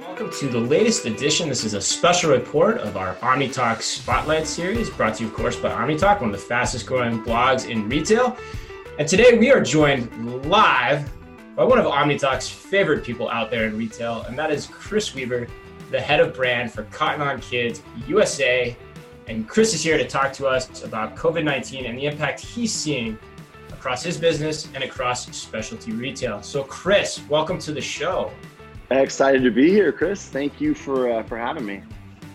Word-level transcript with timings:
Welcome 0.00 0.30
to 0.38 0.46
the 0.46 0.60
latest 0.60 1.06
edition. 1.06 1.48
This 1.48 1.64
is 1.64 1.74
a 1.74 1.80
special 1.80 2.30
report 2.30 2.78
of 2.78 2.96
our 2.96 3.16
OmniTalk 3.16 3.82
Spotlight 3.82 4.46
series, 4.46 4.88
brought 4.90 5.16
to 5.16 5.24
you, 5.24 5.28
of 5.28 5.34
course, 5.34 5.56
by 5.56 5.70
OmniTalk, 5.70 6.20
one 6.20 6.30
of 6.32 6.40
the 6.40 6.46
fastest 6.46 6.86
growing 6.86 7.20
blogs 7.24 7.68
in 7.68 7.88
retail. 7.88 8.36
And 9.00 9.08
today 9.08 9.36
we 9.36 9.50
are 9.50 9.60
joined 9.60 10.46
live 10.46 11.10
by 11.56 11.64
one 11.64 11.80
of 11.80 11.86
OmniTalk's 11.86 12.48
favorite 12.48 13.02
people 13.02 13.28
out 13.28 13.50
there 13.50 13.66
in 13.66 13.76
retail, 13.76 14.22
and 14.22 14.38
that 14.38 14.52
is 14.52 14.68
Chris 14.68 15.16
Weaver, 15.16 15.48
the 15.90 16.00
head 16.00 16.20
of 16.20 16.32
brand 16.32 16.70
for 16.70 16.84
Cotton 16.84 17.22
On 17.22 17.40
Kids 17.40 17.82
USA. 18.06 18.76
And 19.26 19.48
Chris 19.48 19.74
is 19.74 19.82
here 19.82 19.98
to 19.98 20.06
talk 20.06 20.32
to 20.34 20.46
us 20.46 20.84
about 20.84 21.16
COVID 21.16 21.42
19 21.42 21.86
and 21.86 21.98
the 21.98 22.06
impact 22.06 22.38
he's 22.38 22.72
seeing 22.72 23.18
across 23.78 24.02
his 24.02 24.16
business 24.16 24.68
and 24.74 24.82
across 24.82 25.26
specialty 25.36 25.92
retail. 25.92 26.42
So, 26.42 26.64
Chris, 26.64 27.20
welcome 27.28 27.58
to 27.60 27.72
the 27.72 27.80
show. 27.80 28.32
Excited 28.90 29.42
to 29.42 29.50
be 29.50 29.70
here, 29.70 29.92
Chris. 29.92 30.26
Thank 30.28 30.60
you 30.60 30.74
for 30.74 31.10
uh, 31.10 31.22
for 31.24 31.36
having 31.36 31.66
me. 31.66 31.82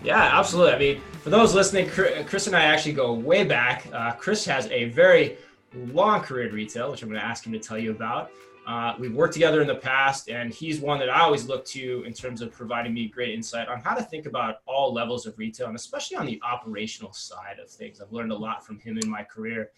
Yeah, 0.04 0.40
absolutely. 0.40 0.74
I 0.74 0.80
mean, 0.80 1.02
for 1.22 1.30
those 1.30 1.54
listening, 1.54 1.88
Chris 1.90 2.48
and 2.48 2.56
I 2.56 2.64
actually 2.64 2.94
go 2.94 3.14
way 3.14 3.44
back. 3.44 3.88
Uh, 3.94 4.12
Chris 4.14 4.44
has 4.46 4.68
a 4.68 4.86
very 4.86 5.38
long 5.76 6.22
career 6.22 6.48
in 6.48 6.54
retail, 6.54 6.92
which 6.92 7.04
I'm 7.04 7.10
going 7.10 7.22
to 7.22 7.26
ask 7.26 7.46
him 7.46 7.54
to 7.54 7.60
tell 7.60 7.78
you 7.78 7.92
about. 7.92 8.32
Uh, 8.68 8.94
we've 9.00 9.14
worked 9.14 9.34
together 9.34 9.62
in 9.62 9.68
the 9.68 9.76
past, 9.76 10.30
and 10.30 10.54
he's 10.54 10.80
one 10.80 11.00
that 11.00 11.10
I 11.10 11.22
always 11.22 11.48
look 11.48 11.66
to 11.66 12.04
in 12.06 12.14
terms 12.14 12.42
of 12.42 12.52
providing 12.52 12.94
me 12.94 13.08
great 13.08 13.34
insight 13.34 13.68
on 13.68 13.80
how 13.80 13.96
to 13.96 14.04
think 14.04 14.26
about 14.26 14.58
all 14.66 14.94
levels 14.94 15.26
of 15.26 15.38
retail, 15.38 15.68
and 15.68 15.76
especially 15.76 16.18
on 16.18 16.26
the 16.26 16.40
operational 16.44 17.14
side 17.14 17.60
of 17.62 17.70
things. 17.70 18.02
I've 18.02 18.12
learned 18.12 18.32
a 18.32 18.38
lot 18.38 18.66
from 18.66 18.80
him 18.80 18.98
in 18.98 19.10
my 19.10 19.24
career. 19.24 19.72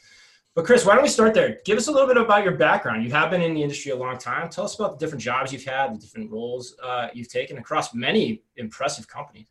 But 0.56 0.66
Chris, 0.66 0.86
why 0.86 0.94
don't 0.94 1.04
we 1.04 1.10
start 1.10 1.34
there? 1.34 1.58
Give 1.66 1.80
us 1.80 1.88
a 1.88 1.92
little 1.92 2.08
bit 2.08 2.18
about 2.18 2.44
your 2.44 2.56
background. 2.56 3.04
You 3.04 3.12
have 3.12 3.32
been 3.32 3.42
in 3.42 3.56
the 3.56 3.64
industry 3.64 3.92
a 3.92 3.96
long 3.96 4.20
time. 4.20 4.50
Tell 4.50 4.66
us 4.66 4.76
about 4.76 5.00
the 5.00 5.04
different 5.04 5.24
jobs 5.24 5.52
you've 5.52 5.64
had, 5.64 5.96
the 5.96 5.98
different 5.98 6.30
roles 6.30 6.76
uh, 6.84 7.08
you've 7.12 7.30
taken 7.30 7.58
across 7.58 7.96
many 7.96 8.44
impressive 8.58 9.08
companies. 9.08 9.48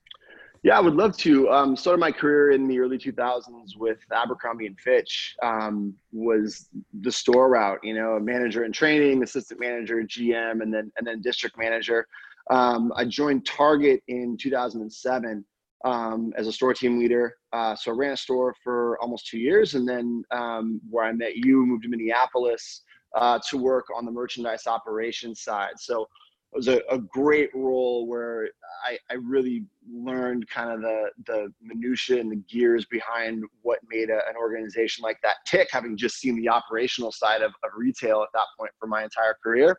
Yeah, 0.62 0.78
I 0.78 0.80
would 0.80 0.94
love 0.94 1.16
to. 1.18 1.50
Um, 1.50 1.74
started 1.74 1.98
my 1.98 2.12
career 2.12 2.52
in 2.52 2.68
the 2.68 2.78
early 2.78 2.98
2000s 2.98 3.76
with 3.76 3.98
Abercrombie 4.12 4.66
and 4.66 4.78
Fitch. 4.78 5.34
Um, 5.42 5.94
was 6.12 6.68
the 7.00 7.10
store 7.10 7.48
route, 7.48 7.80
you 7.82 7.94
know, 7.94 8.20
manager 8.20 8.64
in 8.64 8.70
training, 8.70 9.24
assistant 9.24 9.58
manager, 9.58 10.04
GM, 10.04 10.62
and 10.62 10.72
then 10.72 10.92
and 10.98 11.04
then 11.04 11.20
district 11.20 11.58
manager. 11.58 12.06
Um, 12.48 12.92
I 12.96 13.06
joined 13.06 13.44
Target 13.44 14.04
in 14.06 14.36
2007 14.40 15.44
um, 15.84 16.32
as 16.36 16.46
a 16.46 16.52
store 16.52 16.74
team 16.74 16.98
leader. 16.98 17.34
Uh, 17.52 17.74
so 17.74 17.92
I 17.92 17.94
ran 17.94 18.12
a 18.12 18.16
store 18.16 18.54
for 18.62 18.98
almost 19.00 19.26
two 19.26 19.38
years, 19.38 19.74
and 19.74 19.88
then 19.88 20.24
um, 20.30 20.80
where 20.88 21.04
I 21.04 21.12
met 21.12 21.36
you, 21.36 21.66
moved 21.66 21.82
to 21.84 21.88
Minneapolis 21.88 22.82
uh, 23.14 23.38
to 23.50 23.58
work 23.58 23.86
on 23.94 24.04
the 24.04 24.12
merchandise 24.12 24.66
operations 24.66 25.42
side. 25.42 25.72
So 25.78 26.02
it 26.02 26.56
was 26.56 26.68
a, 26.68 26.82
a 26.90 26.98
great 26.98 27.50
role 27.54 28.06
where 28.06 28.48
I, 28.86 28.98
I, 29.10 29.14
really 29.14 29.64
learned 29.90 30.48
kind 30.48 30.70
of 30.70 30.82
the 30.82 31.10
the 31.26 31.52
minutia 31.62 32.20
and 32.20 32.30
the 32.30 32.42
gears 32.50 32.84
behind 32.86 33.42
what 33.62 33.78
made 33.88 34.10
a, 34.10 34.20
an 34.28 34.36
organization 34.38 35.02
like 35.02 35.18
that 35.22 35.36
tick, 35.46 35.68
having 35.70 35.96
just 35.96 36.18
seen 36.18 36.36
the 36.36 36.50
operational 36.50 37.10
side 37.10 37.40
of, 37.40 37.52
of 37.64 37.70
retail 37.74 38.22
at 38.22 38.28
that 38.34 38.46
point 38.58 38.70
for 38.78 38.86
my 38.86 39.02
entire 39.02 39.34
career. 39.42 39.78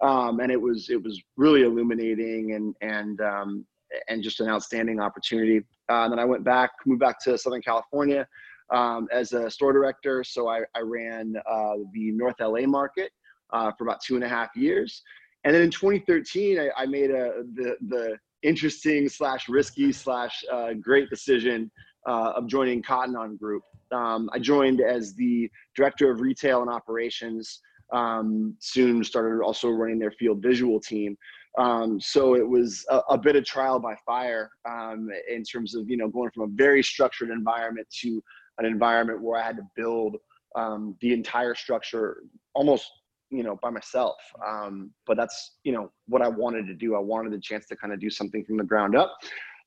Um, 0.00 0.40
and 0.40 0.50
it 0.50 0.60
was 0.60 0.88
it 0.88 1.02
was 1.02 1.20
really 1.36 1.62
illuminating 1.62 2.54
and 2.54 2.74
and 2.80 3.20
um, 3.20 3.66
and 4.08 4.22
just 4.22 4.40
an 4.40 4.48
outstanding 4.48 5.00
opportunity. 5.00 5.58
Uh, 5.90 6.04
and 6.04 6.12
then 6.12 6.18
I 6.18 6.24
went 6.24 6.44
back, 6.44 6.70
moved 6.86 7.00
back 7.00 7.22
to 7.24 7.38
Southern 7.38 7.62
California 7.62 8.26
um, 8.70 9.08
as 9.12 9.32
a 9.32 9.50
store 9.50 9.72
director. 9.72 10.22
So 10.24 10.48
I, 10.48 10.60
I 10.74 10.80
ran 10.80 11.34
uh, 11.50 11.74
the 11.92 12.12
North 12.12 12.36
LA 12.40 12.66
market 12.66 13.10
uh, 13.52 13.72
for 13.76 13.84
about 13.84 14.00
two 14.02 14.14
and 14.14 14.24
a 14.24 14.28
half 14.28 14.54
years. 14.56 15.02
And 15.44 15.54
then 15.54 15.62
in 15.62 15.70
2013, 15.70 16.58
I, 16.58 16.70
I 16.76 16.86
made 16.86 17.10
a 17.10 17.44
the 17.54 17.76
the 17.88 18.18
interesting 18.42 19.08
slash 19.08 19.48
risky 19.48 19.92
slash 19.92 20.44
uh, 20.52 20.74
great 20.74 21.10
decision 21.10 21.70
uh, 22.06 22.32
of 22.36 22.46
joining 22.46 22.82
Cotton 22.82 23.16
On 23.16 23.36
Group. 23.36 23.62
Um, 23.90 24.28
I 24.32 24.38
joined 24.38 24.80
as 24.80 25.14
the 25.14 25.50
director 25.74 26.10
of 26.10 26.20
retail 26.20 26.60
and 26.60 26.70
operations. 26.70 27.60
Um, 27.90 28.54
soon 28.58 29.02
started 29.02 29.42
also 29.42 29.70
running 29.70 29.98
their 29.98 30.10
field 30.10 30.42
visual 30.42 30.78
team. 30.78 31.16
Um, 31.58 32.00
so 32.00 32.36
it 32.36 32.48
was 32.48 32.86
a, 32.88 32.98
a, 33.10 33.18
bit 33.18 33.34
of 33.34 33.44
trial 33.44 33.80
by 33.80 33.96
fire 34.06 34.48
um, 34.64 35.10
in 35.28 35.42
terms 35.42 35.74
of 35.74 35.90
you 35.90 35.96
know 35.96 36.08
going 36.08 36.30
from 36.30 36.44
a 36.44 36.54
very 36.54 36.84
structured 36.84 37.30
environment 37.30 37.88
to 38.00 38.22
an 38.58 38.64
environment 38.64 39.20
where 39.20 39.40
I 39.40 39.44
had 39.44 39.56
to 39.56 39.64
build 39.74 40.16
um, 40.54 40.96
the 41.00 41.12
entire 41.12 41.56
structure 41.56 42.22
almost 42.54 42.88
you 43.30 43.42
know 43.42 43.58
by 43.60 43.70
myself. 43.70 44.16
Um, 44.46 44.92
but 45.06 45.16
that's 45.16 45.56
you 45.64 45.72
know 45.72 45.90
what 46.06 46.22
I 46.22 46.28
wanted 46.28 46.66
to 46.68 46.74
do. 46.74 46.94
I 46.94 47.00
wanted 47.00 47.32
the 47.32 47.40
chance 47.40 47.66
to 47.66 47.76
kind 47.76 47.92
of 47.92 48.00
do 48.00 48.08
something 48.08 48.44
from 48.44 48.56
the 48.56 48.64
ground 48.64 48.96
up. 48.96 49.16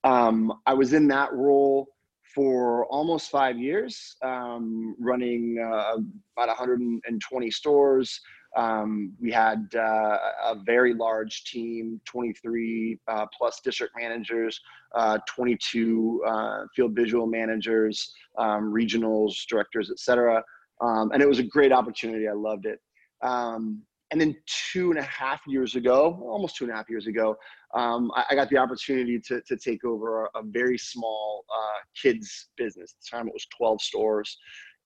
Um, 0.06 0.54
I 0.66 0.74
was 0.74 0.94
in 0.94 1.08
that 1.10 1.34
role 1.34 1.88
for 2.34 2.86
almost 2.86 3.30
five 3.30 3.58
years, 3.58 4.16
um, 4.22 4.96
running 5.00 5.58
uh, 5.60 5.98
about 6.38 6.48
120 6.48 7.52
stores. 7.52 8.22
Um, 8.56 9.14
we 9.20 9.32
had 9.32 9.70
uh, 9.76 10.18
a 10.44 10.56
very 10.66 10.94
large 10.94 11.46
team 11.46 12.02
23 12.06 13.00
uh, 13.08 13.26
plus 13.36 13.62
district 13.64 13.94
managers, 13.98 14.60
uh, 14.96 15.20
22 15.28 16.24
uh, 16.28 16.66
field 16.76 16.94
visual 16.94 17.28
managers, 17.28 18.14
um, 18.38 18.74
regionals, 18.74 19.46
directors, 19.48 19.90
etc. 19.90 20.44
Um, 20.82 21.12
and 21.12 21.22
it 21.22 21.28
was 21.28 21.40
a 21.40 21.44
great 21.44 21.72
opportunity. 21.72 22.28
I 22.28 22.34
loved 22.34 22.66
it. 22.66 22.80
Um, 23.22 23.84
and 24.12 24.20
then 24.20 24.36
two 24.74 24.92
and 24.92 25.00
a 25.00 25.04
half 25.04 25.42
years 25.48 25.76
ago, 25.76 26.20
almost 26.24 26.58
two 26.58 26.66
and 26.66 26.74
a 26.74 26.76
half 26.76 26.90
years 26.90 27.08
ago, 27.08 27.38
um, 27.74 28.12
I, 28.14 28.26
I, 28.32 28.36
got 28.36 28.50
the 28.50 28.58
opportunity 28.58 29.18
to, 29.28 29.40
to 29.42 29.56
take 29.56 29.86
over 29.86 30.26
a, 30.26 30.40
a 30.40 30.44
very 30.44 30.78
small 30.78 31.46
uh, 31.50 31.80
kids 31.96 32.50
business. 32.58 32.94
At 32.94 33.04
the 33.04 33.18
time, 33.18 33.28
it 33.30 33.34
was 33.34 33.48
12 33.58 33.82
stores. 33.82 34.38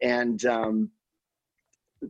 And 0.03 0.45
um, 0.45 0.91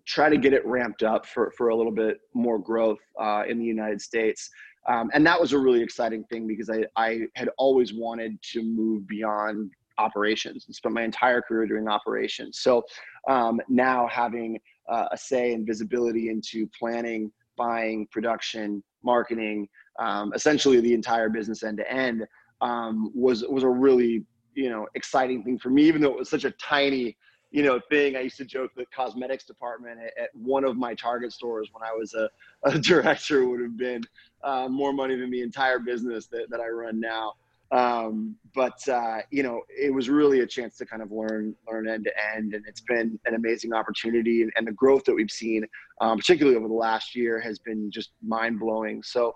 try 0.05 0.29
to 0.29 0.37
get 0.37 0.53
it 0.53 0.65
ramped 0.65 1.03
up 1.03 1.25
for, 1.25 1.51
for 1.57 1.69
a 1.69 1.75
little 1.75 1.91
bit 1.91 2.19
more 2.33 2.59
growth 2.59 2.99
uh, 3.19 3.43
in 3.47 3.59
the 3.59 3.65
United 3.65 4.01
States. 4.01 4.49
Um, 4.87 5.09
and 5.13 5.25
that 5.25 5.39
was 5.39 5.53
a 5.53 5.57
really 5.57 5.81
exciting 5.81 6.23
thing 6.25 6.47
because 6.47 6.69
I, 6.69 6.85
I 6.95 7.21
had 7.35 7.49
always 7.57 7.93
wanted 7.93 8.41
to 8.53 8.61
move 8.61 9.07
beyond 9.07 9.71
operations 9.97 10.65
and 10.67 10.75
spent 10.75 10.93
my 10.93 11.03
entire 11.03 11.41
career 11.41 11.65
doing 11.65 11.87
operations. 11.87 12.59
So 12.59 12.83
um, 13.27 13.59
now 13.69 14.07
having 14.07 14.59
uh, 14.89 15.07
a 15.11 15.17
say 15.17 15.53
and 15.53 15.65
visibility 15.65 16.29
into 16.29 16.69
planning, 16.77 17.31
buying, 17.57 18.07
production, 18.11 18.83
marketing, 19.03 19.67
um, 19.99 20.33
essentially 20.35 20.79
the 20.81 20.93
entire 20.93 21.29
business 21.29 21.63
end 21.63 21.77
to 21.77 21.91
end 21.91 22.25
um, 22.61 23.11
was 23.15 23.43
was 23.43 23.63
a 23.63 23.69
really 23.69 24.25
you 24.53 24.69
know 24.69 24.87
exciting 24.95 25.43
thing 25.43 25.57
for 25.57 25.69
me, 25.69 25.83
even 25.83 26.01
though 26.01 26.11
it 26.11 26.17
was 26.17 26.29
such 26.29 26.45
a 26.45 26.51
tiny 26.51 27.17
you 27.55 27.63
know 27.63 27.79
thing. 27.89 28.17
I 28.17 28.19
used 28.19 28.35
to 28.37 28.45
joke 28.45 28.71
the 28.75 28.85
cosmetics 28.93 29.45
department 29.45 29.97
at, 30.01 30.23
at 30.23 30.29
one 30.35 30.65
of 30.65 30.75
my 30.75 30.93
Target 30.93 31.31
stores 31.31 31.69
when 31.71 31.87
I 31.87 31.93
was 31.93 32.13
a, 32.13 32.29
a 32.63 32.77
director 32.91 33.47
would 33.47 33.61
have 33.61 33.77
been 33.77 34.03
uh, 34.43 34.67
more 34.67 34.91
money 34.91 35.15
than 35.15 35.31
the 35.31 35.41
entire 35.41 35.79
business 35.79 36.27
that, 36.27 36.49
that 36.49 36.59
I 36.59 36.67
run 36.67 36.99
now. 36.99 37.35
Um, 37.71 38.35
but 38.53 38.77
uh, 38.89 39.19
you 39.31 39.41
know, 39.41 39.61
it 39.69 39.93
was 39.93 40.09
really 40.09 40.41
a 40.41 40.45
chance 40.45 40.75
to 40.77 40.85
kind 40.85 41.01
of 41.01 41.13
learn 41.13 41.55
learn 41.65 41.87
end 41.87 42.03
to 42.03 42.35
end, 42.35 42.55
and 42.55 42.65
it's 42.67 42.81
been 42.81 43.17
an 43.25 43.35
amazing 43.35 43.71
opportunity. 43.73 44.41
And, 44.41 44.51
and 44.57 44.67
the 44.67 44.73
growth 44.73 45.05
that 45.05 45.15
we've 45.15 45.31
seen, 45.31 45.65
um, 46.01 46.17
particularly 46.17 46.57
over 46.57 46.67
the 46.67 46.73
last 46.73 47.15
year, 47.15 47.39
has 47.39 47.57
been 47.57 47.89
just 47.89 48.11
mind 48.21 48.59
blowing. 48.59 49.01
So. 49.01 49.33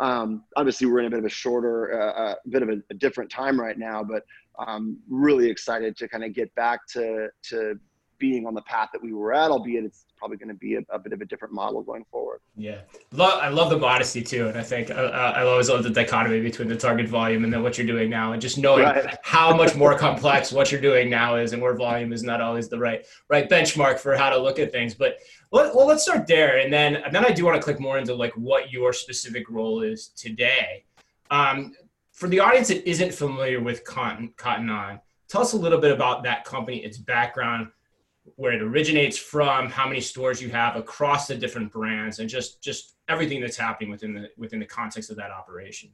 Um, 0.00 0.44
obviously, 0.56 0.88
we're 0.88 1.00
in 1.00 1.06
a 1.06 1.10
bit 1.10 1.18
of 1.20 1.26
a 1.26 1.28
shorter, 1.28 2.00
uh, 2.00 2.06
a 2.06 2.30
uh, 2.30 2.34
bit 2.48 2.62
of 2.62 2.70
a, 2.70 2.82
a 2.90 2.94
different 2.94 3.30
time 3.30 3.60
right 3.60 3.78
now, 3.78 4.02
but 4.02 4.24
I'm 4.58 4.98
really 5.08 5.50
excited 5.50 5.96
to 5.98 6.08
kind 6.08 6.24
of 6.24 6.34
get 6.34 6.54
back 6.54 6.86
to 6.88 7.28
to 7.50 7.78
being 8.22 8.46
on 8.46 8.54
the 8.54 8.62
path 8.62 8.90
that 8.92 9.02
we 9.02 9.12
were 9.12 9.34
at, 9.34 9.50
albeit 9.50 9.84
it's 9.84 10.06
probably 10.16 10.36
going 10.36 10.48
to 10.48 10.54
be 10.54 10.76
a, 10.76 10.80
a, 10.90 10.98
bit 10.98 11.12
of 11.12 11.20
a 11.20 11.24
different 11.24 11.52
model 11.52 11.82
going 11.82 12.04
forward. 12.08 12.38
Yeah, 12.56 12.82
I 13.18 13.48
love 13.48 13.68
the 13.68 13.76
modesty 13.76 14.22
too, 14.22 14.46
and 14.46 14.56
I 14.56 14.62
think 14.62 14.92
uh, 14.92 14.94
uh, 14.94 15.32
I 15.34 15.42
always 15.42 15.68
love 15.68 15.82
the 15.82 15.90
dichotomy 15.90 16.40
between 16.40 16.68
the 16.68 16.76
target 16.76 17.08
volume 17.08 17.42
and 17.42 17.52
then 17.52 17.64
what 17.64 17.76
you're 17.76 17.86
doing 17.86 18.08
now, 18.08 18.32
and 18.32 18.40
just 18.40 18.58
knowing 18.58 18.84
right. 18.84 19.18
how 19.24 19.56
much 19.56 19.74
more 19.74 19.98
complex 19.98 20.52
what 20.52 20.70
you're 20.70 20.80
doing 20.80 21.10
now 21.10 21.34
is, 21.34 21.52
and 21.52 21.60
where 21.60 21.74
volume 21.74 22.12
is 22.12 22.22
not 22.22 22.40
always 22.40 22.68
the 22.68 22.78
right 22.78 23.04
right 23.28 23.50
benchmark 23.50 23.98
for 23.98 24.16
how 24.16 24.30
to 24.30 24.38
look 24.38 24.60
at 24.60 24.70
things. 24.70 24.94
But 24.94 25.18
well, 25.50 25.72
well 25.74 25.88
let's 25.88 26.04
start 26.04 26.28
there, 26.28 26.58
and 26.58 26.72
then 26.72 26.94
and 26.94 27.12
then 27.12 27.24
I 27.24 27.32
do 27.32 27.44
want 27.44 27.56
to 27.56 27.62
click 27.62 27.80
more 27.80 27.98
into 27.98 28.14
like 28.14 28.34
what 28.34 28.70
your 28.70 28.92
specific 28.92 29.50
role 29.50 29.82
is 29.82 30.10
today. 30.14 30.84
Um, 31.32 31.74
for 32.22 32.28
the 32.28 32.38
audience 32.38 32.68
that 32.68 32.88
isn't 32.88 33.12
familiar 33.12 33.60
with 33.60 33.82
Cotton, 33.82 34.32
Cotton 34.36 34.70
On, 34.70 35.00
tell 35.26 35.40
us 35.40 35.54
a 35.54 35.56
little 35.56 35.80
bit 35.80 35.90
about 35.90 36.22
that 36.22 36.44
company, 36.44 36.76
its 36.76 36.96
background, 36.96 37.66
where 38.36 38.52
it 38.52 38.62
originates 38.62 39.18
from, 39.18 39.68
how 39.68 39.88
many 39.88 40.00
stores 40.00 40.40
you 40.40 40.48
have 40.48 40.76
across 40.76 41.26
the 41.26 41.34
different 41.34 41.72
brands, 41.72 42.20
and 42.20 42.30
just 42.30 42.62
just 42.62 42.94
everything 43.08 43.40
that's 43.40 43.56
happening 43.56 43.90
within 43.90 44.14
the 44.14 44.28
within 44.36 44.60
the 44.60 44.66
context 44.66 45.10
of 45.10 45.16
that 45.16 45.32
operation. 45.32 45.90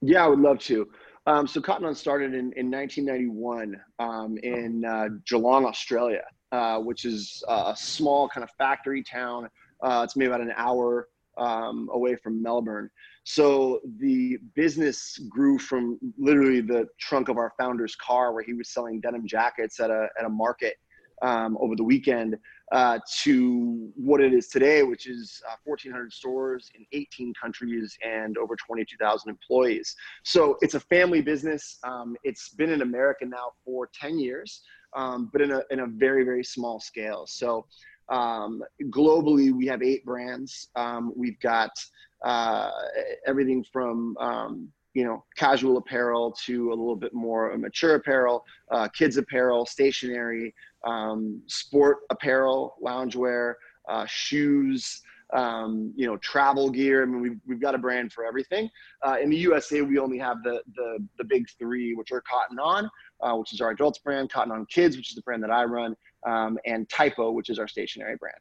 Yeah, 0.00 0.24
I 0.24 0.28
would 0.28 0.38
love 0.38 0.60
to. 0.60 0.88
Um, 1.26 1.46
so 1.46 1.60
Cotton 1.60 1.84
On 1.84 1.94
started 1.94 2.32
in, 2.32 2.54
in 2.54 2.70
1991 2.70 3.78
um, 3.98 4.38
in 4.38 4.82
uh, 4.82 5.08
Geelong, 5.26 5.66
Australia. 5.66 6.24
uh, 6.52 6.78
which 6.78 7.04
is 7.04 7.44
a 7.48 7.74
small 7.76 8.30
kind 8.30 8.42
of 8.44 8.50
factory 8.56 9.02
town. 9.02 9.50
Uh, 9.82 10.00
it's 10.04 10.16
maybe 10.16 10.28
about 10.28 10.40
an 10.40 10.54
hour 10.56 11.08
um, 11.36 11.90
away 11.92 12.16
from 12.16 12.42
Melbourne. 12.42 12.88
So 13.28 13.80
the 13.98 14.38
business 14.54 15.18
grew 15.28 15.58
from 15.58 15.98
literally 16.16 16.60
the 16.60 16.86
trunk 17.00 17.28
of 17.28 17.38
our 17.38 17.52
founder's 17.58 17.96
car, 17.96 18.32
where 18.32 18.44
he 18.44 18.54
was 18.54 18.68
selling 18.68 19.00
denim 19.00 19.26
jackets 19.26 19.80
at 19.80 19.90
a 19.90 20.06
at 20.16 20.24
a 20.24 20.28
market 20.28 20.76
um, 21.22 21.58
over 21.60 21.74
the 21.74 21.82
weekend, 21.82 22.38
uh, 22.70 23.00
to 23.22 23.90
what 23.96 24.20
it 24.20 24.32
is 24.32 24.46
today, 24.46 24.84
which 24.84 25.08
is 25.08 25.42
uh, 25.50 25.56
1,400 25.64 26.12
stores 26.12 26.70
in 26.76 26.86
18 26.92 27.32
countries 27.34 27.98
and 28.06 28.38
over 28.38 28.54
22,000 28.54 29.28
employees. 29.28 29.96
So 30.22 30.56
it's 30.60 30.74
a 30.74 30.80
family 30.80 31.20
business. 31.20 31.78
Um, 31.82 32.16
it's 32.22 32.50
been 32.50 32.70
in 32.70 32.82
America 32.82 33.24
now 33.26 33.54
for 33.64 33.90
10 33.92 34.20
years, 34.20 34.62
um, 34.94 35.30
but 35.32 35.42
in 35.42 35.50
a 35.50 35.62
in 35.72 35.80
a 35.80 35.86
very 35.88 36.22
very 36.22 36.44
small 36.44 36.78
scale. 36.78 37.26
So 37.26 37.66
um, 38.08 38.62
globally, 38.84 39.52
we 39.52 39.66
have 39.66 39.82
eight 39.82 40.04
brands. 40.04 40.68
Um, 40.76 41.12
we've 41.16 41.38
got 41.40 41.70
uh, 42.24 42.70
everything 43.26 43.64
from 43.72 44.16
um, 44.18 44.68
you 44.94 45.04
know 45.04 45.24
casual 45.36 45.76
apparel 45.76 46.34
to 46.46 46.68
a 46.68 46.74
little 46.74 46.96
bit 46.96 47.12
more 47.12 47.56
mature 47.58 47.96
apparel, 47.96 48.44
uh, 48.70 48.88
kids 48.88 49.16
apparel, 49.16 49.66
stationery, 49.66 50.54
um, 50.84 51.42
sport 51.46 51.98
apparel, 52.10 52.76
loungewear, 52.82 53.54
uh, 53.88 54.06
shoes. 54.06 55.02
Um, 55.32 55.92
you 55.96 56.06
know, 56.06 56.16
travel 56.18 56.70
gear. 56.70 57.02
I 57.02 57.06
mean, 57.06 57.20
we've, 57.20 57.40
we've 57.48 57.60
got 57.60 57.74
a 57.74 57.78
brand 57.78 58.12
for 58.12 58.24
everything. 58.24 58.70
Uh, 59.04 59.16
in 59.20 59.28
the 59.28 59.36
USA, 59.38 59.82
we 59.82 59.98
only 59.98 60.18
have 60.18 60.40
the, 60.44 60.62
the, 60.76 61.04
the 61.18 61.24
big 61.24 61.48
three, 61.58 61.94
which 61.96 62.12
are 62.12 62.22
Cotton 62.30 62.60
On, 62.60 62.88
uh, 63.20 63.34
which 63.34 63.52
is 63.52 63.60
our 63.60 63.70
adults 63.70 63.98
brand, 63.98 64.30
Cotton 64.30 64.52
On 64.52 64.64
Kids, 64.66 64.96
which 64.96 65.08
is 65.08 65.16
the 65.16 65.22
brand 65.22 65.42
that 65.42 65.50
I 65.50 65.64
run, 65.64 65.96
um, 66.26 66.58
and 66.66 66.88
Typo, 66.88 67.30
which 67.30 67.48
is 67.48 67.58
our 67.58 67.68
stationary 67.68 68.16
brand. 68.16 68.36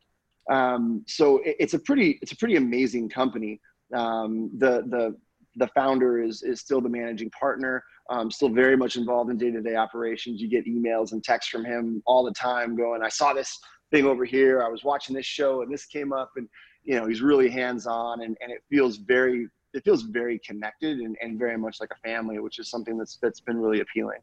Um, 0.50 1.04
so 1.08 1.38
it, 1.40 1.56
it's 1.60 1.74
a 1.74 1.80
pretty 1.80 2.20
it's 2.22 2.32
a 2.32 2.38
pretty 2.38 2.56
amazing 2.56 3.10
company. 3.10 3.62
Um, 3.94 4.52
the 4.58 4.84
the 4.90 5.16
the 5.56 5.68
founder 5.68 6.22
is 6.22 6.44
is 6.44 6.60
still 6.60 6.82
the 6.82 6.90
managing 6.90 7.30
partner. 7.32 7.84
Um, 8.10 8.30
still 8.30 8.50
very 8.50 8.78
much 8.78 8.98
involved 8.98 9.32
in 9.32 9.38
day 9.38 9.52
to 9.52 9.62
day 9.62 9.76
operations. 9.76 10.42
You 10.42 10.48
get 10.48 10.68
emails 10.68 11.12
and 11.14 11.24
texts 11.24 11.50
from 11.50 11.66
him 11.66 12.04
all 12.06 12.24
the 12.24 12.34
time, 12.34 12.76
going, 12.76 13.02
"I 13.02 13.10
saw 13.10 13.34
this 13.34 13.58
thing 13.92 14.06
over 14.06 14.26
here. 14.26 14.62
I 14.62 14.68
was 14.68 14.84
watching 14.84 15.16
this 15.16 15.26
show, 15.26 15.62
and 15.62 15.74
this 15.74 15.86
came 15.86 16.14
up." 16.14 16.32
And 16.36 16.48
you 16.84 17.00
know, 17.00 17.08
he's 17.08 17.22
really 17.22 17.50
hands 17.50 17.88
on, 17.88 18.22
and 18.22 18.38
and 18.42 18.52
it 18.52 18.62
feels 18.70 18.98
very 18.98 19.48
it 19.74 19.84
feels 19.84 20.04
very 20.04 20.40
connected 20.40 21.00
and, 21.00 21.18
and 21.22 21.38
very 21.38 21.58
much 21.58 21.78
like 21.82 21.90
a 21.92 22.08
family, 22.08 22.40
which 22.40 22.60
is 22.60 22.70
something 22.70 22.98
that's 22.98 23.18
that's 23.22 23.42
been 23.42 23.58
really 23.58 23.82
appealing. 23.82 24.20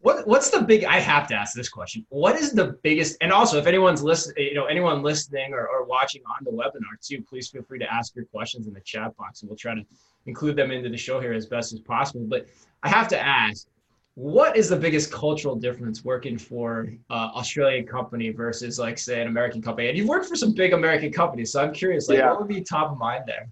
What 0.00 0.26
what's 0.26 0.50
the 0.50 0.62
big? 0.62 0.84
I 0.84 1.00
have 1.00 1.26
to 1.28 1.34
ask 1.34 1.54
this 1.54 1.68
question. 1.68 2.06
What 2.10 2.36
is 2.36 2.52
the 2.52 2.78
biggest? 2.82 3.16
And 3.20 3.32
also, 3.32 3.58
if 3.58 3.66
anyone's 3.66 4.02
listening, 4.02 4.46
you 4.46 4.54
know, 4.54 4.66
anyone 4.66 5.02
listening 5.02 5.52
or, 5.52 5.66
or 5.66 5.84
watching 5.84 6.22
on 6.26 6.44
the 6.44 6.50
webinar 6.50 7.00
too, 7.02 7.22
please 7.22 7.48
feel 7.48 7.62
free 7.62 7.78
to 7.78 7.92
ask 7.92 8.14
your 8.14 8.26
questions 8.26 8.66
in 8.66 8.74
the 8.74 8.80
chat 8.80 9.16
box, 9.16 9.42
and 9.42 9.48
we'll 9.48 9.56
try 9.56 9.74
to 9.74 9.82
include 10.26 10.56
them 10.56 10.70
into 10.70 10.88
the 10.88 10.96
show 10.96 11.20
here 11.20 11.32
as 11.32 11.46
best 11.46 11.72
as 11.72 11.80
possible. 11.80 12.24
But 12.26 12.46
I 12.82 12.88
have 12.88 13.08
to 13.08 13.20
ask, 13.20 13.66
what 14.14 14.56
is 14.56 14.68
the 14.68 14.76
biggest 14.76 15.12
cultural 15.12 15.56
difference 15.56 16.04
working 16.04 16.38
for 16.38 16.88
uh, 17.10 17.30
Australian 17.34 17.86
company 17.86 18.30
versus, 18.30 18.78
like, 18.78 18.98
say, 18.98 19.20
an 19.20 19.28
American 19.28 19.60
company? 19.60 19.88
And 19.88 19.98
you've 19.98 20.08
worked 20.08 20.26
for 20.26 20.36
some 20.36 20.54
big 20.54 20.72
American 20.72 21.12
companies, 21.12 21.52
so 21.52 21.62
I'm 21.62 21.72
curious, 21.72 22.08
like, 22.08 22.18
yeah. 22.18 22.30
what 22.30 22.40
would 22.40 22.48
be 22.48 22.60
top 22.60 22.92
of 22.92 22.98
mind 22.98 23.24
there? 23.26 23.48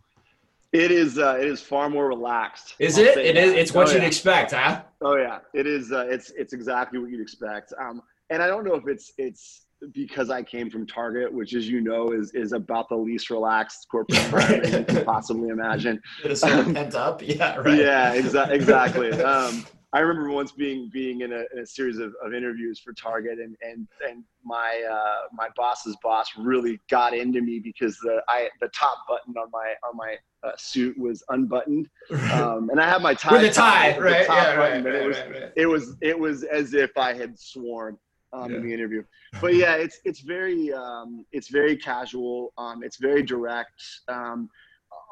It 0.75 0.91
is. 0.91 1.19
Uh, 1.19 1.37
it 1.41 1.47
is 1.47 1.61
far 1.61 1.88
more 1.88 2.09
relaxed. 2.09 2.75
Is 2.81 2.99
I'll 2.99 3.05
it? 3.05 3.17
It 3.17 3.35
that. 3.37 3.44
is. 3.44 3.53
It's 3.53 3.73
what 3.73 3.88
oh, 3.88 3.93
you'd 3.93 4.03
yeah. 4.03 4.09
expect, 4.09 4.50
huh? 4.50 4.82
Oh 5.00 5.17
yeah, 5.17 5.38
it 5.55 5.69
is. 5.69 5.93
Uh, 5.93 6.06
it's 6.11 6.31
it's 6.31 6.53
exactly 6.53 6.99
what 6.99 7.11
you'd 7.11 7.21
expect. 7.21 7.73
Um, 7.81 8.03
and 8.31 8.43
I 8.43 8.49
don't 8.49 8.65
know 8.65 8.75
if 8.75 8.88
it's 8.88 9.12
it's 9.17 9.67
because 9.93 10.31
I 10.31 10.43
came 10.43 10.71
from 10.71 10.85
Target, 10.85 11.32
which, 11.32 11.55
as 11.55 11.69
you 11.69 11.81
know, 11.81 12.11
is 12.11 12.32
is 12.35 12.53
about 12.53 12.88
the 12.88 12.97
least 12.97 13.31
relaxed 13.31 13.87
corporate 13.88 14.19
environment 14.25 14.88
you 14.91 14.97
can 14.97 15.05
possibly 15.05 15.50
imagine. 15.50 16.03
It's 16.25 16.43
um, 16.43 16.75
pent 16.75 16.97
up, 16.97 17.23
yeah, 17.25 17.55
right. 17.55 17.79
Yeah, 17.79 18.17
exa- 18.17 18.50
exactly. 18.50 19.12
Um, 19.25 19.65
I 19.94 20.00
remember 20.00 20.31
once 20.31 20.50
being 20.50 20.91
being 20.93 21.20
in 21.20 21.32
a, 21.32 21.44
in 21.52 21.61
a 21.62 21.67
series 21.67 21.99
of, 21.99 22.12
of, 22.20 22.35
interviews 22.35 22.81
for 22.81 22.93
Target, 22.93 23.38
and 23.38 23.56
and 23.62 23.87
and 24.06 24.25
my 24.44 24.85
uh, 24.91 25.29
my 25.32 25.49
boss's 25.56 25.96
boss 26.02 26.26
really 26.37 26.81
got 26.91 27.14
into 27.14 27.41
me 27.41 27.61
because 27.61 27.96
the 28.02 28.20
I 28.29 28.49
the 28.61 28.69
top 28.69 28.99
button 29.08 29.35
on 29.37 29.49
my 29.52 29.75
on 29.88 29.96
my 29.96 30.17
uh, 30.43 30.50
suit 30.56 30.99
was 30.99 31.23
unbuttoned, 31.29 31.88
um, 32.32 32.70
and 32.70 32.81
I 32.81 32.88
had 32.88 33.02
my 33.02 33.14
tie 33.14 33.35
with 33.35 33.43
the 33.43 33.50
tie, 33.50 33.96
right? 33.96 34.26
yeah, 34.29 34.55
right, 34.55 34.85
right, 34.85 34.94
it 34.94 35.06
was 35.06 35.17
right, 35.17 35.52
it 35.55 35.67
was 35.67 35.96
it 36.00 36.19
was 36.19 36.43
as 36.43 36.75
if 36.75 36.99
I 36.99 37.14
had 37.14 37.38
sworn. 37.38 37.96
Um, 38.32 38.50
yeah. 38.50 38.56
in 38.56 38.67
the 38.67 38.75
interview. 38.75 39.05
But 39.41 39.55
yeah, 39.55 39.75
it's 39.75 40.00
it's 40.05 40.19
very 40.19 40.73
um, 40.73 41.25
it's 41.31 41.50
very 41.50 41.76
casual. 41.76 42.52
Um, 42.58 42.82
it's 42.82 42.96
very 42.96 43.23
direct. 43.23 43.81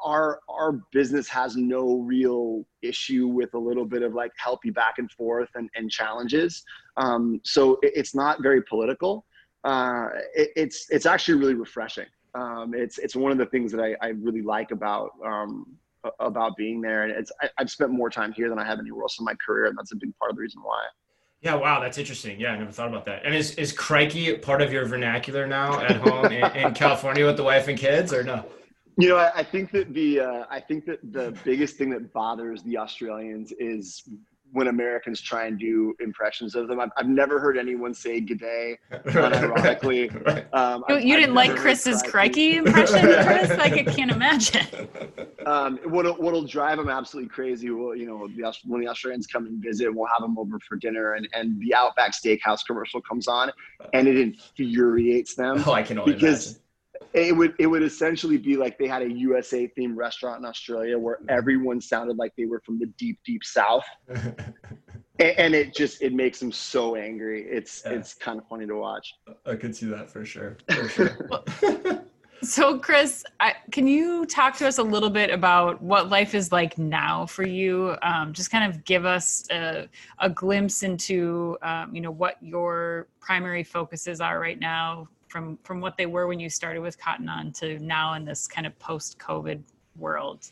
Our 0.03 0.39
our 0.49 0.79
business 0.91 1.27
has 1.29 1.55
no 1.55 1.99
real 1.99 2.65
issue 2.81 3.27
with 3.27 3.53
a 3.53 3.59
little 3.59 3.85
bit 3.85 4.01
of 4.01 4.13
like 4.13 4.31
help 4.37 4.65
you 4.65 4.73
back 4.73 4.95
and 4.97 5.11
forth 5.11 5.49
and, 5.55 5.69
and 5.75 5.89
challenges. 5.89 6.63
Um, 6.97 7.41
so 7.43 7.79
it, 7.81 7.93
it's 7.95 8.15
not 8.15 8.41
very 8.41 8.61
political. 8.63 9.25
Uh, 9.63 10.09
it, 10.35 10.49
it's 10.55 10.87
it's 10.89 11.05
actually 11.05 11.39
really 11.39 11.55
refreshing. 11.55 12.07
Um, 12.35 12.73
it's 12.75 12.97
it's 12.97 13.15
one 13.15 13.31
of 13.31 13.37
the 13.37 13.45
things 13.45 13.71
that 13.71 13.81
I, 13.81 13.95
I 14.05 14.09
really 14.09 14.41
like 14.41 14.71
about 14.71 15.11
um, 15.25 15.77
about 16.19 16.55
being 16.57 16.81
there. 16.81 17.03
And 17.03 17.11
it's 17.11 17.31
I, 17.41 17.49
have 17.57 17.69
spent 17.69 17.91
more 17.91 18.09
time 18.09 18.33
here 18.33 18.49
than 18.49 18.59
I 18.59 18.65
have 18.65 18.79
anywhere 18.79 19.03
else 19.03 19.19
in 19.19 19.25
my 19.25 19.35
career, 19.45 19.65
and 19.65 19.77
that's 19.77 19.91
a 19.91 19.95
big 19.95 20.15
part 20.17 20.31
of 20.31 20.37
the 20.37 20.41
reason 20.41 20.61
why. 20.63 20.83
Yeah, 21.41 21.55
wow, 21.55 21.81
that's 21.81 21.97
interesting. 21.97 22.39
Yeah, 22.39 22.53
I 22.53 22.57
never 22.57 22.71
thought 22.71 22.87
about 22.87 23.05
that. 23.05 23.25
And 23.25 23.35
is 23.35 23.55
is 23.55 23.71
crikey 23.71 24.37
part 24.37 24.61
of 24.61 24.71
your 24.71 24.85
vernacular 24.85 25.45
now 25.45 25.81
at 25.81 25.97
home 25.97 26.25
in, 26.27 26.43
in 26.55 26.73
California 26.75 27.25
with 27.25 27.37
the 27.37 27.43
wife 27.43 27.67
and 27.67 27.77
kids, 27.77 28.13
or 28.13 28.23
no? 28.23 28.45
You 28.97 29.09
know, 29.09 29.17
I, 29.17 29.31
I 29.39 29.43
think 29.43 29.71
that 29.71 29.93
the 29.93 30.19
uh, 30.19 30.45
I 30.49 30.59
think 30.59 30.85
that 30.85 30.99
the 31.11 31.35
biggest 31.43 31.77
thing 31.77 31.89
that 31.91 32.13
bothers 32.13 32.63
the 32.63 32.77
Australians 32.77 33.51
is 33.59 34.03
when 34.53 34.67
Americans 34.67 35.19
try 35.19 35.47
and 35.47 35.57
do 35.59 35.95
impressions 35.99 36.53
of 36.53 36.67
them. 36.67 36.79
I've, 36.79 36.91
I've 36.95 37.07
never 37.07 37.39
heard 37.39 37.57
anyone 37.57 37.93
say 37.93 38.21
"g'day" 38.21 38.77
unironically. 39.05 40.25
right. 40.25 40.45
um, 40.53 40.83
you, 40.89 40.97
you 40.97 41.15
didn't 41.15 41.33
like 41.33 41.55
Chris's 41.55 42.03
crikey 42.03 42.57
impression, 42.57 43.01
Chris? 43.23 43.49
Like 43.49 43.73
I 43.73 43.83
can't 43.83 44.11
imagine. 44.11 44.87
Um, 45.45 45.79
what'll, 45.85 46.13
what'll 46.13 46.45
drive 46.45 46.77
them 46.77 46.87
absolutely 46.87 47.29
crazy? 47.29 47.71
Well, 47.71 47.95
you 47.95 48.05
know, 48.05 48.27
the, 48.27 48.55
when 48.65 48.79
the 48.79 48.87
Australians 48.87 49.27
come 49.27 49.47
and 49.47 49.61
visit, 49.61 49.93
we'll 49.93 50.07
have 50.07 50.21
them 50.21 50.37
over 50.37 50.59
for 50.59 50.75
dinner, 50.77 51.13
and, 51.13 51.27
and 51.33 51.59
the 51.59 51.73
Outback 51.73 52.13
Steakhouse 52.13 52.59
commercial 52.65 53.01
comes 53.01 53.27
on, 53.27 53.51
and 53.93 54.07
it 54.07 54.17
infuriates 54.17 55.33
them. 55.33 55.63
Oh, 55.65 55.73
I 55.73 55.81
can 55.81 55.97
only 55.97 56.13
because. 56.13 56.45
Imagine 56.45 56.59
it 57.13 57.35
would 57.35 57.53
it 57.59 57.67
would 57.67 57.83
essentially 57.83 58.37
be 58.37 58.57
like 58.57 58.77
they 58.77 58.87
had 58.87 59.01
a 59.03 59.11
USA 59.11 59.71
themed 59.77 59.95
restaurant 59.95 60.39
in 60.39 60.45
Australia 60.45 60.97
where 60.97 61.19
everyone 61.29 61.79
sounded 61.79 62.17
like 62.17 62.33
they 62.37 62.45
were 62.45 62.61
from 62.65 62.79
the 62.79 62.87
deep 62.97 63.19
deep 63.23 63.43
south, 63.43 63.85
and, 64.07 64.37
and, 65.19 65.55
it 65.55 65.75
just 65.75 66.01
it 66.01 66.13
makes 66.13 66.39
them 66.39 66.51
so 66.51 66.95
angry. 66.95 67.45
It's 67.47 67.83
yeah. 67.85 67.93
it's 67.93 68.15
kind 68.15 68.39
of 68.39 68.47
funny 68.47 68.65
to 68.65 68.75
watch. 68.75 69.13
I 69.45 69.55
could 69.55 69.75
see 69.75 69.85
that 69.87 70.09
for 70.09 70.25
sure. 70.25 70.57
For 70.69 70.89
sure. 70.89 72.03
so, 72.41 72.79
Chris, 72.79 73.23
I, 73.39 73.53
can 73.71 73.87
you 73.87 74.25
talk 74.25 74.57
to 74.57 74.67
us 74.67 74.79
a 74.79 74.83
little 74.83 75.09
bit 75.09 75.29
about 75.29 75.81
what 75.81 76.09
life 76.09 76.33
is 76.33 76.51
like 76.51 76.77
now 76.77 77.27
for 77.27 77.45
you? 77.45 77.95
Um, 78.01 78.33
just 78.33 78.49
kind 78.49 78.69
of 78.69 78.83
give 78.85 79.05
us 79.05 79.45
a, 79.51 79.87
a 80.19 80.29
glimpse 80.29 80.81
into 80.81 81.57
um, 81.61 81.93
you 81.93 82.01
know 82.01 82.11
what 82.11 82.37
your 82.41 83.07
primary 83.19 83.63
focuses 83.63 84.19
are 84.19 84.39
right 84.39 84.59
now 84.59 85.07
from 85.33 85.57
from 85.63 85.81
what 85.81 85.97
they 85.97 86.05
were 86.05 86.27
when 86.27 86.39
you 86.39 86.47
started 86.47 86.79
with 86.79 86.97
Cotton 86.99 87.27
On 87.27 87.51
to 87.53 87.79
now 87.79 88.13
in 88.13 88.23
this 88.23 88.47
kind 88.47 88.67
of 88.67 88.77
post 88.77 89.17
COVID 89.17 89.63
world? 89.97 90.51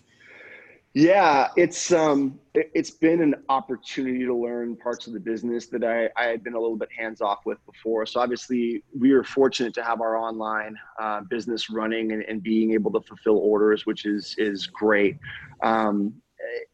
Yeah, 0.93 1.49
it's 1.55 1.93
um, 1.93 2.39
it's 2.55 2.89
been 2.89 3.21
an 3.21 3.35
opportunity 3.47 4.25
to 4.25 4.35
learn 4.35 4.75
parts 4.75 5.05
of 5.05 5.13
the 5.13 5.19
business 5.19 5.67
that 5.67 5.83
I, 5.83 6.09
I 6.21 6.29
had 6.29 6.43
been 6.43 6.55
a 6.55 6.59
little 6.59 6.75
bit 6.75 6.89
hands 6.97 7.21
off 7.21 7.45
with 7.45 7.63
before. 7.65 8.05
So 8.07 8.19
obviously, 8.19 8.83
we 8.99 9.11
are 9.11 9.23
fortunate 9.23 9.73
to 9.75 9.83
have 9.83 10.01
our 10.01 10.17
online 10.17 10.75
uh, 10.99 11.21
business 11.29 11.69
running 11.69 12.11
and, 12.11 12.23
and 12.23 12.41
being 12.41 12.73
able 12.73 12.91
to 12.91 13.01
fulfill 13.01 13.37
orders, 13.37 13.85
which 13.85 14.05
is 14.05 14.35
is 14.39 14.65
great. 14.65 15.17
Um, 15.61 16.15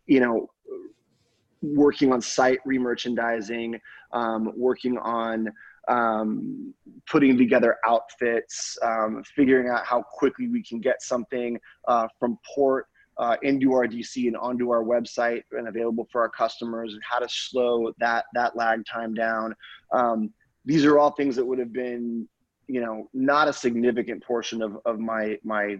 you 0.05 0.21
know, 0.21 0.49
working 1.61 2.13
on 2.13 2.21
site 2.21 2.59
remerchandising, 2.65 3.79
um, 4.13 4.53
working 4.55 4.97
on 4.97 5.51
um, 5.87 6.73
putting 7.09 7.37
together 7.37 7.77
outfits, 7.85 8.77
um, 8.81 9.23
figuring 9.35 9.69
out 9.69 9.85
how 9.85 10.01
quickly 10.01 10.47
we 10.47 10.63
can 10.63 10.79
get 10.79 11.01
something 11.01 11.59
uh, 11.87 12.07
from 12.19 12.37
port 12.55 12.87
uh, 13.17 13.35
into 13.41 13.73
our 13.73 13.87
DC 13.87 14.27
and 14.27 14.37
onto 14.37 14.69
our 14.69 14.83
website 14.83 15.43
and 15.51 15.67
available 15.67 16.07
for 16.11 16.21
our 16.21 16.29
customers, 16.29 16.93
and 16.93 17.01
how 17.03 17.19
to 17.19 17.27
slow 17.29 17.91
that 17.99 18.25
that 18.33 18.55
lag 18.55 18.83
time 18.85 19.13
down. 19.13 19.55
Um, 19.91 20.31
these 20.65 20.85
are 20.85 20.99
all 20.99 21.11
things 21.11 21.35
that 21.37 21.45
would 21.45 21.59
have 21.59 21.73
been, 21.73 22.27
you 22.67 22.81
know, 22.81 23.09
not 23.13 23.47
a 23.47 23.53
significant 23.53 24.23
portion 24.23 24.61
of 24.61 24.77
of 24.85 24.99
my 24.99 25.37
my 25.43 25.77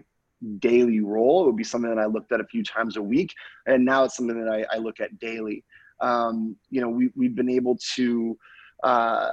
daily 0.58 1.00
role. 1.00 1.42
It 1.42 1.46
would 1.46 1.56
be 1.56 1.64
something 1.64 1.94
that 1.94 2.00
I 2.00 2.06
looked 2.06 2.32
at 2.32 2.40
a 2.40 2.46
few 2.46 2.64
times 2.64 2.96
a 2.96 3.02
week, 3.02 3.32
and 3.66 3.84
now 3.84 4.04
it's 4.04 4.16
something 4.16 4.42
that 4.42 4.50
I, 4.50 4.76
I 4.76 4.78
look 4.78 5.00
at 5.00 5.18
daily. 5.18 5.64
Um, 6.00 6.56
you 6.70 6.80
know, 6.80 6.88
we 6.88 7.10
we've 7.14 7.36
been 7.36 7.50
able 7.50 7.78
to 7.94 8.36
uh, 8.84 9.30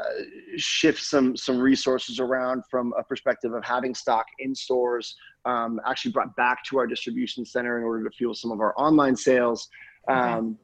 shift 0.57 1.01
some 1.01 1.37
some 1.37 1.59
resources 1.59 2.19
around 2.19 2.63
from 2.69 2.93
a 2.97 3.03
perspective 3.03 3.53
of 3.53 3.63
having 3.63 3.93
stock 3.93 4.25
in 4.39 4.55
stores. 4.55 5.15
Um, 5.45 5.79
actually, 5.85 6.11
brought 6.11 6.35
back 6.35 6.63
to 6.65 6.79
our 6.79 6.87
distribution 6.87 7.45
center 7.45 7.77
in 7.77 7.83
order 7.83 8.03
to 8.03 8.09
fuel 8.09 8.33
some 8.33 8.51
of 8.51 8.59
our 8.59 8.73
online 8.77 9.15
sales. 9.15 9.69
Um, 10.07 10.57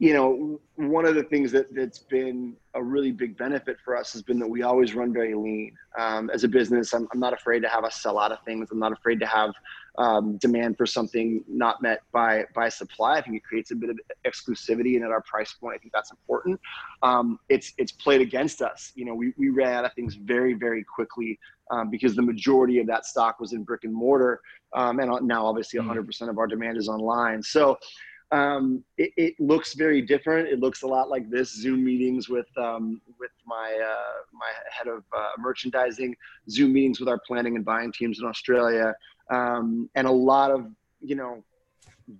you 0.00 0.14
know, 0.14 0.58
one 0.76 1.04
of 1.04 1.14
the 1.14 1.24
things 1.24 1.52
that, 1.52 1.66
that's 1.74 1.98
been 1.98 2.56
a 2.72 2.82
really 2.82 3.12
big 3.12 3.36
benefit 3.36 3.76
for 3.84 3.94
us 3.94 4.14
has 4.14 4.22
been 4.22 4.38
that 4.38 4.48
we 4.48 4.62
always 4.62 4.94
run 4.94 5.12
very 5.12 5.34
lean. 5.34 5.76
Um, 5.98 6.30
as 6.30 6.42
a 6.42 6.48
business, 6.48 6.94
I'm, 6.94 7.06
I'm 7.12 7.20
not 7.20 7.34
afraid 7.34 7.60
to 7.60 7.68
have 7.68 7.84
us 7.84 8.00
sell 8.00 8.18
out 8.18 8.32
of 8.32 8.38
things. 8.46 8.70
I'm 8.72 8.78
not 8.78 8.92
afraid 8.92 9.20
to 9.20 9.26
have 9.26 9.52
um, 9.98 10.36
demand 10.38 10.76
for 10.76 10.86
something 10.86 11.44
not 11.48 11.82
met 11.82 12.02
by 12.12 12.44
by 12.54 12.68
supply. 12.68 13.18
I 13.18 13.20
think 13.20 13.36
it 13.36 13.44
creates 13.44 13.70
a 13.70 13.74
bit 13.74 13.90
of 13.90 13.98
exclusivity, 14.24 14.96
and 14.96 15.04
at 15.04 15.10
our 15.10 15.22
price 15.22 15.52
point, 15.52 15.74
I 15.74 15.78
think 15.78 15.92
that's 15.92 16.10
important. 16.10 16.60
Um, 17.02 17.38
it's 17.48 17.72
it's 17.78 17.92
played 17.92 18.20
against 18.20 18.62
us. 18.62 18.92
You 18.94 19.04
know, 19.04 19.14
we, 19.14 19.32
we 19.36 19.50
ran 19.50 19.72
out 19.72 19.84
of 19.84 19.92
things 19.94 20.14
very 20.14 20.54
very 20.54 20.84
quickly 20.84 21.38
um, 21.70 21.90
because 21.90 22.14
the 22.14 22.22
majority 22.22 22.78
of 22.78 22.86
that 22.86 23.06
stock 23.06 23.40
was 23.40 23.52
in 23.52 23.62
brick 23.62 23.84
and 23.84 23.94
mortar, 23.94 24.40
um, 24.74 25.00
and 25.00 25.26
now 25.26 25.46
obviously 25.46 25.80
100% 25.80 26.04
mm. 26.04 26.28
of 26.28 26.38
our 26.38 26.46
demand 26.46 26.78
is 26.78 26.88
online. 26.88 27.42
So 27.42 27.78
um, 28.32 28.84
it, 28.96 29.12
it, 29.16 29.40
looks 29.40 29.74
very 29.74 30.02
different. 30.02 30.48
It 30.48 30.60
looks 30.60 30.82
a 30.82 30.86
lot 30.86 31.08
like 31.08 31.28
this 31.30 31.52
Zoom 31.52 31.84
meetings 31.84 32.28
with 32.28 32.46
um, 32.56 33.00
with 33.18 33.32
my 33.44 33.76
uh, 33.84 34.22
my 34.32 34.50
head 34.70 34.86
of 34.86 35.02
uh, 35.16 35.30
merchandising, 35.38 36.14
Zoom 36.48 36.72
meetings 36.72 37.00
with 37.00 37.08
our 37.08 37.20
planning 37.26 37.56
and 37.56 37.64
buying 37.64 37.92
teams 37.92 38.20
in 38.20 38.26
Australia, 38.26 38.94
um, 39.30 39.88
and 39.94 40.06
a 40.06 40.12
lot 40.12 40.50
of 40.50 40.66
you 41.00 41.14
know 41.14 41.42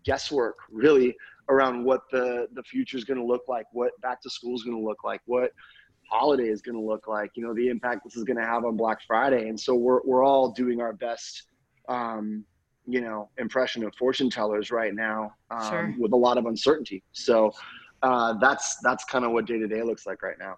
guesswork 0.04 0.56
really 0.70 1.16
around 1.48 1.84
what 1.84 2.02
the 2.10 2.46
the 2.54 2.62
future 2.62 2.96
is 2.96 3.04
going 3.04 3.18
to 3.18 3.24
look 3.24 3.42
like, 3.48 3.66
what 3.72 3.98
back 4.00 4.22
to 4.22 4.30
school 4.30 4.54
is 4.54 4.62
going 4.62 4.76
to 4.76 4.82
look 4.82 5.04
like, 5.04 5.20
what 5.26 5.52
holiday 6.08 6.48
is 6.48 6.60
going 6.60 6.76
to 6.76 6.82
look 6.82 7.06
like, 7.06 7.30
you 7.34 7.42
know, 7.42 7.54
the 7.54 7.68
impact 7.68 8.02
this 8.04 8.16
is 8.16 8.24
going 8.24 8.36
to 8.36 8.44
have 8.44 8.64
on 8.64 8.76
Black 8.76 8.98
Friday, 9.06 9.48
and 9.48 9.58
so 9.58 9.74
we're 9.74 10.00
we're 10.04 10.24
all 10.24 10.50
doing 10.50 10.80
our 10.80 10.92
best. 10.92 11.44
Um, 11.88 12.44
you 12.86 13.00
know 13.00 13.28
impression 13.38 13.84
of 13.84 13.94
fortune 13.94 14.30
tellers 14.30 14.70
right 14.70 14.94
now 14.94 15.32
um, 15.50 15.70
sure. 15.70 15.94
with 15.98 16.12
a 16.12 16.16
lot 16.16 16.38
of 16.38 16.46
uncertainty 16.46 17.02
so 17.12 17.52
uh, 18.02 18.32
that's 18.40 18.78
that's 18.82 19.04
kind 19.04 19.24
of 19.24 19.32
what 19.32 19.46
day 19.46 19.58
to 19.58 19.68
day 19.68 19.82
looks 19.82 20.06
like 20.06 20.22
right 20.22 20.38
now 20.38 20.56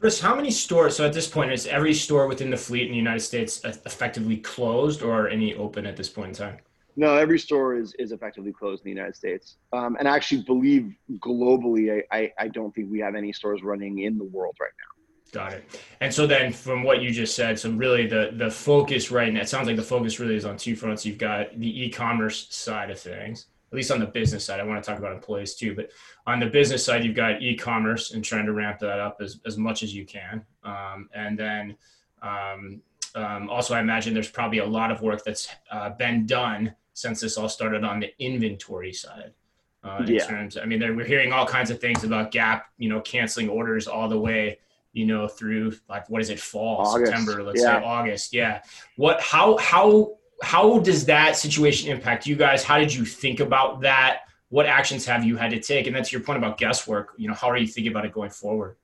chris 0.00 0.18
how 0.18 0.34
many 0.34 0.50
stores 0.50 0.96
so 0.96 1.04
at 1.04 1.12
this 1.12 1.28
point 1.28 1.52
is 1.52 1.66
every 1.66 1.94
store 1.94 2.26
within 2.26 2.50
the 2.50 2.56
fleet 2.56 2.86
in 2.86 2.90
the 2.90 2.96
united 2.96 3.20
states 3.20 3.60
effectively 3.64 4.38
closed 4.38 5.02
or 5.02 5.28
any 5.28 5.54
open 5.54 5.86
at 5.86 5.96
this 5.96 6.08
point 6.08 6.28
in 6.28 6.34
time 6.34 6.58
no 6.96 7.16
every 7.16 7.38
store 7.38 7.76
is 7.76 7.94
is 7.98 8.10
effectively 8.10 8.52
closed 8.52 8.82
in 8.84 8.90
the 8.90 8.96
united 8.96 9.14
states 9.14 9.56
um, 9.72 9.96
and 9.98 10.08
i 10.08 10.16
actually 10.16 10.42
believe 10.42 10.92
globally 11.18 12.02
I, 12.10 12.16
I 12.18 12.32
i 12.38 12.48
don't 12.48 12.74
think 12.74 12.90
we 12.90 12.98
have 13.00 13.14
any 13.14 13.32
stores 13.32 13.62
running 13.62 14.00
in 14.00 14.18
the 14.18 14.24
world 14.24 14.56
right 14.60 14.72
now 14.78 15.00
Got 15.32 15.52
it. 15.52 15.80
And 16.00 16.12
so 16.12 16.26
then 16.26 16.52
from 16.52 16.82
what 16.82 17.02
you 17.02 17.12
just 17.12 17.36
said, 17.36 17.56
so 17.56 17.70
really 17.70 18.06
the 18.06 18.32
the 18.32 18.50
focus 18.50 19.12
right 19.12 19.32
now, 19.32 19.42
it 19.42 19.48
sounds 19.48 19.68
like 19.68 19.76
the 19.76 19.82
focus 19.82 20.18
really 20.18 20.34
is 20.34 20.44
on 20.44 20.56
two 20.56 20.74
fronts. 20.74 21.06
You've 21.06 21.18
got 21.18 21.56
the 21.58 21.84
e-commerce 21.84 22.48
side 22.50 22.90
of 22.90 22.98
things, 22.98 23.46
at 23.70 23.76
least 23.76 23.90
on 23.90 24.00
the 24.00 24.06
business 24.06 24.44
side. 24.44 24.60
I 24.60 24.64
want 24.64 24.82
to 24.82 24.88
talk 24.88 24.98
about 24.98 25.12
employees 25.12 25.54
too, 25.54 25.74
but 25.74 25.90
on 26.26 26.40
the 26.40 26.46
business 26.46 26.84
side, 26.84 27.04
you've 27.04 27.14
got 27.14 27.40
e-commerce 27.40 28.12
and 28.12 28.24
trying 28.24 28.46
to 28.46 28.52
ramp 28.52 28.80
that 28.80 28.98
up 28.98 29.18
as, 29.20 29.40
as 29.46 29.56
much 29.56 29.82
as 29.82 29.94
you 29.94 30.04
can. 30.04 30.44
Um, 30.64 31.08
and 31.14 31.38
then 31.38 31.76
um, 32.22 32.82
um, 33.14 33.48
also, 33.48 33.74
I 33.74 33.80
imagine 33.80 34.14
there's 34.14 34.30
probably 34.30 34.58
a 34.58 34.66
lot 34.66 34.90
of 34.90 35.02
work 35.02 35.24
that's 35.24 35.48
uh, 35.70 35.90
been 35.90 36.26
done 36.26 36.74
since 36.94 37.20
this 37.20 37.38
all 37.38 37.48
started 37.48 37.84
on 37.84 38.00
the 38.00 38.12
inventory 38.18 38.92
side. 38.92 39.32
Uh, 39.82 40.04
in 40.06 40.14
yeah. 40.14 40.26
terms, 40.26 40.58
I 40.58 40.66
mean, 40.66 40.80
we're 40.94 41.06
hearing 41.06 41.32
all 41.32 41.46
kinds 41.46 41.70
of 41.70 41.80
things 41.80 42.04
about 42.04 42.32
Gap, 42.32 42.66
you 42.76 42.90
know, 42.90 43.00
canceling 43.00 43.48
orders 43.48 43.86
all 43.86 44.10
the 44.10 44.20
way 44.20 44.58
you 44.92 45.06
know, 45.06 45.28
through 45.28 45.72
like 45.88 46.08
what 46.10 46.20
is 46.20 46.30
it, 46.30 46.40
fall, 46.40 46.78
August. 46.78 47.12
September, 47.12 47.42
let's 47.42 47.62
yeah. 47.62 47.78
say 47.78 47.84
August. 47.84 48.32
Yeah. 48.32 48.62
What 48.96 49.20
how 49.20 49.56
how 49.58 50.16
how 50.42 50.78
does 50.78 51.04
that 51.06 51.36
situation 51.36 51.90
impact 51.90 52.26
you 52.26 52.36
guys? 52.36 52.64
How 52.64 52.78
did 52.78 52.94
you 52.94 53.04
think 53.04 53.40
about 53.40 53.80
that? 53.82 54.22
What 54.48 54.66
actions 54.66 55.06
have 55.06 55.24
you 55.24 55.36
had 55.36 55.50
to 55.50 55.60
take? 55.60 55.86
And 55.86 55.94
that's 55.94 56.12
your 56.12 56.22
point 56.22 56.38
about 56.38 56.58
guesswork. 56.58 57.12
You 57.16 57.28
know, 57.28 57.34
how 57.34 57.48
are 57.48 57.56
you 57.56 57.66
thinking 57.66 57.92
about 57.92 58.04
it 58.04 58.12
going 58.12 58.30
forward? 58.30 58.76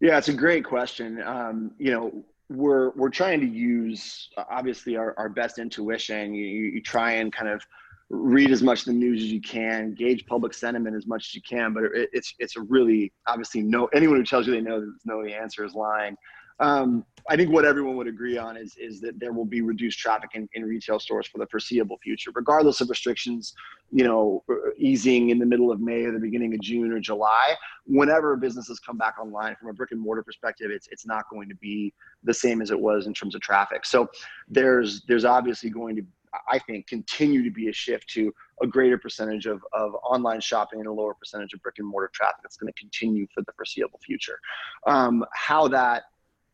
Yeah, 0.00 0.18
it's 0.18 0.28
a 0.28 0.34
great 0.34 0.64
question. 0.64 1.22
Um, 1.22 1.72
you 1.78 1.92
know, 1.92 2.24
we're 2.48 2.90
we're 2.90 3.10
trying 3.10 3.40
to 3.40 3.46
use 3.46 4.28
obviously 4.50 4.96
our, 4.96 5.14
our 5.16 5.28
best 5.28 5.58
intuition. 5.58 6.34
You, 6.34 6.44
you 6.44 6.82
try 6.82 7.12
and 7.12 7.32
kind 7.32 7.48
of 7.48 7.62
read 8.08 8.50
as 8.50 8.60
much 8.62 8.84
the 8.84 8.92
news 8.92 9.22
as 9.22 9.30
you 9.30 9.40
can, 9.40 9.94
gauge 9.94 10.26
public 10.26 10.52
sentiment 10.52 10.96
as 10.96 11.06
much 11.06 11.28
as 11.28 11.34
you 11.34 11.42
can. 11.48 11.72
But 11.72 11.84
it, 11.84 12.10
it's 12.12 12.34
it's 12.38 12.56
a 12.56 12.62
really 12.62 13.12
obviously 13.28 13.62
no 13.62 13.86
anyone 13.94 14.16
who 14.16 14.24
tells 14.24 14.46
you 14.46 14.52
they 14.52 14.60
know 14.60 14.92
know 15.04 15.22
the 15.22 15.34
answer 15.34 15.64
is 15.64 15.74
lying. 15.74 16.16
Um, 16.60 17.04
I 17.28 17.36
think 17.36 17.50
what 17.50 17.64
everyone 17.64 17.96
would 17.96 18.06
agree 18.06 18.38
on 18.38 18.56
is 18.56 18.76
is 18.76 19.00
that 19.00 19.18
there 19.18 19.32
will 19.32 19.44
be 19.44 19.60
reduced 19.62 19.98
traffic 19.98 20.30
in, 20.34 20.48
in 20.54 20.64
retail 20.64 20.98
stores 20.98 21.26
for 21.26 21.38
the 21.38 21.46
foreseeable 21.46 21.98
future, 22.02 22.30
regardless 22.34 22.80
of 22.80 22.88
restrictions, 22.88 23.54
you 23.90 24.04
know, 24.04 24.44
easing 24.76 25.30
in 25.30 25.38
the 25.38 25.46
middle 25.46 25.70
of 25.70 25.80
May 25.80 26.04
or 26.04 26.12
the 26.12 26.18
beginning 26.18 26.54
of 26.54 26.60
June 26.60 26.92
or 26.92 27.00
July. 27.00 27.54
Whenever 27.86 28.36
businesses 28.36 28.78
come 28.78 28.98
back 28.98 29.18
online 29.18 29.56
from 29.56 29.68
a 29.70 29.72
brick 29.72 29.90
and 29.92 30.00
mortar 30.00 30.22
perspective, 30.22 30.70
it's 30.70 30.88
it's 30.90 31.06
not 31.06 31.24
going 31.30 31.48
to 31.48 31.54
be 31.56 31.92
the 32.24 32.34
same 32.34 32.60
as 32.60 32.70
it 32.70 32.80
was 32.80 33.06
in 33.06 33.14
terms 33.14 33.34
of 33.34 33.40
traffic. 33.40 33.84
So 33.86 34.08
there's 34.48 35.02
there's 35.08 35.24
obviously 35.24 35.70
going 35.70 35.96
to 35.96 36.02
I 36.48 36.60
think, 36.60 36.86
continue 36.86 37.42
to 37.42 37.50
be 37.50 37.68
a 37.68 37.72
shift 37.72 38.08
to 38.10 38.32
a 38.62 38.66
greater 38.66 38.96
percentage 38.96 39.46
of, 39.46 39.64
of 39.72 39.94
online 40.08 40.40
shopping 40.40 40.78
and 40.78 40.88
a 40.88 40.92
lower 40.92 41.12
percentage 41.12 41.54
of 41.54 41.62
brick 41.62 41.76
and 41.78 41.88
mortar 41.88 42.08
traffic. 42.14 42.36
That's 42.44 42.56
going 42.56 42.72
to 42.72 42.78
continue 42.78 43.26
for 43.34 43.42
the 43.42 43.52
foreseeable 43.56 43.98
future. 44.04 44.38
Um, 44.86 45.24
how 45.34 45.66
that 45.68 46.04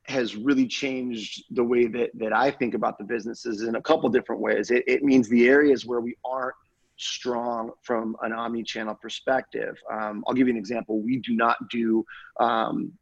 has 0.09 0.37
really 0.37 0.67
changed 0.67 1.45
the 1.51 1.65
way 1.65 1.87
that, 1.87 2.11
that 2.15 2.33
I 2.33 2.51
think 2.51 2.75
about 2.75 2.99
the 2.99 3.05
businesses 3.05 3.63
in 3.63 3.77
a 3.77 3.83
couple 3.83 4.09
different 4.09 4.41
ways. 4.41 4.71
It, 4.71 4.85
it 4.87 5.03
means 5.03 5.29
the 5.29 5.49
areas 5.49 5.85
where 5.85 6.01
we 6.01 6.17
aren't 6.25 6.55
strong 6.97 7.73
from 7.83 8.17
an 8.23 8.33
omni-channel 8.33 8.97
perspective. 9.03 9.77
Um, 9.93 10.25
I'll 10.27 10.35
give 10.35 10.47
you 10.49 10.55
an 10.55 10.59
example. 10.59 11.01
We 11.01 11.19
do 11.19 11.35
not 11.35 11.57
do 11.71 12.05
um, 12.41 12.93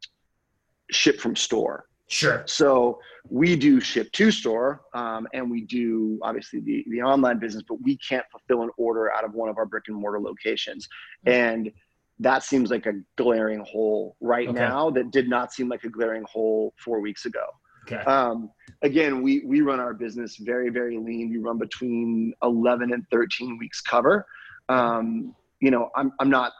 ship 0.91 1.19
from 1.19 1.35
store. 1.35 1.85
Sure. 2.07 2.43
So 2.45 2.99
we 3.29 3.55
do 3.55 3.79
ship 3.79 4.11
to 4.11 4.29
store, 4.29 4.81
um, 4.93 5.27
and 5.33 5.49
we 5.49 5.61
do 5.61 6.19
obviously 6.21 6.59
the 6.59 6.85
the 6.89 7.01
online 7.01 7.39
business, 7.39 7.63
but 7.67 7.81
we 7.81 7.97
can't 7.97 8.23
fulfill 8.29 8.63
an 8.63 8.69
order 8.77 9.11
out 9.11 9.23
of 9.23 9.33
one 9.33 9.49
of 9.49 9.57
our 9.57 9.65
brick 9.65 9.85
and 9.87 9.97
mortar 9.97 10.19
locations, 10.19 10.87
mm-hmm. 11.25 11.33
and 11.33 11.71
that 12.19 12.43
seems 12.43 12.71
like 12.71 12.85
a 12.85 12.93
glaring 13.17 13.63
hole 13.69 14.15
right 14.21 14.47
okay. 14.47 14.57
now. 14.57 14.89
That 14.89 15.11
did 15.11 15.29
not 15.29 15.53
seem 15.53 15.67
like 15.67 15.83
a 15.83 15.89
glaring 15.89 16.25
hole 16.31 16.73
four 16.83 17.01
weeks 17.01 17.25
ago. 17.25 17.45
Okay. 17.87 18.03
Um, 18.03 18.49
again, 18.81 19.21
we 19.21 19.43
we 19.45 19.61
run 19.61 19.79
our 19.79 19.93
business 19.93 20.37
very 20.37 20.69
very 20.69 20.97
lean. 20.97 21.29
We 21.29 21.37
run 21.37 21.57
between 21.57 22.33
eleven 22.41 22.93
and 22.93 23.03
thirteen 23.11 23.57
weeks 23.59 23.81
cover. 23.81 24.25
Um, 24.69 25.35
you 25.61 25.71
know, 25.71 25.89
I'm 25.95 26.11
I'm 26.19 26.29
not 26.29 26.53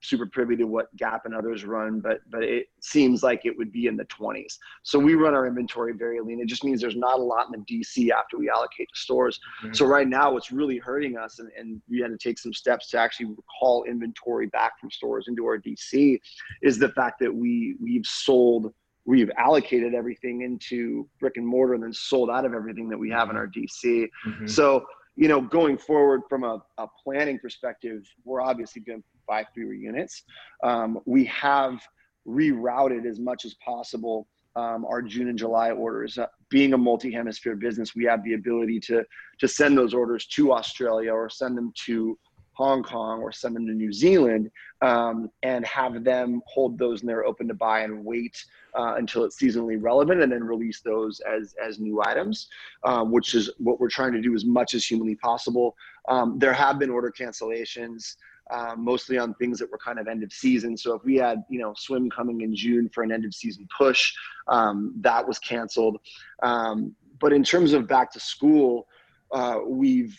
super 0.00 0.26
privy 0.26 0.56
to 0.56 0.64
what 0.64 0.94
Gap 0.96 1.24
and 1.24 1.34
others 1.34 1.64
run, 1.64 2.00
but 2.00 2.20
but 2.30 2.42
it 2.42 2.66
seems 2.80 3.22
like 3.22 3.44
it 3.44 3.56
would 3.56 3.72
be 3.72 3.86
in 3.86 3.96
the 3.96 4.04
20s. 4.06 4.58
So 4.82 4.98
we 4.98 5.14
run 5.14 5.34
our 5.34 5.46
inventory 5.46 5.92
very 5.92 6.20
lean. 6.20 6.40
It 6.40 6.46
just 6.46 6.64
means 6.64 6.80
there's 6.80 6.96
not 6.96 7.18
a 7.18 7.22
lot 7.22 7.46
in 7.46 7.64
the 7.66 7.82
DC 7.82 8.10
after 8.10 8.38
we 8.38 8.48
allocate 8.48 8.88
to 8.94 9.00
stores. 9.00 9.40
Mm-hmm. 9.62 9.74
So 9.74 9.86
right 9.86 10.08
now, 10.08 10.32
what's 10.32 10.52
really 10.52 10.78
hurting 10.78 11.16
us, 11.16 11.38
and, 11.38 11.50
and 11.58 11.82
we 11.88 12.00
had 12.00 12.10
to 12.10 12.18
take 12.18 12.38
some 12.38 12.52
steps 12.52 12.90
to 12.90 12.98
actually 12.98 13.26
recall 13.26 13.84
inventory 13.84 14.46
back 14.46 14.78
from 14.80 14.90
stores 14.90 15.26
into 15.28 15.44
our 15.46 15.58
DC, 15.58 16.20
is 16.62 16.78
the 16.78 16.90
fact 16.90 17.18
that 17.20 17.34
we 17.34 17.76
we've 17.80 18.06
sold 18.06 18.72
we've 19.08 19.30
allocated 19.38 19.94
everything 19.94 20.42
into 20.42 21.08
brick 21.18 21.38
and 21.38 21.46
mortar 21.46 21.72
and 21.72 21.82
then 21.82 21.94
sold 21.94 22.28
out 22.28 22.44
of 22.44 22.52
everything 22.52 22.90
that 22.90 22.98
we 22.98 23.08
have 23.08 23.30
in 23.30 23.36
our 23.36 23.46
DC. 23.46 24.06
Mm-hmm. 24.26 24.46
So, 24.46 24.84
you 25.16 25.28
know, 25.28 25.40
going 25.40 25.78
forward 25.78 26.20
from 26.28 26.44
a, 26.44 26.62
a 26.76 26.86
planning 27.02 27.38
perspective, 27.38 28.06
we're 28.24 28.42
obviously 28.42 28.82
going 28.82 29.00
to 29.00 29.04
buy 29.28 29.44
fewer 29.54 29.74
units. 29.74 30.22
Um, 30.62 31.00
we 31.04 31.24
have 31.26 31.80
rerouted 32.26 33.06
as 33.06 33.18
much 33.18 33.44
as 33.44 33.54
possible 33.54 34.26
um, 34.56 34.84
our 34.86 35.02
June 35.02 35.28
and 35.28 35.38
July 35.38 35.70
orders. 35.70 36.18
Uh, 36.18 36.26
being 36.48 36.72
a 36.72 36.78
multi-hemisphere 36.78 37.56
business, 37.56 37.94
we 37.94 38.04
have 38.04 38.24
the 38.24 38.34
ability 38.34 38.80
to 38.80 39.04
to 39.38 39.48
send 39.48 39.78
those 39.78 39.94
orders 39.94 40.26
to 40.26 40.52
Australia 40.52 41.12
or 41.12 41.30
send 41.30 41.56
them 41.56 41.72
to 41.86 42.18
Hong 42.54 42.82
Kong 42.82 43.20
or 43.20 43.30
send 43.30 43.54
them 43.54 43.66
to 43.68 43.72
New 43.72 43.92
Zealand 43.92 44.50
um, 44.82 45.30
and 45.44 45.64
have 45.64 46.02
them 46.02 46.42
hold 46.46 46.76
those 46.76 47.00
and 47.00 47.08
they're 47.08 47.24
open 47.24 47.46
to 47.46 47.54
buy 47.54 47.82
and 47.82 48.04
wait 48.04 48.44
uh, 48.74 48.94
until 48.98 49.22
it's 49.22 49.40
seasonally 49.40 49.80
relevant 49.80 50.22
and 50.22 50.32
then 50.32 50.42
release 50.42 50.80
those 50.80 51.20
as 51.20 51.54
as 51.64 51.78
new 51.78 52.02
items, 52.02 52.48
um, 52.82 53.12
which 53.12 53.34
is 53.36 53.48
what 53.58 53.78
we're 53.78 53.88
trying 53.88 54.12
to 54.12 54.20
do 54.20 54.34
as 54.34 54.44
much 54.44 54.74
as 54.74 54.84
humanly 54.84 55.14
possible. 55.14 55.76
Um, 56.08 56.38
there 56.38 56.52
have 56.52 56.80
been 56.80 56.90
order 56.90 57.12
cancellations 57.16 58.16
um, 58.50 58.84
mostly 58.84 59.18
on 59.18 59.34
things 59.34 59.58
that 59.58 59.70
were 59.70 59.78
kind 59.78 59.98
of 59.98 60.08
end 60.08 60.22
of 60.22 60.32
season. 60.32 60.76
So 60.76 60.94
if 60.94 61.04
we 61.04 61.16
had, 61.16 61.42
you 61.48 61.58
know, 61.58 61.74
swim 61.76 62.10
coming 62.10 62.40
in 62.40 62.54
June 62.54 62.88
for 62.92 63.02
an 63.02 63.12
end 63.12 63.24
of 63.24 63.34
season 63.34 63.68
push, 63.76 64.12
um, 64.48 64.94
that 65.00 65.26
was 65.26 65.38
canceled. 65.38 65.98
Um, 66.42 66.94
but 67.20 67.32
in 67.32 67.42
terms 67.42 67.72
of 67.72 67.88
back 67.88 68.12
to 68.12 68.20
school, 68.20 68.86
uh, 69.32 69.58
we've 69.66 70.16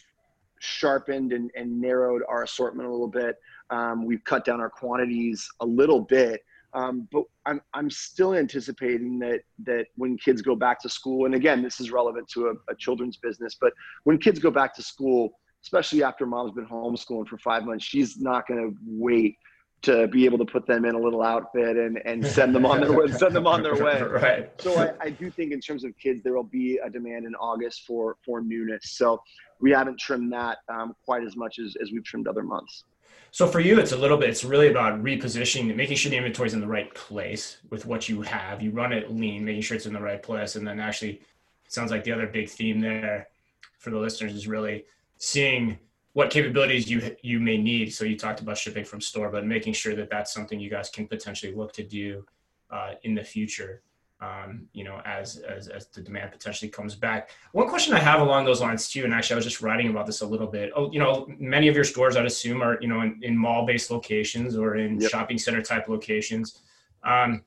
sharpened 0.60 1.34
and, 1.34 1.50
and, 1.56 1.80
narrowed 1.80 2.22
our 2.28 2.44
assortment 2.44 2.88
a 2.88 2.92
little 2.92 3.08
bit. 3.08 3.38
Um, 3.70 4.06
we've 4.06 4.24
cut 4.26 4.44
down 4.44 4.60
our 4.60 4.70
quantities 4.70 5.48
a 5.62 5.66
little 5.66 6.02
bit. 6.02 6.42
Um, 6.74 7.08
but 7.12 7.24
I'm, 7.46 7.62
I'm 7.74 7.90
still 7.90 8.36
anticipating 8.36 9.18
that 9.20 9.42
that 9.64 9.88
when 9.96 10.18
kids 10.18 10.42
go 10.42 10.56
back 10.56 10.80
to 10.82 10.90
school, 10.90 11.26
and 11.26 11.34
again, 11.34 11.64
this 11.64 11.80
is 11.80 11.92
relevant 11.92 12.28
to 12.34 12.48
a, 12.48 12.72
a 12.72 12.76
children's 12.76 13.18
business, 13.18 13.58
but 13.60 13.74
when 14.04 14.20
kids 14.20 14.38
go 14.38 14.52
back 14.52 14.76
to 14.76 14.84
school, 14.84 15.40
especially 15.64 16.04
after 16.04 16.26
mom's 16.26 16.52
been 16.52 16.66
homeschooling 16.66 17.28
for 17.28 17.38
five 17.38 17.66
months, 17.66 17.86
she's 17.86 18.18
not 18.20 18.48
going 18.48 18.60
to 18.60 18.78
wait 18.86 19.38
to 19.82 20.08
be 20.08 20.26
able 20.26 20.38
to 20.38 20.46
put 20.46 20.68
them 20.68 20.84
in 20.84 20.94
a 20.94 21.00
little 21.00 21.22
outfit 21.22 21.78
and, 21.78 22.02
and 22.04 22.26
send 22.26 22.54
them 22.54 22.66
on 22.66 22.82
their 22.82 22.92
way, 22.92 23.10
send 23.12 23.34
them 23.34 23.48
on 23.48 23.64
their 23.64 23.76
way. 23.84 24.02
right. 24.02 24.62
So 24.62 24.78
I, 24.78 24.92
I 25.00 25.10
do 25.10 25.32
think 25.32 25.54
in 25.54 25.62
terms 25.62 25.86
of 25.86 25.98
kids, 25.98 26.22
there 26.22 26.34
will 26.34 26.44
be 26.44 26.80
a 26.84 26.90
demand 26.90 27.26
in 27.26 27.34
August 27.36 27.84
for, 27.88 28.18
for 28.26 28.42
newness. 28.42 28.92
So 28.92 29.22
we 29.62 29.72
haven't 29.72 29.98
trimmed 29.98 30.34
that 30.34 30.58
um, 30.68 30.94
quite 31.06 31.24
as 31.24 31.38
much 31.38 31.60
as, 31.60 31.76
as 31.82 31.92
we've 31.92 32.04
trimmed 32.04 32.28
other 32.28 32.44
months. 32.44 32.84
So 33.32 33.48
for 33.48 33.60
you, 33.60 33.80
it's 33.80 33.92
a 33.92 33.98
little 33.98 34.18
bit, 34.18 34.30
it's 34.30 34.44
really 34.44 34.70
about 34.70 35.02
repositioning, 35.02 35.74
making 35.76 35.98
sure 35.98 36.10
the 36.10 36.18
inventory 36.18 36.48
is 36.48 36.54
in 36.54 36.62
the 36.62 36.68
right 36.68 36.94
place 36.94 37.58
with 37.70 37.86
what 37.86 38.10
you 38.10 38.22
have. 38.24 38.62
You 38.62 38.72
run 38.72 38.92
it 38.92 39.12
lean, 39.12 39.46
making 39.46 39.62
sure 39.62 39.78
it's 39.78 39.86
in 39.86 39.94
the 39.94 40.02
right 40.02 40.22
place. 40.22 40.56
And 40.56 40.68
then 40.68 40.80
actually, 40.80 41.22
sounds 41.68 41.92
like 41.92 42.04
the 42.04 42.12
other 42.12 42.28
big 42.28 42.50
theme 42.50 42.82
there 42.82 43.30
for 43.78 43.92
the 43.92 43.98
listeners 43.98 44.34
is 44.34 44.48
really 44.48 44.86
seeing 45.20 45.78
what 46.14 46.32
capabilities 46.32 46.90
you 46.90 47.16
you 47.22 47.40
may 47.40 47.58
need. 47.58 47.94
So 47.94 48.04
you 48.04 48.18
talked 48.18 48.42
about 48.42 48.58
shipping 48.58 48.84
from 48.84 49.00
store, 49.00 49.30
but 49.30 49.46
making 49.46 49.74
sure 49.74 49.96
that 49.96 50.10
that's 50.10 50.34
something 50.34 50.60
you 50.60 50.70
guys 50.70 50.90
can 50.90 51.08
potentially 51.08 51.54
look 51.54 51.72
to 51.74 51.84
do 51.84 52.26
uh, 52.72 52.94
in 53.04 53.14
the 53.14 53.24
future. 53.24 53.84
Um, 54.22 54.68
you 54.74 54.84
know, 54.84 55.02
as, 55.06 55.38
as 55.38 55.70
as 55.70 55.88
the 55.88 56.02
demand 56.02 56.32
potentially 56.34 56.70
comes 56.70 56.94
back. 56.94 57.30
One 57.54 57.70
question 57.70 57.94
I 57.94 58.00
have 58.00 58.20
along 58.20 58.44
those 58.44 58.60
lines 58.60 58.90
too, 58.90 59.06
and 59.06 59.14
actually 59.14 59.36
I 59.36 59.38
was 59.38 59.46
just 59.46 59.62
writing 59.62 59.90
about 59.90 60.06
this 60.06 60.20
a 60.20 60.28
little 60.28 60.48
bit. 60.48 60.72
Oh, 60.76 60.92
you 60.92 61.00
know, 61.00 61.26
many 61.38 61.70
of 61.70 61.76
your 61.76 61.86
stores 61.86 62.18
I'd 62.18 62.26
assume 62.26 62.62
are 62.62 62.78
you 62.82 62.90
know 62.90 63.02
in, 63.02 63.18
in 63.22 63.38
mall-based 63.38 63.92
locations 63.92 64.58
or 64.58 64.76
in 64.76 65.00
yep. 65.00 65.10
shopping 65.10 65.38
center 65.38 65.62
type 65.62 65.88
locations. 65.88 66.60
Um, 67.04 67.44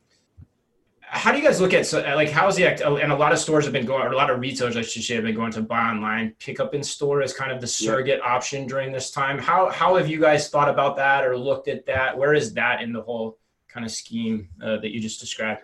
how 1.14 1.31
do 1.31 1.37
you 1.37 1.45
guys 1.45 1.61
look 1.61 1.75
at 1.75 1.85
so 1.85 2.00
like 2.14 2.31
how's 2.31 2.57
the 2.57 2.66
act 2.66 2.81
and 2.81 3.12
a 3.12 3.14
lot 3.14 3.33
of 3.33 3.38
stores 3.38 3.64
have 3.64 3.73
been 3.73 3.85
going 3.85 4.02
or 4.02 4.12
a 4.12 4.16
lot 4.16 4.31
of 4.31 4.40
retailers 4.40 4.78
I 4.78 4.83
should 4.83 5.02
say 5.02 5.14
have 5.14 5.25
been 5.25 5.35
going 5.35 5.52
to 5.52 5.61
buy 5.61 5.90
online 5.90 6.35
pick 6.38 6.59
up 6.59 6.75
in 6.75 6.83
store 6.83 7.21
as 7.21 7.35
kind 7.35 7.52
of 7.52 7.61
the 7.61 7.66
surrogate 7.66 8.21
yeah. 8.25 8.31
option 8.31 8.66
during 8.66 8.92
this 8.92 9.11
time? 9.11 9.38
How 9.38 9.69
how 9.69 9.97
have 9.97 10.09
you 10.09 10.19
guys 10.19 10.49
thought 10.49 10.71
about 10.71 10.97
that 10.97 11.26
or 11.26 11.37
looked 11.37 11.69
at 11.69 11.85
that? 11.85 12.16
Where 12.16 12.33
is 12.33 12.54
that 12.54 12.81
in 12.81 12.95
the 12.95 13.02
whole 13.02 13.38
kind 13.69 13.85
of 13.85 13.92
scheme 13.92 14.49
uh, 14.62 14.78
that 14.78 14.90
you 14.90 15.00
just 15.00 15.21
described? 15.21 15.61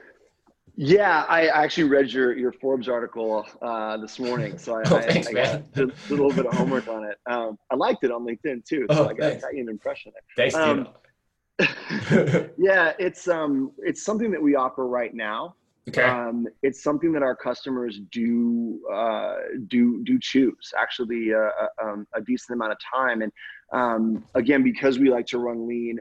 Yeah 0.76 1.24
I 1.26 1.46
actually 1.46 1.88
read 1.88 2.12
your 2.12 2.36
your 2.36 2.52
Forbes 2.52 2.86
article 2.86 3.46
uh, 3.62 3.96
this 3.96 4.18
morning 4.18 4.58
so 4.58 4.74
I, 4.74 4.82
oh, 4.90 4.96
I, 4.98 5.62
did 5.72 5.78
a 5.78 5.92
little 6.10 6.30
bit 6.30 6.44
of 6.44 6.52
homework 6.52 6.88
on 6.88 7.04
it. 7.04 7.16
Um, 7.24 7.58
I 7.70 7.74
liked 7.74 8.04
it 8.04 8.12
on 8.12 8.26
LinkedIn 8.26 8.66
too 8.66 8.86
so 8.90 9.04
oh, 9.04 9.08
I 9.08 9.14
got, 9.14 9.40
got, 9.40 9.54
you 9.54 9.62
an 9.62 9.70
impression 9.70 10.12
there. 10.14 10.22
thanks 10.36 10.54
um, 10.54 10.88
yeah, 12.58 12.92
it's 12.98 13.26
um 13.26 13.72
it's 13.78 14.02
something 14.02 14.30
that 14.30 14.42
we 14.42 14.54
offer 14.54 14.86
right 14.86 15.14
now. 15.14 15.54
Okay. 15.88 16.02
Um, 16.02 16.46
it's 16.62 16.82
something 16.82 17.12
that 17.12 17.22
our 17.22 17.34
customers 17.34 18.00
do 18.12 18.80
uh, 18.92 19.36
do 19.68 20.04
do 20.04 20.18
choose 20.20 20.72
actually 20.78 21.32
uh, 21.32 21.38
uh, 21.38 21.68
um, 21.82 22.06
a 22.14 22.20
decent 22.20 22.56
amount 22.56 22.72
of 22.72 22.78
time, 22.78 23.22
and 23.22 23.32
um, 23.72 24.24
again 24.34 24.62
because 24.62 24.98
we 24.98 25.10
like 25.10 25.26
to 25.28 25.38
run 25.38 25.66
lean, 25.66 25.98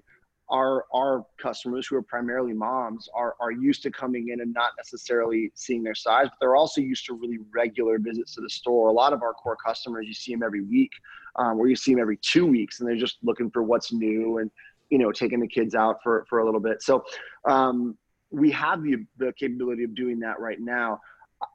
our 0.49 0.85
our 0.93 1.25
customers 1.41 1.87
who 1.87 1.95
are 1.95 2.01
primarily 2.01 2.53
moms 2.53 3.09
are 3.15 3.35
are 3.39 3.51
used 3.51 3.81
to 3.83 3.91
coming 3.91 4.29
in 4.29 4.41
and 4.41 4.53
not 4.53 4.71
necessarily 4.77 5.51
seeing 5.55 5.83
their 5.83 5.95
size, 5.95 6.27
but 6.29 6.37
they're 6.39 6.55
also 6.55 6.81
used 6.81 7.05
to 7.05 7.13
really 7.13 7.39
regular 7.53 7.97
visits 7.97 8.35
to 8.35 8.41
the 8.41 8.49
store. 8.49 8.89
A 8.89 8.93
lot 8.93 9.13
of 9.13 9.23
our 9.23 9.33
core 9.33 9.57
customers, 9.65 10.05
you 10.07 10.13
see 10.13 10.33
them 10.33 10.43
every 10.43 10.61
week, 10.61 10.91
um, 11.37 11.57
or 11.57 11.67
you 11.67 11.75
see 11.75 11.93
them 11.93 12.01
every 12.01 12.17
two 12.17 12.45
weeks, 12.45 12.79
and 12.79 12.89
they're 12.89 12.95
just 12.95 13.17
looking 13.23 13.49
for 13.49 13.63
what's 13.63 13.91
new 13.91 14.39
and 14.39 14.51
you 14.89 14.97
know 14.97 15.11
taking 15.11 15.39
the 15.39 15.47
kids 15.47 15.75
out 15.75 15.97
for 16.03 16.25
for 16.29 16.39
a 16.39 16.45
little 16.45 16.59
bit. 16.59 16.81
So 16.81 17.03
um, 17.47 17.97
we 18.31 18.51
have 18.51 18.83
the 18.83 19.05
the 19.17 19.33
capability 19.33 19.83
of 19.83 19.95
doing 19.95 20.19
that 20.19 20.39
right 20.39 20.59
now. 20.59 20.99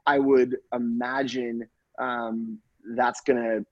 I 0.07 0.19
would 0.19 0.57
imagine 0.73 1.69
um, 2.01 2.59
that's 2.97 3.21
going 3.23 3.43
to 3.43 3.67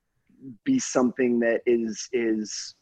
be 0.64 0.78
something 0.78 1.38
that 1.40 1.60
is 1.66 2.08
is 2.12 2.75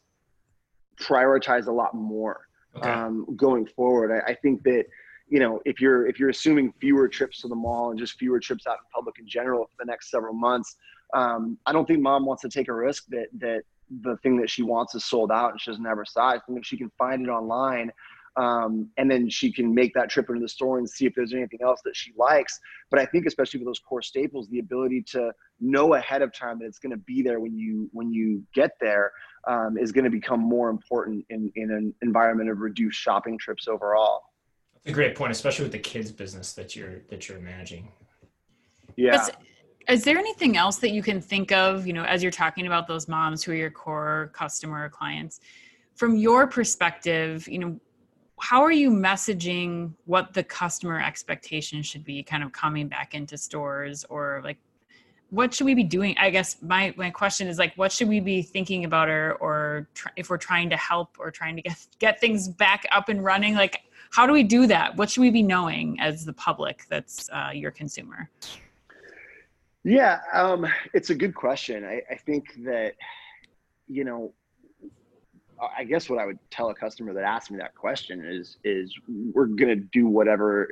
prioritized 0.99 1.67
a 1.67 1.71
lot 1.71 1.93
more 1.95 2.41
okay. 2.75 2.89
um, 2.89 3.25
going 3.35 3.65
forward. 3.65 4.11
I, 4.11 4.31
I 4.31 4.35
think 4.35 4.63
that 4.63 4.85
you 5.29 5.39
know 5.39 5.61
if 5.65 5.79
you're 5.79 6.07
if 6.07 6.19
you're 6.19 6.29
assuming 6.29 6.73
fewer 6.79 7.07
trips 7.07 7.41
to 7.41 7.47
the 7.47 7.55
mall 7.55 7.91
and 7.91 7.99
just 7.99 8.17
fewer 8.17 8.39
trips 8.39 8.67
out 8.67 8.73
in 8.73 8.85
public 8.93 9.15
in 9.19 9.27
general 9.27 9.65
for 9.65 9.75
the 9.79 9.85
next 9.85 10.09
several 10.09 10.33
months 10.33 10.75
um, 11.13 11.57
i 11.65 11.71
don't 11.71 11.87
think 11.87 12.01
mom 12.01 12.25
wants 12.25 12.41
to 12.41 12.49
take 12.49 12.67
a 12.67 12.73
risk 12.73 13.05
that 13.09 13.27
that 13.37 13.61
the 14.01 14.17
thing 14.17 14.37
that 14.37 14.49
she 14.49 14.63
wants 14.63 14.95
is 14.95 15.05
sold 15.05 15.31
out 15.31 15.51
and 15.51 15.61
she 15.61 15.71
doesn't 15.71 15.85
have 15.85 15.97
her 15.97 16.05
size. 16.05 16.39
And 16.47 16.57
if 16.57 16.65
she 16.65 16.77
can 16.77 16.91
find 16.97 17.25
it 17.25 17.29
online, 17.29 17.91
um, 18.35 18.89
and 18.97 19.09
then 19.09 19.29
she 19.29 19.51
can 19.51 19.73
make 19.73 19.93
that 19.95 20.09
trip 20.09 20.29
into 20.29 20.41
the 20.41 20.47
store 20.47 20.77
and 20.77 20.89
see 20.89 21.05
if 21.05 21.13
there's 21.15 21.33
anything 21.33 21.59
else 21.63 21.81
that 21.83 21.95
she 21.95 22.13
likes. 22.15 22.59
But 22.89 22.99
I 22.99 23.05
think 23.05 23.25
especially 23.25 23.59
with 23.59 23.67
those 23.67 23.79
core 23.79 24.01
staples, 24.01 24.47
the 24.49 24.59
ability 24.59 25.03
to 25.11 25.31
know 25.59 25.95
ahead 25.95 26.21
of 26.21 26.33
time 26.33 26.59
that 26.59 26.65
it's 26.65 26.79
going 26.79 26.91
to 26.91 26.97
be 26.97 27.21
there 27.21 27.39
when 27.39 27.57
you 27.57 27.89
when 27.91 28.13
you 28.13 28.43
get 28.53 28.71
there 28.79 29.11
um, 29.47 29.77
is 29.77 29.91
going 29.91 30.05
to 30.05 30.09
become 30.09 30.39
more 30.39 30.69
important 30.69 31.25
in 31.29 31.51
in 31.55 31.71
an 31.71 31.93
environment 32.01 32.49
of 32.49 32.59
reduced 32.59 32.99
shopping 32.99 33.37
trips 33.37 33.67
overall. 33.67 34.21
That's 34.75 34.91
a 34.91 34.93
great 34.93 35.15
point, 35.15 35.31
especially 35.31 35.63
with 35.63 35.73
the 35.73 35.79
kids 35.79 36.11
business 36.11 36.53
that 36.53 36.75
you're 36.75 36.99
that 37.09 37.27
you're 37.27 37.39
managing. 37.39 37.91
Yeah. 38.95 39.25
Is 39.89 40.03
there 40.03 40.19
anything 40.19 40.55
else 40.55 40.77
that 40.77 40.91
you 40.91 41.01
can 41.01 41.19
think 41.19 41.51
of, 41.51 41.87
you 41.87 41.93
know, 41.93 42.03
as 42.03 42.21
you're 42.21 42.31
talking 42.31 42.67
about 42.67 42.87
those 42.87 43.07
moms 43.07 43.43
who 43.43 43.53
are 43.53 43.55
your 43.55 43.71
core 43.71 44.29
customer 44.33 44.85
or 44.85 44.89
clients, 44.89 45.39
from 45.95 46.15
your 46.15 46.45
perspective, 46.45 47.47
you 47.47 47.57
know, 47.57 47.79
how 48.39 48.61
are 48.61 48.71
you 48.71 48.91
messaging 48.91 49.91
what 50.05 50.33
the 50.33 50.43
customer 50.43 51.01
expectation 51.01 51.81
should 51.81 52.05
be 52.05 52.21
kind 52.21 52.43
of 52.43 52.51
coming 52.51 52.87
back 52.87 53.15
into 53.15 53.35
stores 53.35 54.05
or 54.09 54.41
like 54.43 54.57
what 55.31 55.53
should 55.53 55.65
we 55.65 55.73
be 55.73 55.83
doing? 55.83 56.15
I 56.19 56.29
guess 56.29 56.61
my 56.61 56.93
my 56.95 57.09
question 57.09 57.47
is 57.47 57.57
like 57.57 57.73
what 57.75 57.91
should 57.91 58.07
we 58.07 58.19
be 58.19 58.43
thinking 58.43 58.85
about 58.85 59.09
or 59.09 59.33
or 59.41 59.89
try, 59.95 60.11
if 60.15 60.29
we're 60.29 60.37
trying 60.37 60.69
to 60.69 60.77
help 60.77 61.17
or 61.19 61.31
trying 61.31 61.55
to 61.55 61.61
get 61.63 61.87
get 61.97 62.21
things 62.21 62.47
back 62.47 62.85
up 62.91 63.09
and 63.09 63.23
running 63.23 63.55
like 63.55 63.81
how 64.11 64.25
do 64.25 64.33
we 64.33 64.43
do 64.43 64.67
that? 64.67 64.95
What 64.95 65.09
should 65.09 65.21
we 65.21 65.31
be 65.31 65.43
knowing 65.43 65.99
as 65.99 66.25
the 66.25 66.33
public 66.33 66.85
that's 66.89 67.29
uh, 67.31 67.49
your 67.53 67.71
consumer 67.71 68.29
yeah, 69.83 70.19
um, 70.33 70.65
it's 70.93 71.09
a 71.09 71.15
good 71.15 71.33
question. 71.33 71.85
I, 71.85 72.01
I 72.09 72.15
think 72.15 72.45
that, 72.65 72.93
you 73.87 74.03
know, 74.03 74.33
I 75.77 75.83
guess 75.83 76.09
what 76.09 76.19
I 76.19 76.25
would 76.25 76.39
tell 76.51 76.69
a 76.69 76.75
customer 76.75 77.13
that 77.13 77.23
asks 77.23 77.51
me 77.51 77.57
that 77.57 77.75
question 77.75 78.23
is 78.25 78.57
is 78.63 78.93
we're 79.33 79.45
going 79.45 79.69
to 79.69 79.83
do 79.91 80.07
whatever 80.07 80.69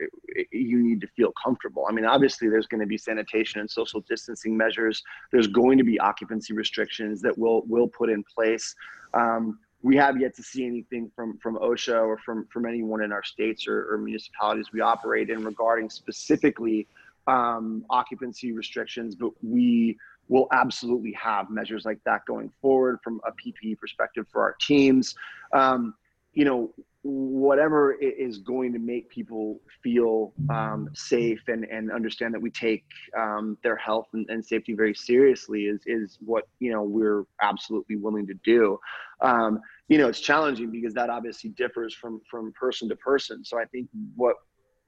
you 0.52 0.80
need 0.80 1.02
to 1.02 1.08
feel 1.08 1.34
comfortable. 1.44 1.86
I 1.90 1.92
mean, 1.92 2.06
obviously 2.06 2.48
there's 2.48 2.68
going 2.68 2.80
to 2.80 2.88
be 2.88 2.98
sanitation 2.98 3.60
and 3.60 3.70
social 3.70 4.02
distancing 4.08 4.56
measures. 4.56 5.04
There's 5.32 5.48
going 5.48 5.78
to 5.78 5.84
be 5.84 6.00
occupancy 6.00 6.54
restrictions 6.54 7.22
that 7.22 7.38
we'll 7.38 7.64
will 7.68 7.88
put 7.88 8.10
in 8.10 8.24
place. 8.24 8.74
Um, 9.14 9.60
we 9.82 9.96
have 9.98 10.20
yet 10.20 10.36
to 10.36 10.44
see 10.44 10.66
anything 10.66 11.12
from 11.16 11.38
from 11.40 11.58
OSHA 11.58 12.06
or 12.06 12.18
from 12.20 12.48
from 12.48 12.66
anyone 12.66 13.04
in 13.04 13.12
our 13.12 13.24
states 13.24 13.68
or, 13.68 13.94
or 13.94 13.98
municipalities 13.98 14.72
we 14.72 14.82
operate 14.82 15.30
in 15.30 15.44
regarding 15.44 15.90
specifically 15.90 16.88
um, 17.28 17.86
occupancy 17.90 18.52
restrictions, 18.52 19.16
but 19.16 19.32
we 19.44 19.98
will 20.30 20.48
absolutely 20.52 21.14
have 21.14 21.50
measures 21.50 21.86
like 21.86 22.00
that 22.06 22.22
going 22.26 22.52
forward 22.62 23.00
from 23.04 23.22
a 23.26 23.32
PPE 23.32 23.78
perspective 23.78 24.26
for 24.32 24.42
our 24.42 24.56
teams. 24.62 25.16
Um, 25.54 25.94
you 26.34 26.46
know, 26.46 26.74
whatever 27.04 27.94
is 27.94 28.40
going 28.40 28.74
to 28.74 28.80
make 28.80 29.10
people 29.10 29.62
feel 29.82 30.34
um, 30.50 30.90
safe 30.94 31.40
and, 31.48 31.64
and 31.66 31.92
understand 31.92 32.34
that 32.34 32.42
we 32.42 32.52
take 32.52 32.84
um, 33.18 33.58
their 33.64 33.78
health 33.78 34.08
and, 34.14 34.30
and, 34.30 34.46
safety 34.46 34.74
very 34.74 34.94
seriously 34.94 35.64
is, 35.64 35.80
is 35.86 36.18
what, 36.20 36.48
you 36.60 36.72
know, 36.72 36.84
we're 36.84 37.24
absolutely 37.42 37.96
willing 37.96 38.28
to 38.28 38.34
do. 38.44 38.78
Um, 39.22 39.62
you 39.88 39.98
know, 39.98 40.10
it's 40.10 40.20
challenging 40.20 40.70
because 40.70 40.94
that 40.96 41.10
obviously 41.10 41.52
differs 41.52 41.94
from, 41.94 42.20
from 42.30 42.52
person 42.54 42.90
to 42.90 42.96
person. 42.98 43.46
So 43.46 43.58
I 43.58 43.66
think 43.66 43.88
what 44.16 44.36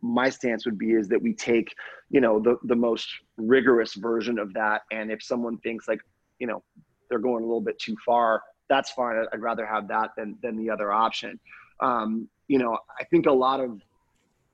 my 0.02 0.30
stance 0.30 0.66
would 0.66 0.78
be 0.78 0.92
is 0.92 1.08
that 1.10 1.22
we 1.22 1.34
take 1.34 1.74
you 2.10 2.22
know 2.22 2.40
the 2.40 2.58
the 2.64 2.76
most 2.76 3.08
rigorous 3.38 3.96
version 3.96 4.40
of 4.40 4.54
that. 4.54 4.82
And 4.92 5.12
if 5.12 5.22
someone 5.22 5.58
thinks 5.60 5.88
like 5.88 6.00
you 6.40 6.48
know 6.48 6.64
they're 7.10 7.20
going 7.20 7.44
a 7.44 7.48
little 7.48 7.62
bit 7.62 7.80
too 7.80 7.96
far 8.06 8.42
that's 8.70 8.92
fine. 8.92 9.26
I'd 9.34 9.42
rather 9.42 9.66
have 9.66 9.88
that 9.88 10.12
than 10.16 10.38
than 10.44 10.56
the 10.56 10.70
other 10.70 10.92
option. 10.92 11.40
Um, 11.80 12.30
you 12.50 12.58
know 12.58 12.78
i 13.00 13.06
think 13.06 13.28
a 13.28 13.32
lot 13.32 13.62
of 13.62 13.80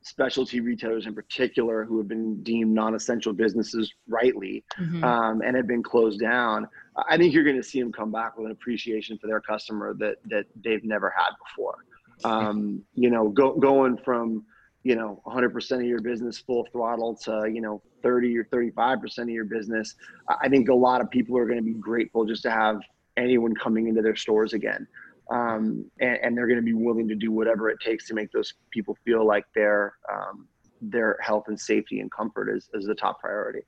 specialty 0.04 0.60
retailers 0.60 1.08
in 1.08 1.16
particular 1.16 1.84
who 1.84 1.98
have 1.98 2.08
been 2.08 2.44
deemed 2.44 2.72
non-essential 2.72 3.34
businesses 3.34 3.92
rightly 4.08 4.64
mm-hmm. 4.80 5.04
um, 5.04 5.42
and 5.42 5.56
have 5.56 5.66
been 5.66 5.82
closed 5.82 6.20
down 6.20 6.68
i 7.10 7.18
think 7.18 7.34
you're 7.34 7.44
going 7.44 7.56
to 7.56 7.64
see 7.64 7.80
them 7.82 7.92
come 7.92 8.12
back 8.12 8.38
with 8.38 8.46
an 8.46 8.52
appreciation 8.52 9.18
for 9.18 9.26
their 9.26 9.42
customer 9.42 9.96
that 9.96 10.18
that 10.26 10.46
they've 10.64 10.84
never 10.84 11.12
had 11.18 11.32
before. 11.44 11.78
Um, 12.24 12.82
you 12.94 13.10
know 13.10 13.28
go, 13.30 13.56
going 13.56 13.98
from 13.98 14.46
you 14.86 14.96
know 14.96 15.20
100% 15.26 15.72
of 15.72 15.82
your 15.82 16.00
business 16.00 16.38
full 16.38 16.66
throttle 16.72 17.16
to 17.16 17.50
you 17.52 17.60
know 17.60 17.82
30 18.04 18.38
or 18.38 18.46
35% 18.46 19.18
of 19.24 19.30
your 19.30 19.44
business 19.44 19.96
i 20.42 20.48
think 20.48 20.70
a 20.70 20.74
lot 20.74 21.02
of 21.02 21.10
people 21.10 21.38
are 21.38 21.46
going 21.46 21.58
to 21.58 21.66
be 21.66 21.74
grateful 21.74 22.24
just 22.24 22.44
to 22.44 22.52
have 22.52 22.80
anyone 23.18 23.54
coming 23.56 23.88
into 23.88 24.02
their 24.02 24.16
stores 24.16 24.54
again 24.54 24.88
um, 25.32 25.90
and, 26.00 26.20
and, 26.22 26.38
they're 26.38 26.46
going 26.46 26.60
to 26.60 26.64
be 26.64 26.74
willing 26.74 27.08
to 27.08 27.16
do 27.16 27.32
whatever 27.32 27.72
it 27.72 27.80
takes 27.80 28.08
to 28.10 28.14
make 28.14 28.32
those 28.32 28.54
people 28.70 28.96
feel 29.04 29.26
like 29.26 29.46
their 29.56 29.96
um, 30.08 30.48
their 30.82 31.18
health 31.20 31.46
and 31.48 31.60
safety 31.60 32.00
and 32.00 32.12
comfort 32.12 32.48
is, 32.56 32.70
is 32.76 32.86
the 32.86 32.94
top 32.94 33.22
priority. 33.22 33.62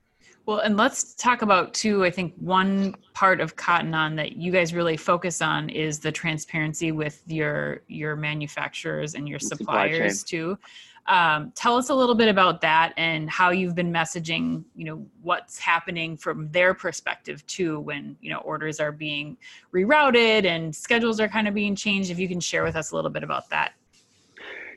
Well, 0.45 0.59
and 0.59 0.77
let's 0.77 1.13
talk 1.15 1.41
about 1.41 1.73
too. 1.73 2.05
I 2.05 2.09
think 2.09 2.33
one 2.37 2.95
part 3.13 3.41
of 3.41 3.55
Cotton 3.55 3.93
On 3.93 4.15
that 4.15 4.37
you 4.37 4.51
guys 4.51 4.73
really 4.73 4.95
focus 4.95 5.41
on 5.41 5.69
is 5.69 5.99
the 5.99 6.11
transparency 6.11 6.91
with 6.91 7.21
your 7.27 7.81
your 7.87 8.15
manufacturers 8.15 9.15
and 9.15 9.27
your 9.27 9.39
suppliers 9.39 10.23
too. 10.23 10.57
Um, 11.07 11.53
tell 11.55 11.77
us 11.77 11.89
a 11.89 11.95
little 11.95 12.15
bit 12.15 12.27
about 12.27 12.59
that 12.61 12.93
and 12.97 13.29
how 13.29 13.51
you've 13.51 13.75
been 13.75 13.91
messaging. 13.93 14.63
You 14.75 14.85
know 14.85 15.05
what's 15.21 15.57
happening 15.57 16.17
from 16.17 16.51
their 16.51 16.73
perspective 16.73 17.45
too, 17.47 17.79
when 17.79 18.17
you 18.21 18.29
know 18.31 18.39
orders 18.39 18.79
are 18.79 18.91
being 18.91 19.37
rerouted 19.73 20.45
and 20.45 20.75
schedules 20.75 21.19
are 21.19 21.29
kind 21.29 21.47
of 21.47 21.53
being 21.53 21.75
changed. 21.75 22.11
If 22.11 22.19
you 22.19 22.27
can 22.27 22.39
share 22.39 22.63
with 22.63 22.75
us 22.75 22.91
a 22.91 22.95
little 22.95 23.11
bit 23.11 23.23
about 23.23 23.49
that. 23.49 23.73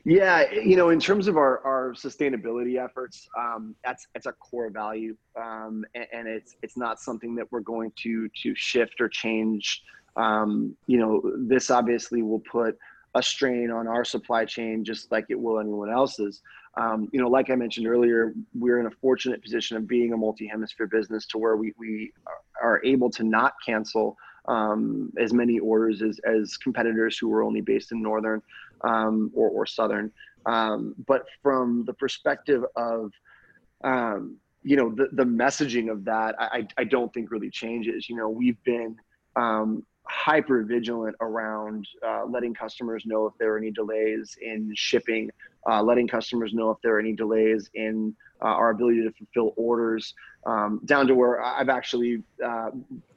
Yeah, 0.03 0.51
you 0.51 0.75
know, 0.75 0.89
in 0.89 0.99
terms 0.99 1.27
of 1.27 1.37
our, 1.37 1.59
our 1.63 1.93
sustainability 1.93 2.83
efforts, 2.83 3.29
um, 3.37 3.75
that's 3.83 4.07
it's 4.15 4.25
a 4.25 4.31
core 4.31 4.71
value, 4.71 5.15
um, 5.39 5.85
and, 5.93 6.07
and, 6.11 6.27
it's 6.27 6.55
it's 6.63 6.75
not 6.75 6.99
something 6.99 7.35
that 7.35 7.51
we're 7.51 7.59
going 7.59 7.91
to 7.97 8.27
to 8.41 8.55
shift 8.55 8.99
or 8.99 9.07
change. 9.07 9.83
Um, 10.15 10.75
you 10.87 10.97
know, 10.97 11.21
this 11.37 11.69
obviously 11.69 12.23
will 12.23 12.39
put 12.51 12.77
a 13.15 13.21
strain 13.21 13.71
on 13.71 13.87
our 13.87 14.05
supply 14.05 14.45
chain, 14.45 14.83
just 14.83 15.11
like 15.11 15.25
it 15.29 15.39
will 15.39 15.59
anyone 15.59 15.91
else's. 15.91 16.41
Um, 16.77 17.09
you 17.11 17.19
know, 17.19 17.27
like 17.27 17.49
I 17.49 17.55
mentioned 17.55 17.87
earlier, 17.87 18.33
we're 18.53 18.79
in 18.79 18.85
a 18.85 18.91
fortunate 18.91 19.41
position 19.43 19.75
of 19.75 19.87
being 19.87 20.13
a 20.13 20.17
multi-hemisphere 20.17 20.87
business 20.87 21.25
to 21.27 21.37
where 21.37 21.57
we 21.57 21.73
we 21.77 22.13
are 22.61 22.81
able 22.85 23.09
to 23.11 23.23
not 23.23 23.53
cancel 23.65 24.15
um, 24.47 25.11
as 25.19 25.33
many 25.33 25.59
orders 25.59 26.01
as, 26.01 26.19
as 26.25 26.57
competitors 26.57 27.17
who 27.17 27.31
are 27.33 27.43
only 27.43 27.61
based 27.61 27.91
in 27.91 28.01
northern 28.01 28.41
um, 28.81 29.31
or, 29.33 29.49
or 29.49 29.65
southern. 29.65 30.11
Um, 30.45 30.95
but 31.05 31.25
from 31.43 31.83
the 31.85 31.93
perspective 31.93 32.63
of, 32.75 33.11
um, 33.83 34.37
you 34.63 34.75
know, 34.75 34.89
the, 34.89 35.09
the 35.11 35.23
messaging 35.23 35.91
of 35.91 36.05
that, 36.05 36.35
I, 36.39 36.67
I 36.77 36.83
don't 36.85 37.13
think 37.13 37.31
really 37.31 37.49
changes. 37.49 38.09
You 38.09 38.15
know, 38.15 38.29
we've 38.29 38.61
been 38.63 38.95
um, 39.35 39.85
hyper 40.11 40.63
vigilant 40.63 41.15
around 41.21 41.87
uh, 42.05 42.25
letting 42.25 42.53
customers 42.53 43.05
know 43.05 43.25
if 43.25 43.33
there 43.39 43.53
are 43.53 43.57
any 43.57 43.71
delays 43.71 44.37
in 44.41 44.71
shipping, 44.75 45.31
uh, 45.69 45.81
letting 45.81 46.07
customers 46.07 46.53
know 46.53 46.69
if 46.69 46.77
there 46.83 46.95
are 46.95 46.99
any 46.99 47.13
delays 47.13 47.69
in 47.75 48.13
uh, 48.41 48.45
our 48.47 48.71
ability 48.71 49.01
to 49.03 49.11
fulfill 49.11 49.53
orders, 49.55 50.13
um, 50.45 50.81
down 50.85 51.07
to 51.07 51.15
where 51.15 51.41
I've 51.41 51.69
actually 51.69 52.21
uh, 52.45 52.71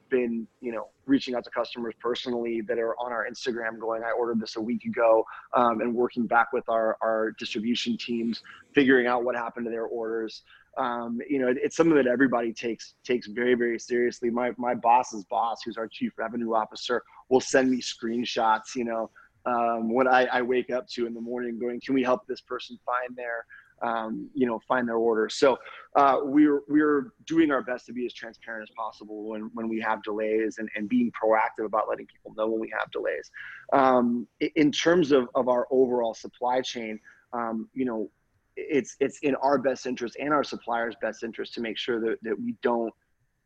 been, 0.08 0.46
you 0.60 0.70
know, 0.70 0.88
reaching 1.06 1.34
out 1.34 1.42
to 1.44 1.50
customers 1.50 1.94
personally 2.00 2.60
that 2.60 2.78
are 2.78 2.94
on 3.00 3.10
our 3.10 3.26
Instagram 3.28 3.78
going, 3.80 4.04
I 4.04 4.12
ordered 4.12 4.40
this 4.40 4.54
a 4.54 4.60
week 4.60 4.84
ago, 4.84 5.24
um, 5.52 5.80
and 5.80 5.92
working 5.92 6.26
back 6.26 6.52
with 6.52 6.68
our, 6.68 6.96
our 7.02 7.32
distribution 7.32 7.96
teams, 7.96 8.40
figuring 8.72 9.08
out 9.08 9.24
what 9.24 9.34
happened 9.34 9.66
to 9.66 9.70
their 9.70 9.86
orders. 9.86 10.42
Um, 10.76 11.20
you 11.28 11.38
know, 11.38 11.48
it, 11.48 11.58
it's 11.62 11.76
something 11.76 11.96
that 11.96 12.06
everybody 12.06 12.52
takes 12.52 12.94
takes 13.04 13.26
very, 13.26 13.54
very 13.54 13.78
seriously. 13.78 14.30
My 14.30 14.52
my 14.58 14.74
boss's 14.74 15.24
boss, 15.24 15.62
who's 15.64 15.76
our 15.76 15.88
chief 15.88 16.12
revenue 16.16 16.54
officer, 16.54 17.02
will 17.28 17.40
send 17.40 17.70
me 17.70 17.80
screenshots, 17.80 18.74
you 18.74 18.84
know, 18.84 19.10
um, 19.46 19.92
when 19.92 20.08
I, 20.08 20.26
I 20.26 20.42
wake 20.42 20.70
up 20.70 20.88
to 20.90 21.06
in 21.06 21.14
the 21.14 21.20
morning 21.20 21.58
going, 21.58 21.80
can 21.80 21.94
we 21.94 22.02
help 22.02 22.26
this 22.26 22.40
person 22.40 22.78
find 22.86 23.16
their 23.16 23.44
um, 23.82 24.30
you 24.34 24.46
know, 24.46 24.60
find 24.66 24.88
their 24.88 24.96
order. 24.96 25.28
So 25.28 25.58
uh, 25.96 26.20
we're 26.22 26.62
we're 26.68 27.12
doing 27.26 27.50
our 27.50 27.62
best 27.62 27.86
to 27.86 27.92
be 27.92 28.06
as 28.06 28.12
transparent 28.12 28.68
as 28.68 28.74
possible 28.74 29.28
when 29.28 29.50
when 29.52 29.68
we 29.68 29.80
have 29.80 30.02
delays 30.02 30.56
and, 30.58 30.68
and 30.74 30.88
being 30.88 31.12
proactive 31.12 31.66
about 31.66 31.88
letting 31.88 32.06
people 32.06 32.32
know 32.36 32.48
when 32.48 32.60
we 32.60 32.72
have 32.76 32.90
delays. 32.90 33.30
Um, 33.72 34.26
in 34.54 34.72
terms 34.72 35.12
of, 35.12 35.28
of 35.34 35.48
our 35.48 35.66
overall 35.70 36.14
supply 36.14 36.60
chain, 36.60 36.98
um, 37.32 37.68
you 37.74 37.84
know, 37.84 38.10
it's 38.56 38.96
it's 39.00 39.18
in 39.20 39.34
our 39.36 39.58
best 39.58 39.86
interest 39.86 40.16
and 40.20 40.32
our 40.32 40.44
suppliers' 40.44 40.94
best 41.00 41.22
interest 41.22 41.54
to 41.54 41.60
make 41.60 41.78
sure 41.78 42.00
that, 42.00 42.18
that 42.22 42.40
we 42.40 42.56
don't 42.62 42.92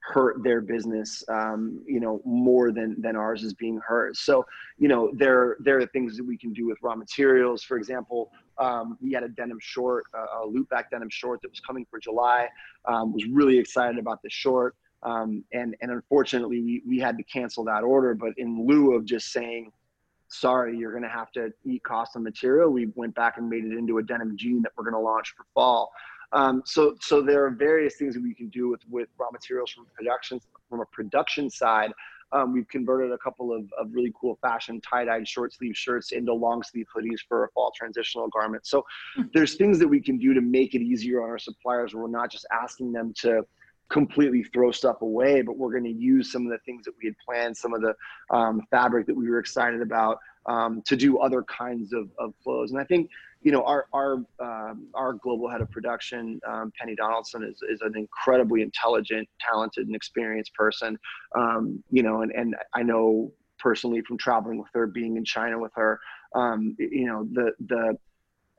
hurt 0.01 0.42
their 0.42 0.61
business 0.61 1.23
um, 1.29 1.83
you 1.87 2.01
know 2.01 2.21
more 2.25 2.73
than 2.73 3.01
than 3.01 3.16
ours 3.16 3.42
is 3.42 3.55
being 3.55 3.81
hurt. 3.87 4.16
So 4.16 4.47
you 4.79 4.88
know 4.88 5.11
there 5.14 5.57
there 5.61 5.79
are 5.79 5.87
things 5.87 6.16
that 6.16 6.25
we 6.25 6.37
can 6.37 6.53
do 6.53 6.66
with 6.66 6.79
raw 6.83 6.94
materials. 6.94 7.62
For 7.62 7.77
example 7.77 8.31
um, 8.59 8.97
we 9.01 9.12
had 9.12 9.23
a 9.23 9.29
denim 9.29 9.59
short 9.61 10.05
uh, 10.14 10.44
a 10.44 10.47
loop 10.47 10.68
back 10.68 10.90
denim 10.90 11.11
short 11.11 11.40
that 11.42 11.51
was 11.51 11.61
coming 11.61 11.87
for 11.90 11.99
july 11.99 12.49
um, 12.87 13.12
was 13.12 13.25
really 13.27 13.59
excited 13.59 13.99
about 13.99 14.23
the 14.23 14.31
short. 14.31 14.77
Um, 15.03 15.44
and 15.53 15.77
and 15.81 15.90
unfortunately 15.90 16.61
we, 16.62 16.83
we 16.87 16.99
had 16.99 17.16
to 17.18 17.23
cancel 17.25 17.64
that 17.64 17.83
order. 17.83 18.14
But 18.14 18.33
in 18.37 18.66
lieu 18.66 18.94
of 18.94 19.05
just 19.05 19.33
saying 19.33 19.73
sorry 20.29 20.77
you're 20.77 20.93
going 20.93 21.03
to 21.03 21.09
have 21.09 21.31
to 21.33 21.51
eat 21.64 21.83
cost 21.85 22.17
of 22.17 22.23
material 22.23 22.71
we 22.71 22.88
went 22.95 23.14
back 23.14 23.38
and 23.38 23.49
made 23.49 23.64
it 23.64 23.77
into 23.77 23.99
a 23.99 24.03
denim 24.03 24.37
jean 24.37 24.62
that 24.62 24.73
we're 24.77 24.85
going 24.85 24.95
to 24.95 25.01
launch 25.01 25.35
for 25.37 25.45
fall 25.55 25.91
um, 26.33 26.62
so, 26.64 26.95
so 27.01 27.23
there 27.23 27.45
are 27.45 27.51
various 27.51 27.97
things 27.97 28.14
that 28.14 28.23
we 28.23 28.35
can 28.35 28.49
do 28.49 28.69
with, 28.69 28.81
with 28.91 29.09
raw 29.19 29.29
materials 29.33 29.71
from 29.71 29.87
production, 29.95 30.41
from 30.69 30.81
a 30.81 30.87
production 30.87 31.49
side. 31.49 31.93
Um, 32.33 32.53
we've 32.53 32.69
converted 32.69 33.11
a 33.12 33.19
couple 33.19 33.55
of, 33.55 33.62
of 33.79 33.88
really 33.91 34.12
cool 34.21 34.38
fashion 34.43 34.83
tie-dyed 34.83 35.27
short 35.27 35.55
sleeve 35.55 35.75
shirts 35.75 36.12
into 36.12 36.35
long 36.35 36.62
sleeve 36.62 36.87
hoodies 36.95 37.21
for 37.27 37.45
a 37.45 37.49
fall 37.53 37.73
transitional 37.75 38.29
garment. 38.29 38.67
So 38.67 38.85
hmm. 39.17 39.23
there's 39.33 39.55
things 39.55 39.79
that 39.79 39.88
we 39.88 40.01
can 40.01 40.19
do 40.19 40.35
to 40.35 40.43
make 40.43 40.75
it 40.75 40.83
easier 40.83 41.23
on 41.23 41.31
our 41.31 41.38
suppliers. 41.38 41.95
We're 41.95 42.09
not 42.09 42.31
just 42.31 42.47
asking 42.53 42.93
them 42.93 43.14
to 43.21 43.43
completely 43.90 44.42
throw 44.42 44.70
stuff 44.70 45.01
away, 45.03 45.42
but 45.42 45.57
we're 45.57 45.70
going 45.70 45.85
to 45.85 45.90
use 45.90 46.31
some 46.31 46.44
of 46.44 46.53
the 46.53 46.59
things 46.59 46.85
that 46.85 46.94
we 47.01 47.07
had 47.07 47.14
planned, 47.24 47.57
some 47.57 47.72
of 47.72 47.81
the 47.81 47.94
um, 48.31 48.62
fabric 48.70 49.07
that 49.07 49.16
we 49.16 49.29
were 49.31 49.38
excited 49.38 49.81
about 49.81 50.18
um, 50.46 50.83
to 50.87 50.96
do 50.96 51.18
other 51.18 51.42
kinds 51.44 51.92
of, 51.92 52.09
of 52.18 52.35
flows. 52.42 52.70
And 52.70 52.81
I 52.81 52.85
think 52.85 53.11
you 53.42 53.53
know, 53.53 53.62
our 53.62 53.87
our 53.92 54.14
um, 54.40 54.88
our 54.94 55.12
global 55.12 55.48
head 55.48 55.61
of 55.61 55.70
production, 55.70 56.40
um, 56.46 56.72
Penny 56.79 56.96
Donaldson, 56.96 57.44
is 57.44 57.62
is 57.70 57.81
an 57.83 57.96
incredibly 57.96 58.62
intelligent, 58.62 59.29
talented, 59.40 59.87
and 59.87 59.94
experienced 59.94 60.53
person. 60.55 60.98
Um, 61.37 61.83
you 61.90 62.03
know, 62.03 62.22
and 62.22 62.33
and 62.33 62.57
I 62.74 62.83
know 62.83 63.33
personally 63.59 64.03
from 64.03 64.18
traveling 64.18 64.59
with 64.59 64.68
her, 64.74 64.87
being 64.87 65.16
in 65.16 65.24
China 65.24 65.59
with 65.59 65.72
her, 65.77 66.01
you 66.35 67.07
know, 67.07 67.29
the 67.33 67.53
the 67.68 67.96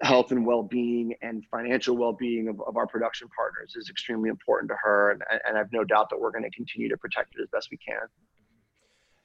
health 0.02 0.32
and 0.32 0.46
well-being 0.46 1.14
and 1.22 1.44
financial 1.52 1.98
well-being 1.98 2.48
of, 2.48 2.62
of 2.62 2.78
our 2.78 2.88
production 2.88 3.28
partners 3.36 3.76
is 3.76 3.90
extremely 3.90 4.30
important 4.30 4.70
to 4.70 4.76
her 4.82 5.12
and, 5.12 5.24
and 5.48 5.58
i've 5.58 5.72
no 5.74 5.84
doubt 5.84 6.10
that 6.10 6.20
we're 6.20 6.32
going 6.32 6.44
to 6.44 6.50
continue 6.52 6.88
to 6.88 6.98
protect 6.98 7.36
it 7.36 7.42
as 7.42 7.48
best 7.52 7.70
we 7.72 7.78
can 7.78 8.08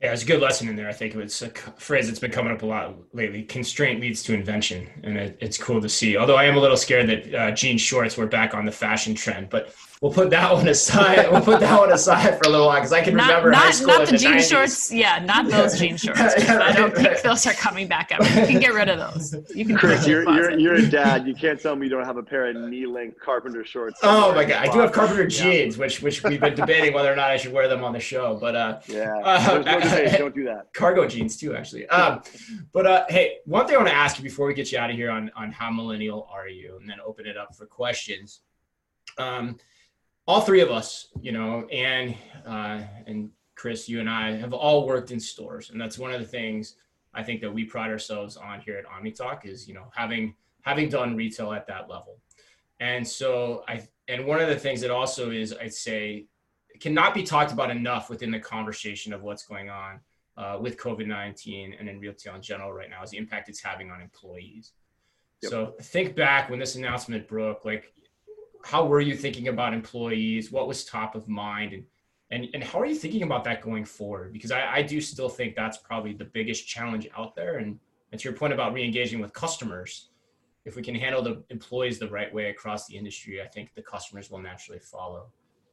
yeah, 0.05 0.13
it's 0.13 0.23
a 0.23 0.27
good 0.27 0.43
lesson 0.43 0.69
in 0.69 0.77
there. 0.77 0.87
I 0.87 0.93
think 0.93 1.15
it's 1.15 1.41
a 1.41 1.49
phrase 1.49 2.09
that's 2.09 2.19
been 2.19 2.31
coming 2.31 2.53
up 2.53 2.61
a 2.61 2.67
lot 2.67 2.95
lately. 3.15 3.43
Constraint 3.43 4.03
leads 4.03 4.23
to 4.25 4.35
invention, 4.35 4.87
and 5.03 5.17
it, 5.17 5.39
it's 5.41 5.57
cool 5.57 5.81
to 5.81 5.89
see. 5.89 6.19
Although 6.19 6.37
I 6.37 6.45
am 6.45 6.59
a 6.59 6.61
little 6.61 6.77
scared 6.77 7.09
that 7.09 7.35
uh, 7.35 7.51
jean 7.53 7.79
shorts 7.79 8.19
were 8.19 8.27
back 8.27 8.53
on 8.53 8.67
the 8.67 8.73
fashion 8.73 9.15
trend, 9.15 9.49
but 9.49 9.75
we'll 10.03 10.13
put 10.13 10.29
that 10.29 10.53
one 10.53 10.69
aside. 10.69 11.27
we'll 11.33 11.41
put 11.41 11.61
that 11.61 11.81
one 11.81 11.91
aside 11.91 12.37
for 12.37 12.49
a 12.49 12.51
little 12.51 12.67
while 12.67 12.77
because 12.77 12.93
I 12.93 13.03
can 13.03 13.17
not, 13.17 13.29
remember 13.29 13.53
not, 13.53 13.63
high 13.63 13.71
school 13.71 13.87
not 13.89 14.07
the, 14.07 14.13
the 14.13 14.19
jean 14.19 14.33
90s. 14.33 14.51
shorts. 14.51 14.93
Yeah, 14.93 15.25
not 15.25 15.49
those 15.51 15.79
jean 15.81 15.97
shorts. 15.97 16.21
yeah, 16.21 16.61
I 16.63 16.73
don't 16.73 16.95
think 16.95 17.23
those 17.23 17.47
are 17.47 17.55
coming 17.55 17.89
back 17.89 18.13
up. 18.13 18.21
You 18.21 18.47
can 18.47 18.61
get 18.61 18.75
rid 18.75 18.91
of 18.91 18.99
those. 18.99 19.35
You 19.55 19.65
can. 19.65 19.77
Chris, 19.77 20.07
you're, 20.07 20.29
you're, 20.31 20.59
you're 20.59 20.75
a 20.75 20.87
dad. 20.91 21.27
You 21.27 21.35
can't 21.35 21.59
tell 21.59 21.77
me 21.77 21.87
you 21.87 21.91
don't 21.91 22.05
have 22.05 22.19
a 22.19 22.23
pair 22.23 22.47
of 22.51 22.57
knee-length 22.57 23.19
carpenter 23.19 23.65
shorts. 23.65 23.99
Oh 24.03 24.35
my 24.35 24.45
god, 24.45 24.69
I 24.69 24.71
do 24.71 24.81
have 24.81 24.93
carpenter 24.93 25.27
jeans, 25.27 25.77
yeah. 25.77 25.81
which 25.81 26.03
which 26.03 26.23
we've 26.23 26.41
been 26.41 26.55
debating 26.55 26.93
whether 26.93 27.11
or 27.11 27.17
not 27.17 27.31
I 27.31 27.39
should 27.39 27.53
wear 27.53 27.69
them 27.69 27.83
on 27.83 27.95
the 27.95 28.01
show. 28.01 28.37
But 28.39 28.55
uh, 28.55 28.81
yeah, 28.89 29.19
uh, 29.25 29.63
debate. 29.97 30.19
don't 30.19 30.35
do 30.35 30.45
that. 30.45 30.73
Cargo 30.73 31.07
jeans 31.07 31.37
too, 31.37 31.55
actually. 31.55 31.87
Um, 31.89 32.23
but 32.73 32.87
uh, 32.87 33.05
hey, 33.09 33.39
one 33.45 33.67
thing 33.67 33.77
I 33.77 33.79
want 33.79 33.89
to 33.89 33.95
ask 33.95 34.19
you 34.19 34.25
before 34.25 34.47
we 34.47 34.55
get 34.55 34.73
you 34.73 34.79
out 34.79 34.91
of 34.91 34.97
here 34.97 35.11
on 35.11 35.31
on 35.37 35.53
how 35.53 35.71
millennial 35.71 36.29
are 36.31 36.49
you, 36.49 36.77
and 36.81 36.89
then 36.89 36.99
open 37.05 37.27
it 37.27 37.37
up 37.37 37.55
for 37.55 37.67
questions. 37.67 38.41
Um, 39.19 39.59
all 40.27 40.41
three 40.41 40.61
of 40.61 40.71
us, 40.71 41.09
you 41.21 41.33
know, 41.33 41.67
and 41.69 42.15
uh, 42.47 42.83
and 43.07 43.31
Chris, 43.55 43.89
you 43.89 44.01
and 44.01 44.09
I 44.09 44.33
have 44.33 44.53
all 44.53 44.87
worked 44.87 45.11
in 45.11 45.21
stores, 45.21 45.71
and 45.71 45.81
that's 45.81 45.99
one 45.99 46.13
of 46.13 46.21
the 46.21 46.27
things 46.27 46.77
I 47.13 47.23
think 47.23 47.41
that 47.43 47.53
we 47.53 47.65
pride 47.65 47.91
ourselves 47.91 48.37
on 48.37 48.61
here 48.61 48.77
at 48.77 48.87
OmniTalk 48.87 49.45
is 49.45 49.69
you 49.69 49.75
know 49.75 49.91
having 49.95 50.35
having 50.63 50.89
done 50.89 51.17
retail 51.17 51.53
at 51.53 51.67
that 51.67 51.89
level, 51.89 52.19
and 52.81 53.07
so 53.07 53.65
I 53.69 53.87
and 54.09 54.27
one 54.27 54.41
of 54.41 54.49
the 54.49 54.57
things 54.57 54.81
that 54.81 54.91
also 54.91 55.31
is 55.31 55.55
I'd 55.61 55.73
say 55.73 56.27
cannot 56.81 57.15
be 57.15 57.23
talked 57.23 57.53
about 57.53 57.71
enough 57.71 58.11
within 58.11 58.31
the 58.31 58.39
conversation 58.39 59.13
of 59.13 59.23
what's 59.23 59.45
going 59.47 59.71
on 59.71 60.01
uh, 60.37 60.59
with 60.61 60.77
COVID 60.77 61.07
nineteen 61.07 61.75
and 61.79 61.89
in 61.89 62.01
retail 62.01 62.35
in 62.35 62.43
general 62.43 62.73
right 62.73 62.91
now 62.91 63.03
is 63.03 63.11
the 63.11 63.19
impact 63.19 63.49
it's 63.49 63.63
having 63.63 63.91
on 63.91 64.01
employees. 64.01 64.73
Yep. 65.43 65.51
So 65.51 65.75
think 65.83 66.17
back 66.17 66.51
when 66.51 66.59
this 66.59 66.75
announcement 66.75 67.29
broke, 67.29 67.65
like 67.65 67.93
how 68.65 68.87
were 68.87 69.01
you 69.01 69.15
thinking 69.15 69.49
about 69.49 69.75
employees? 69.75 70.51
What 70.51 70.67
was 70.67 70.85
top 70.85 71.15
of 71.15 71.29
mind? 71.29 71.73
And 71.75 71.85
and, 72.31 72.49
and 72.55 72.65
how 72.65 72.81
are 72.81 72.87
you 72.87 72.95
thinking 72.95 73.23
about 73.23 73.45
that 73.45 73.61
going 73.61 73.85
forward? 73.85 74.33
Because 74.33 74.51
I, 74.51 74.77
I 74.77 74.83
do 74.83 75.01
still 75.01 75.29
think 75.29 75.55
that's 75.55 75.77
probably 75.77 76.15
the 76.15 76.25
biggest 76.25 76.67
challenge 76.67 77.07
out 77.17 77.37
there. 77.37 77.59
And, 77.59 77.79
and 78.11 78.21
to 78.21 78.29
your 78.29 78.37
point 78.37 78.53
about 78.53 78.73
re-engaging 78.73 79.21
with 79.21 79.33
customers, 79.35 80.09
if 80.65 80.75
we 80.75 80.83
can 80.83 80.95
handle 80.95 81.23
the 81.23 81.45
employees 81.51 81.99
the 81.99 82.09
right 82.09 82.33
way 82.33 82.49
across 82.49 82.87
the 82.87 82.97
industry, 82.97 83.43
I 83.43 83.47
think 83.47 83.75
the 83.75 83.83
customers 83.83 84.31
will 84.31 84.41
naturally 84.41 84.81
follow. 84.81 85.27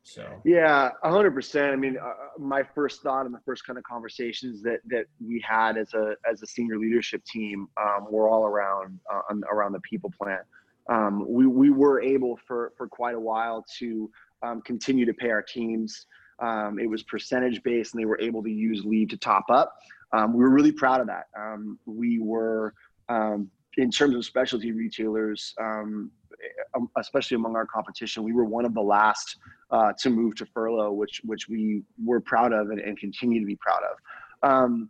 So 0.04 0.42
yeah, 0.44 0.90
hundred 1.04 1.32
percent. 1.32 1.74
I 1.74 1.76
mean, 1.76 1.98
uh, 1.98 2.14
my 2.40 2.64
first 2.64 3.04
thought 3.04 3.26
and 3.26 3.34
the 3.34 3.42
first 3.46 3.66
kind 3.66 3.78
of 3.78 3.84
conversations 3.84 4.62
that 4.64 4.80
that 4.88 5.06
we 5.26 5.44
had 5.48 5.78
as 5.78 5.94
a 5.94 6.16
as 6.30 6.42
a 6.42 6.48
senior 6.48 6.78
leadership 6.78 7.24
team 7.26 7.68
um, 7.80 8.08
were 8.10 8.28
all 8.28 8.46
around 8.46 9.00
uh, 9.12 9.22
around 9.52 9.74
the 9.74 9.80
people 9.82 10.12
plan. 10.20 10.40
Um, 10.90 11.26
we 11.30 11.46
we 11.46 11.70
were 11.70 12.02
able 12.02 12.40
for 12.48 12.74
for 12.78 12.88
quite 12.88 13.16
a 13.16 13.20
while 13.20 13.64
to 13.78 14.10
um, 14.42 14.62
continue 14.62 15.06
to 15.06 15.14
pay 15.14 15.30
our 15.30 15.44
teams. 15.44 16.08
Um, 16.40 16.80
it 16.80 16.90
was 16.90 17.04
percentage 17.04 17.62
based, 17.62 17.94
and 17.94 18.02
they 18.02 18.06
were 18.06 18.20
able 18.20 18.42
to 18.42 18.50
use 18.50 18.84
leave 18.84 19.10
to 19.10 19.18
top 19.18 19.46
up. 19.50 19.78
Um, 20.14 20.34
we 20.34 20.44
were 20.44 20.50
really 20.50 20.72
proud 20.72 21.00
of 21.00 21.08
that. 21.08 21.28
Um, 21.40 21.78
we 21.86 22.20
were 22.20 22.74
in 23.78 23.92
terms 23.92 24.16
of 24.16 24.26
specialty 24.26 24.72
retailers, 24.72 25.54
especially 26.98 27.36
among 27.36 27.56
our 27.56 27.66
competition, 27.66 28.24
we 28.24 28.34
were 28.34 28.46
one 28.46 28.66
of 28.66 28.74
the 28.74 28.82
last 28.82 29.38
uh, 29.72 29.94
to 30.00 30.10
move 30.10 30.36
to 30.36 30.46
furlough, 30.46 30.92
which 30.92 31.22
which 31.24 31.48
we 31.48 31.84
were 32.04 32.20
proud 32.20 32.54
of 32.54 32.70
and, 32.70 32.80
and 32.80 32.98
continue 32.98 33.40
to 33.40 33.46
be 33.46 33.56
proud 33.56 33.82
of. 33.84 34.50
Um, 34.50 34.90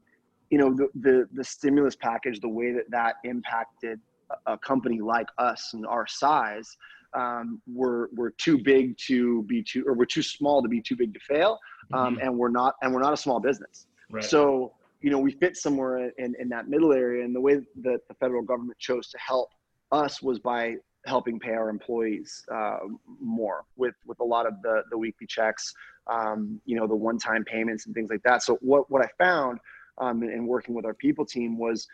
you 0.50 0.58
know, 0.58 0.74
the, 0.74 0.90
the, 0.96 1.30
the 1.34 1.44
stimulus 1.44 1.96
package, 1.96 2.42
the 2.42 2.50
way 2.50 2.74
that 2.74 2.90
that 2.90 3.16
impacted 3.24 4.00
a 4.48 4.58
company 4.58 5.00
like 5.00 5.28
us 5.38 5.72
and 5.74 5.86
our 5.86 6.06
size, 6.08 6.78
um, 7.14 7.62
we're 7.72 8.08
we're 8.14 8.32
too 8.32 8.58
big 8.58 8.98
to 9.08 9.44
be 9.44 9.64
too, 9.64 9.84
or 9.88 9.94
we're 9.94 10.06
too 10.06 10.24
small 10.24 10.62
to 10.62 10.68
be 10.68 10.82
too 10.82 10.96
big 10.96 11.14
to 11.14 11.20
fail, 11.22 11.60
um, 11.94 12.16
mm-hmm. 12.16 12.26
and 12.26 12.38
we're 12.38 12.50
not 12.50 12.76
and 12.82 12.94
we're 12.94 13.02
not 13.02 13.14
a 13.14 13.18
small 13.18 13.40
business. 13.40 13.88
Right. 14.10 14.24
So 14.24 14.74
you 15.02 15.10
know, 15.10 15.18
we 15.18 15.32
fit 15.32 15.58
somewhere 15.58 16.12
in, 16.18 16.36
in 16.40 16.48
that 16.50 16.70
middle 16.70 16.94
area. 16.94 17.26
And 17.26 17.36
the 17.36 17.42
way 17.42 17.56
that 17.56 18.08
the 18.08 18.14
federal 18.20 18.44
government 18.44 18.78
chose 18.78 19.10
to 19.10 19.18
help 19.18 19.50
us 19.92 20.22
was 20.22 20.40
by 20.40 20.76
helping 21.06 21.40
pay 21.40 21.52
our 21.52 21.70
employees 21.70 22.44
uh, 22.54 22.78
more 23.20 23.66
with 23.76 23.96
with 24.06 24.20
a 24.20 24.24
lot 24.24 24.46
of 24.46 24.62
the 24.62 24.84
the 24.92 24.98
weekly 24.98 25.28
checks, 25.28 25.74
um, 26.08 26.62
you 26.66 26.76
know, 26.76 26.88
the 26.88 26.96
one 26.96 27.18
time 27.18 27.44
payments 27.44 27.86
and 27.86 27.96
things 27.96 28.10
like 28.10 28.24
that. 28.24 28.44
So 28.44 28.58
what 28.62 28.90
what 28.90 29.04
I 29.04 29.10
found 29.18 29.60
um, 29.98 30.24
in, 30.24 30.30
in 30.32 30.48
working 30.48 30.76
with 30.76 30.86
our 30.86 30.94
people 30.94 31.26
team 31.26 31.58
was 31.58 31.88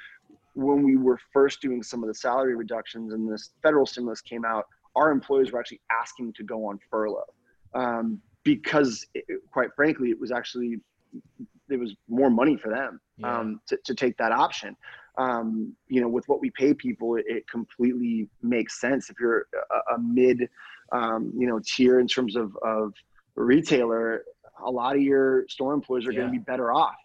when 0.54 0.82
we 0.84 0.98
were 0.98 1.20
first 1.32 1.62
doing 1.62 1.84
some 1.84 2.04
of 2.04 2.08
the 2.08 2.16
salary 2.16 2.56
reductions 2.56 3.14
and 3.14 3.32
this 3.32 3.52
federal 3.62 3.86
stimulus 3.86 4.22
came 4.22 4.44
out, 4.44 4.66
our 4.96 5.12
employees 5.12 5.52
were 5.52 5.60
actually 5.60 5.82
asking 5.92 6.34
to 6.34 6.44
go 6.44 6.66
on 6.66 6.80
furlough 6.90 7.24
um, 7.76 8.20
because, 8.44 9.06
it, 9.14 9.26
quite 9.52 9.70
frankly, 9.76 10.10
it 10.10 10.20
was 10.20 10.32
actually 10.32 10.80
there 11.68 11.78
was 11.78 11.96
more 12.08 12.30
money 12.30 12.58
for 12.58 12.70
them 12.70 13.00
yeah. 13.18 13.40
um, 13.40 13.62
to, 13.68 13.78
to 13.84 13.94
take 13.94 14.18
that 14.18 14.32
option. 14.32 14.76
Um, 15.18 15.76
you 15.88 16.00
know, 16.00 16.08
with 16.08 16.28
what 16.28 16.42
we 16.42 16.52
pay 16.52 16.74
people, 16.74 17.16
it, 17.16 17.26
it 17.28 17.50
completely 17.50 18.30
makes 18.44 18.80
sense. 18.80 19.10
If 19.10 19.20
you're 19.20 19.48
a, 19.72 19.96
a 19.96 20.00
mid, 20.00 20.48
um, 20.92 21.34
you 21.36 21.48
know, 21.48 21.60
tier 21.66 22.00
in 22.00 22.08
terms 22.08 22.36
of, 22.36 22.56
of 22.64 22.94
retailer, 23.36 24.24
a 24.64 24.70
lot 24.70 24.96
of 24.96 25.02
your 25.02 25.48
store 25.48 25.74
employees 25.74 26.06
are 26.08 26.12
yeah. 26.12 26.20
going 26.20 26.34
to 26.34 26.40
be 26.40 26.44
better 26.44 26.72
off, 26.72 26.96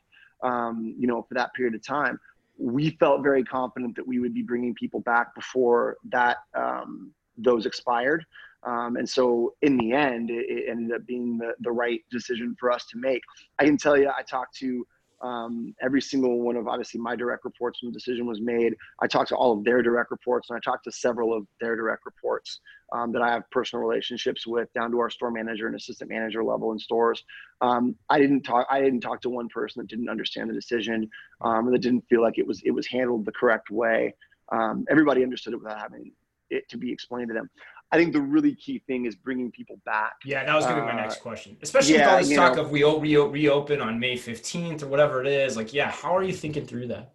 um, 0.43 0.95
you 0.99 1.07
know, 1.07 1.23
for 1.23 1.35
that 1.35 1.55
period 1.55 1.75
of 1.75 1.85
time. 1.87 2.19
We 2.59 2.91
felt 3.01 3.23
very 3.23 3.45
confident 3.45 3.97
that 3.97 4.07
we 4.07 4.19
would 4.19 4.35
be 4.35 4.43
bringing 4.43 4.75
people 4.75 5.01
back 5.01 5.35
before 5.35 5.97
that 6.11 6.39
um, 6.55 7.13
those 7.37 7.67
expired. 7.67 8.25
Um, 8.65 8.97
and 8.97 9.09
so 9.09 9.55
in 9.63 9.77
the 9.77 9.93
end, 9.93 10.31
it, 10.31 10.47
it, 10.49 10.71
ended 10.71 10.95
up 10.95 11.05
being 11.07 11.37
the, 11.37 11.53
the 11.61 11.73
right 11.73 12.01
decision 12.11 12.55
for 12.61 12.71
us 12.71 12.87
to 12.87 12.99
make. 12.99 13.23
I 13.59 13.65
can 13.65 13.77
tell 13.77 13.97
you, 13.97 14.09
I 14.17 14.23
talked 14.23 14.57
to 14.59 14.87
um, 15.23 15.75
every 15.81 16.03
single 16.03 16.41
one 16.41 16.57
of 16.57 16.67
obviously 16.67 17.01
my 17.01 17.15
direct 17.15 17.45
reports 17.45 17.83
when 17.83 17.93
the 17.93 17.99
decision 17.99 18.27
was 18.27 18.41
made. 18.41 18.75
I 19.01 19.07
talked 19.07 19.29
to 19.29 19.37
all 19.37 19.53
of 19.53 19.65
their 19.65 19.83
direct 19.83 20.11
reports, 20.11 20.51
and 20.51 20.57
I 20.57 20.61
talked 20.61 20.85
to 20.85 20.93
several 20.93 21.37
of 21.37 21.47
their 21.61 21.77
direct 21.77 22.05
reports 22.05 22.61
um, 22.93 23.13
that 23.13 23.23
I 23.23 23.31
have 23.31 23.49
personal 23.51 23.85
relationships 23.85 24.47
with, 24.47 24.73
down 24.73 24.91
to 24.91 24.99
our 24.99 25.11
store 25.11 25.31
manager 25.31 25.67
and 25.67 25.77
assistant 25.77 26.11
manager 26.11 26.43
level 26.43 26.73
in 26.73 26.79
stores. 26.79 27.25
Um, 27.61 27.95
I 28.11 28.19
didn't 28.19 28.43
talk. 28.43 28.67
I 28.71 28.81
didn't 28.81 29.01
talk 29.01 29.23
to 29.23 29.31
one 29.31 29.49
person 29.49 29.81
that 29.81 29.89
didn't 29.89 30.09
understand 30.09 30.51
the 30.51 30.55
decision, 30.55 31.09
um, 31.41 31.69
or 31.69 31.71
that 31.73 31.81
didn't 31.81 32.09
feel 32.09 32.21
like 32.21 32.39
it 32.39 32.47
was 32.47 32.61
it 32.65 32.73
was 32.73 32.87
handled 32.87 33.25
the 33.25 33.33
correct 33.33 33.71
way. 33.71 34.15
Um, 34.51 34.85
everybody 34.91 35.23
understood 35.23 35.55
it 35.55 35.63
without 35.63 35.81
having 35.81 36.13
it 36.51 36.69
to 36.69 36.77
be 36.77 36.93
explained 36.93 37.29
to 37.29 37.35
them. 37.35 37.49
I 37.93 37.97
think 37.99 38.15
the 38.15 38.21
really 38.23 38.55
key 38.55 38.79
thing 38.87 39.05
is 39.05 39.15
bringing 39.15 39.51
people 39.51 39.79
back. 39.85 40.15
Yeah, 40.25 40.45
that 40.45 40.55
was 40.55 40.65
going 40.65 40.77
to 40.77 40.83
be 40.83 40.87
my 40.87 40.97
next 40.97 41.19
uh, 41.19 41.21
question. 41.21 41.59
Especially 41.61 41.95
yeah, 41.95 42.07
with 42.07 42.09
all 42.09 42.19
this 42.29 42.37
talk 42.37 42.57
know, 42.57 42.63
of 42.63 42.71
we 42.71 42.85
re- 42.85 43.17
reopen 43.17 43.83
on 43.83 44.01
May 44.01 44.17
15th 44.17 44.83
or 44.83 44.87
whatever 44.87 45.21
it 45.21 45.27
is. 45.27 45.59
Like, 45.59 45.75
yeah, 45.75 45.91
how 45.91 46.17
are 46.17 46.23
you 46.23 46.33
thinking 46.33 46.67
through 46.67 46.89
that? 46.89 47.13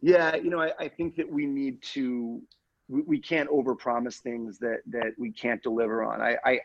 Yeah, 0.00 0.36
you 0.36 0.50
know, 0.50 0.60
I, 0.60 0.70
I 0.78 0.88
think 0.88 1.16
that 1.16 1.28
we 1.28 1.46
need 1.46 1.82
to, 1.94 2.40
we, 2.86 3.02
we 3.02 3.18
can't 3.18 3.50
overpromise 3.50 4.20
things 4.20 4.58
that 4.60 4.82
that 4.86 5.14
we 5.18 5.32
can't 5.32 5.60
deliver 5.64 6.04
on. 6.04 6.22
I, 6.22 6.36
I 6.44 6.60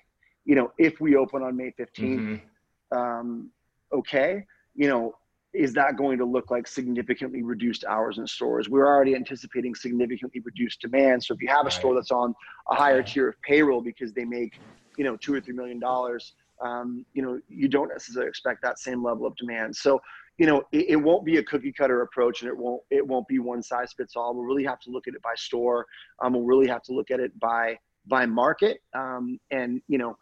you 0.45 0.53
know, 0.53 0.71
if 0.77 1.01
we 1.01 1.15
open 1.15 1.41
on 1.41 1.57
May 1.57 1.71
15th, 1.71 1.87
mm-hmm. 1.97 2.97
um, 2.97 3.49
okay, 3.91 4.45
you 4.75 4.87
know, 4.87 5.15
is 5.53 5.73
that 5.73 5.97
going 5.97 6.17
to 6.17 6.25
look 6.25 6.49
like 6.49 6.67
significantly 6.67 7.43
reduced 7.43 7.85
hours 7.85 8.17
in 8.17 8.25
stores? 8.25 8.69
We're 8.69 8.87
already 8.87 9.15
anticipating 9.15 9.75
significantly 9.75 10.41
reduced 10.43 10.81
demand. 10.81 11.23
So 11.23 11.33
if 11.33 11.41
you 11.41 11.47
have 11.47 11.61
a 11.61 11.63
right. 11.65 11.73
store 11.73 11.93
that's 11.93 12.11
on 12.11 12.33
a 12.69 12.75
higher 12.75 13.03
tier 13.03 13.29
of 13.29 13.41
payroll 13.41 13.81
because 13.81 14.13
they 14.13 14.25
make, 14.25 14.59
you 14.97 15.03
know, 15.03 15.15
two 15.17 15.33
or 15.33 15.41
three 15.41 15.53
million 15.53 15.79
dollars, 15.79 16.33
um, 16.61 17.05
you 17.13 17.21
know, 17.21 17.39
you 17.49 17.67
don't 17.67 17.89
necessarily 17.89 18.29
expect 18.29 18.61
that 18.63 18.79
same 18.79 19.03
level 19.03 19.27
of 19.27 19.35
demand. 19.35 19.75
So, 19.75 20.01
you 20.37 20.47
know, 20.47 20.63
it, 20.71 20.85
it, 20.89 20.95
won't 20.95 21.25
be 21.25 21.37
a 21.37 21.43
cookie 21.43 21.71
cutter 21.71 22.01
approach, 22.01 22.41
and 22.41 22.49
it 22.49 22.57
won't 22.57 22.81
it 22.89 23.05
won't 23.05 23.27
be 23.27 23.39
one 23.39 23.61
size 23.61 23.93
fits 23.95 24.15
all. 24.15 24.33
We'll 24.33 24.45
really 24.45 24.63
have 24.63 24.79
to 24.81 24.89
look 24.89 25.07
at 25.07 25.13
it 25.13 25.21
by 25.21 25.33
store. 25.35 25.85
Um, 26.21 26.33
we'll 26.33 26.43
really 26.43 26.67
have 26.67 26.81
to 26.83 26.93
look 26.93 27.11
at 27.11 27.19
it 27.19 27.37
by 27.39 27.77
by 28.07 28.25
market, 28.25 28.79
um, 28.95 29.39
and 29.51 29.81
you 29.87 29.97
know, 29.97 30.17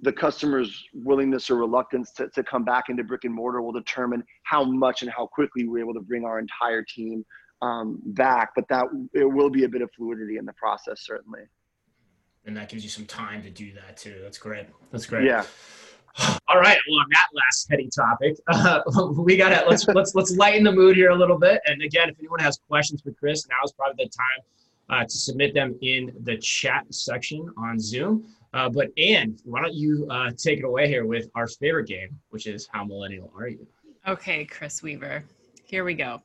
the 0.00 0.12
customer's 0.12 0.84
willingness 0.94 1.50
or 1.50 1.56
reluctance 1.56 2.12
to, 2.12 2.28
to 2.28 2.42
come 2.44 2.64
back 2.64 2.84
into 2.88 3.02
brick 3.02 3.24
and 3.24 3.34
mortar 3.34 3.60
will 3.60 3.72
determine 3.72 4.22
how 4.44 4.64
much 4.64 5.02
and 5.02 5.10
how 5.10 5.26
quickly 5.26 5.66
we're 5.66 5.80
able 5.80 5.94
to 5.94 6.00
bring 6.00 6.24
our 6.24 6.38
entire 6.38 6.82
team 6.82 7.24
um, 7.62 8.00
back. 8.06 8.50
But 8.54 8.68
that 8.68 8.86
it 9.12 9.24
will 9.24 9.50
be 9.50 9.64
a 9.64 9.68
bit 9.68 9.82
of 9.82 9.90
fluidity 9.96 10.36
in 10.36 10.44
the 10.44 10.52
process, 10.52 11.00
certainly. 11.04 11.40
And 12.46 12.56
that 12.56 12.68
gives 12.68 12.84
you 12.84 12.90
some 12.90 13.06
time 13.06 13.42
to 13.42 13.50
do 13.50 13.72
that 13.74 13.96
too. 13.96 14.20
That's 14.22 14.38
great. 14.38 14.66
That's 14.92 15.06
great. 15.06 15.24
Yeah. 15.24 15.44
All 16.48 16.58
right. 16.58 16.78
Well, 16.88 17.00
on 17.00 17.06
that 17.10 17.26
last 17.34 17.66
heady 17.70 17.90
topic, 17.94 18.36
uh, 18.46 18.82
we 19.16 19.36
got 19.36 19.50
to 19.50 19.68
let's 19.68 19.86
let's 19.88 20.14
let's 20.14 20.36
lighten 20.36 20.64
the 20.64 20.72
mood 20.72 20.96
here 20.96 21.10
a 21.10 21.16
little 21.16 21.38
bit. 21.38 21.60
And 21.66 21.82
again, 21.82 22.08
if 22.08 22.16
anyone 22.18 22.40
has 22.40 22.58
questions 22.68 23.02
for 23.02 23.12
Chris, 23.12 23.46
now 23.48 23.56
is 23.64 23.72
probably 23.72 24.04
the 24.04 24.10
time 24.10 25.00
uh, 25.00 25.04
to 25.04 25.10
submit 25.10 25.54
them 25.54 25.76
in 25.82 26.12
the 26.22 26.36
chat 26.38 26.84
section 26.90 27.48
on 27.58 27.78
Zoom. 27.78 28.24
Uh, 28.54 28.68
but 28.68 28.88
Anne, 28.96 29.36
why 29.44 29.60
don't 29.60 29.74
you 29.74 30.06
uh, 30.10 30.30
take 30.36 30.58
it 30.58 30.64
away 30.64 30.88
here 30.88 31.04
with 31.04 31.28
our 31.34 31.46
favorite 31.46 31.86
game, 31.86 32.18
which 32.30 32.46
is 32.46 32.68
How 32.72 32.84
Millennial 32.84 33.30
Are 33.36 33.48
You? 33.48 33.66
Okay, 34.06 34.44
Chris 34.46 34.82
Weaver. 34.82 35.24
Here 35.64 35.84
we 35.84 35.94
go. 35.94 36.22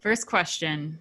First 0.00 0.26
question. 0.26 0.98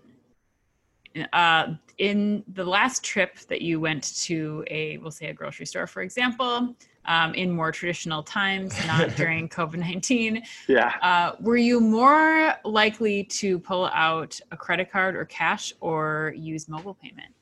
Uh, 1.33 1.73
in 1.97 2.43
the 2.53 2.63
last 2.63 3.03
trip 3.03 3.39
that 3.49 3.61
you 3.61 3.79
went 3.79 4.15
to 4.17 4.63
a, 4.67 4.97
we'll 4.99 5.11
say 5.11 5.27
a 5.27 5.33
grocery 5.33 5.65
store, 5.65 5.87
for 5.87 6.01
example, 6.01 6.75
um, 7.05 7.33
in 7.33 7.51
more 7.51 7.71
traditional 7.71 8.21
times, 8.21 8.73
not 8.85 9.09
during 9.15 9.49
COVID 9.49 9.77
19. 9.77 10.43
Yeah. 10.67 10.93
Uh, 11.01 11.31
were 11.39 11.57
you 11.57 11.79
more 11.79 12.53
likely 12.63 13.23
to 13.23 13.59
pull 13.59 13.87
out 13.87 14.39
a 14.51 14.57
credit 14.57 14.91
card 14.91 15.15
or 15.15 15.25
cash 15.25 15.73
or 15.81 16.33
use 16.37 16.69
mobile 16.69 16.93
payment? 16.93 17.33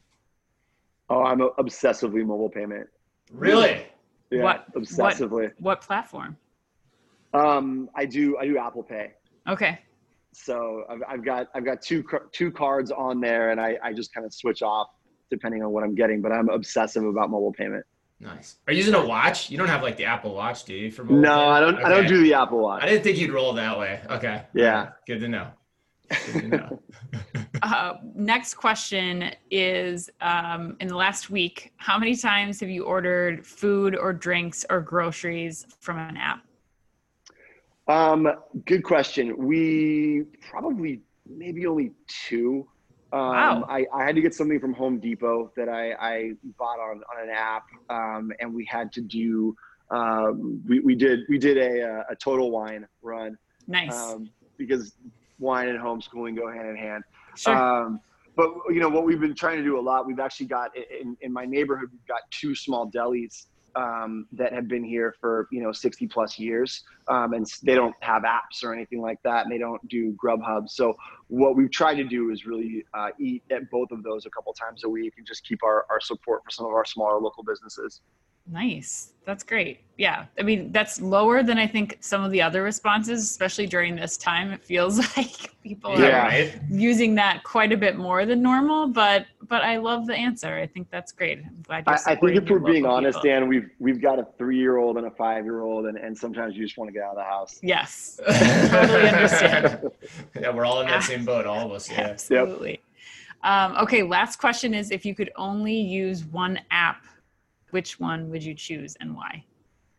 Oh, 1.09 1.23
I'm 1.23 1.39
obsessively 1.39 2.25
mobile 2.25 2.49
payment. 2.49 2.87
Really? 3.31 3.85
Yeah, 4.31 4.43
what, 4.43 4.73
obsessively. 4.73 5.43
What, 5.43 5.61
what 5.61 5.81
platform? 5.81 6.37
Um, 7.33 7.89
I 7.95 8.05
do 8.05 8.37
I 8.37 8.45
do 8.45 8.57
Apple 8.57 8.83
Pay. 8.83 9.11
Okay. 9.47 9.79
So 10.31 10.83
I've, 10.89 11.01
I've 11.07 11.25
got 11.25 11.47
I've 11.53 11.65
got 11.65 11.81
two 11.81 12.03
two 12.31 12.51
cards 12.51 12.91
on 12.91 13.19
there, 13.19 13.51
and 13.51 13.59
I 13.59 13.77
I 13.83 13.93
just 13.93 14.13
kind 14.13 14.25
of 14.25 14.33
switch 14.33 14.61
off 14.61 14.89
depending 15.29 15.63
on 15.63 15.71
what 15.71 15.83
I'm 15.83 15.95
getting. 15.95 16.21
But 16.21 16.31
I'm 16.31 16.49
obsessive 16.49 17.03
about 17.03 17.29
mobile 17.29 17.53
payment. 17.53 17.85
Nice. 18.19 18.57
Are 18.67 18.73
you 18.73 18.77
using 18.77 18.95
a 18.95 19.05
watch? 19.05 19.49
You 19.49 19.57
don't 19.57 19.67
have 19.67 19.83
like 19.83 19.97
the 19.97 20.05
Apple 20.05 20.33
Watch, 20.33 20.63
do 20.63 20.73
you? 20.73 20.91
For 20.91 21.03
mobile 21.03 21.17
no, 21.17 21.29
payment? 21.29 21.51
I 21.51 21.59
don't. 21.59 21.75
Okay. 21.75 21.83
I 21.83 21.89
don't 21.89 22.07
do 22.07 22.23
the 22.23 22.33
Apple 22.33 22.59
Watch. 22.59 22.83
I 22.83 22.87
didn't 22.87 23.03
think 23.03 23.17
you'd 23.17 23.31
roll 23.31 23.53
that 23.53 23.77
way. 23.77 24.01
Okay. 24.09 24.43
Yeah. 24.53 24.91
Good 25.05 25.19
to 25.19 25.27
know. 25.27 25.49
uh, 27.61 27.93
next 28.15 28.55
question 28.55 29.31
is 29.51 30.09
um, 30.21 30.75
in 30.79 30.87
the 30.87 30.95
last 30.95 31.29
week, 31.29 31.73
how 31.77 31.97
many 31.97 32.15
times 32.15 32.59
have 32.59 32.69
you 32.69 32.83
ordered 32.83 33.45
food 33.45 33.95
or 33.95 34.13
drinks 34.13 34.65
or 34.69 34.81
groceries 34.81 35.65
from 35.79 35.97
an 35.97 36.17
app? 36.17 36.43
Um, 37.87 38.27
good 38.65 38.83
question. 38.83 39.35
We 39.37 40.23
probably 40.41 41.01
maybe 41.27 41.65
only 41.67 41.91
two. 42.07 42.67
Um, 43.13 43.21
wow. 43.21 43.65
I, 43.69 43.85
I 43.93 44.03
had 44.03 44.15
to 44.15 44.21
get 44.21 44.33
something 44.33 44.59
from 44.59 44.73
Home 44.73 44.99
Depot 44.99 45.51
that 45.55 45.69
I, 45.69 45.93
I 45.93 46.31
bought 46.57 46.79
on, 46.79 47.01
on 47.11 47.23
an 47.23 47.29
app, 47.29 47.65
um, 47.89 48.31
and 48.39 48.53
we 48.53 48.65
had 48.65 48.91
to 48.93 49.01
do 49.01 49.55
um, 49.91 50.63
we, 50.67 50.79
we 50.79 50.95
did 50.95 51.21
we 51.29 51.37
did 51.37 51.57
a, 51.57 52.03
a 52.09 52.15
total 52.15 52.51
wine 52.51 52.87
run. 53.01 53.37
Nice. 53.67 53.93
Um, 53.93 54.29
because 54.57 54.93
wine 55.39 55.69
and 55.69 55.79
homeschooling 55.79 56.35
go 56.35 56.51
hand 56.51 56.69
in 56.69 56.75
hand. 56.75 57.03
Sure. 57.35 57.55
Um, 57.55 57.99
but 58.35 58.49
you 58.69 58.79
know 58.79 58.89
what 58.89 59.05
we've 59.05 59.19
been 59.19 59.35
trying 59.35 59.57
to 59.57 59.63
do 59.63 59.79
a 59.79 59.81
lot. 59.81 60.05
We've 60.05 60.19
actually 60.19 60.47
got 60.47 60.71
in, 60.75 61.15
in 61.21 61.31
my 61.31 61.45
neighborhood. 61.45 61.89
We've 61.91 62.07
got 62.07 62.21
two 62.31 62.53
small 62.53 62.89
delis 62.89 63.45
um, 63.75 64.27
that 64.33 64.53
have 64.53 64.67
been 64.67 64.83
here 64.83 65.15
for 65.19 65.47
you 65.51 65.61
know 65.61 65.71
60 65.71 66.07
plus 66.07 66.39
years, 66.39 66.83
um, 67.07 67.33
and 67.33 67.45
they 67.63 67.75
don't 67.75 67.95
have 68.01 68.23
apps 68.23 68.63
or 68.63 68.73
anything 68.73 69.01
like 69.01 69.21
that, 69.23 69.43
and 69.43 69.51
they 69.51 69.57
don't 69.57 69.85
do 69.87 70.13
Grubhub. 70.13 70.69
So 70.69 70.95
what 71.27 71.55
we've 71.55 71.71
tried 71.71 71.95
to 71.95 72.03
do 72.03 72.31
is 72.31 72.45
really 72.45 72.85
uh, 72.93 73.09
eat 73.19 73.43
at 73.51 73.69
both 73.69 73.91
of 73.91 74.03
those 74.03 74.25
a 74.25 74.29
couple 74.29 74.53
times 74.53 74.83
a 74.83 74.89
week, 74.89 75.13
and 75.17 75.25
just 75.25 75.45
keep 75.45 75.63
our, 75.63 75.85
our 75.89 75.99
support 75.99 76.43
for 76.43 76.51
some 76.51 76.65
of 76.65 76.71
our 76.71 76.85
smaller 76.85 77.19
local 77.19 77.43
businesses. 77.43 78.01
Nice. 78.47 79.11
That's 79.25 79.43
great. 79.43 79.79
Yeah. 79.97 80.25
I 80.37 80.43
mean, 80.43 80.71
that's 80.71 81.01
lower 81.01 81.41
than 81.41 81.57
I 81.57 81.65
think 81.65 81.97
some 81.99 82.23
of 82.23 82.31
the 82.31 82.41
other 82.41 82.61
responses, 82.61 83.23
especially 83.23 83.65
during 83.65 83.95
this 83.95 84.17
time. 84.17 84.51
It 84.51 84.63
feels 84.63 84.99
like 85.17 85.51
people 85.63 85.99
yeah. 85.99 86.27
are 86.27 86.51
using 86.69 87.15
that 87.15 87.43
quite 87.43 87.71
a 87.71 87.77
bit 87.77 87.97
more 87.97 88.25
than 88.25 88.41
normal, 88.41 88.87
but 88.87 89.25
but 89.47 89.63
I 89.63 89.77
love 89.77 90.05
the 90.05 90.15
answer. 90.15 90.55
I 90.55 90.67
think 90.67 90.91
that's 90.91 91.11
great. 91.11 91.41
I, 91.69 91.83
I, 91.87 92.15
think 92.15 92.35
if 92.35 92.49
we're 92.49 92.59
being 92.59 92.85
honest, 92.85 93.17
people. 93.19 93.39
Dan, 93.39 93.47
we've 93.47 93.69
we've 93.79 94.01
got 94.01 94.19
a 94.19 94.27
three 94.37 94.59
year 94.59 94.77
old 94.77 94.97
and 94.97 95.07
a 95.07 95.11
five 95.11 95.43
year 95.43 95.61
old 95.61 95.87
and, 95.87 95.97
and 95.97 96.15
sometimes 96.15 96.55
you 96.55 96.63
just 96.63 96.77
want 96.77 96.89
to 96.89 96.93
get 96.93 97.03
out 97.03 97.11
of 97.11 97.17
the 97.17 97.23
house. 97.23 97.59
Yes. 97.63 98.19
totally 98.69 99.09
understand. 99.09 99.91
yeah, 100.39 100.51
we're 100.51 100.65
all 100.65 100.81
in 100.81 100.87
that 100.87 101.03
same 101.03 101.25
boat, 101.25 101.47
all 101.47 101.65
of 101.65 101.71
us. 101.71 101.89
Yeah. 101.89 102.01
Absolutely. 102.01 102.71
Yep. 102.71 102.79
Um, 103.43 103.77
okay, 103.77 104.03
last 104.03 104.37
question 104.37 104.73
is 104.73 104.91
if 104.91 105.05
you 105.05 105.15
could 105.15 105.31
only 105.35 105.75
use 105.75 106.25
one 106.25 106.59
app 106.71 107.05
which 107.75 107.99
one 107.99 108.29
would 108.29 108.41
you 108.41 108.55
choose 108.55 108.95
and 109.01 109.13
why? 109.13 109.43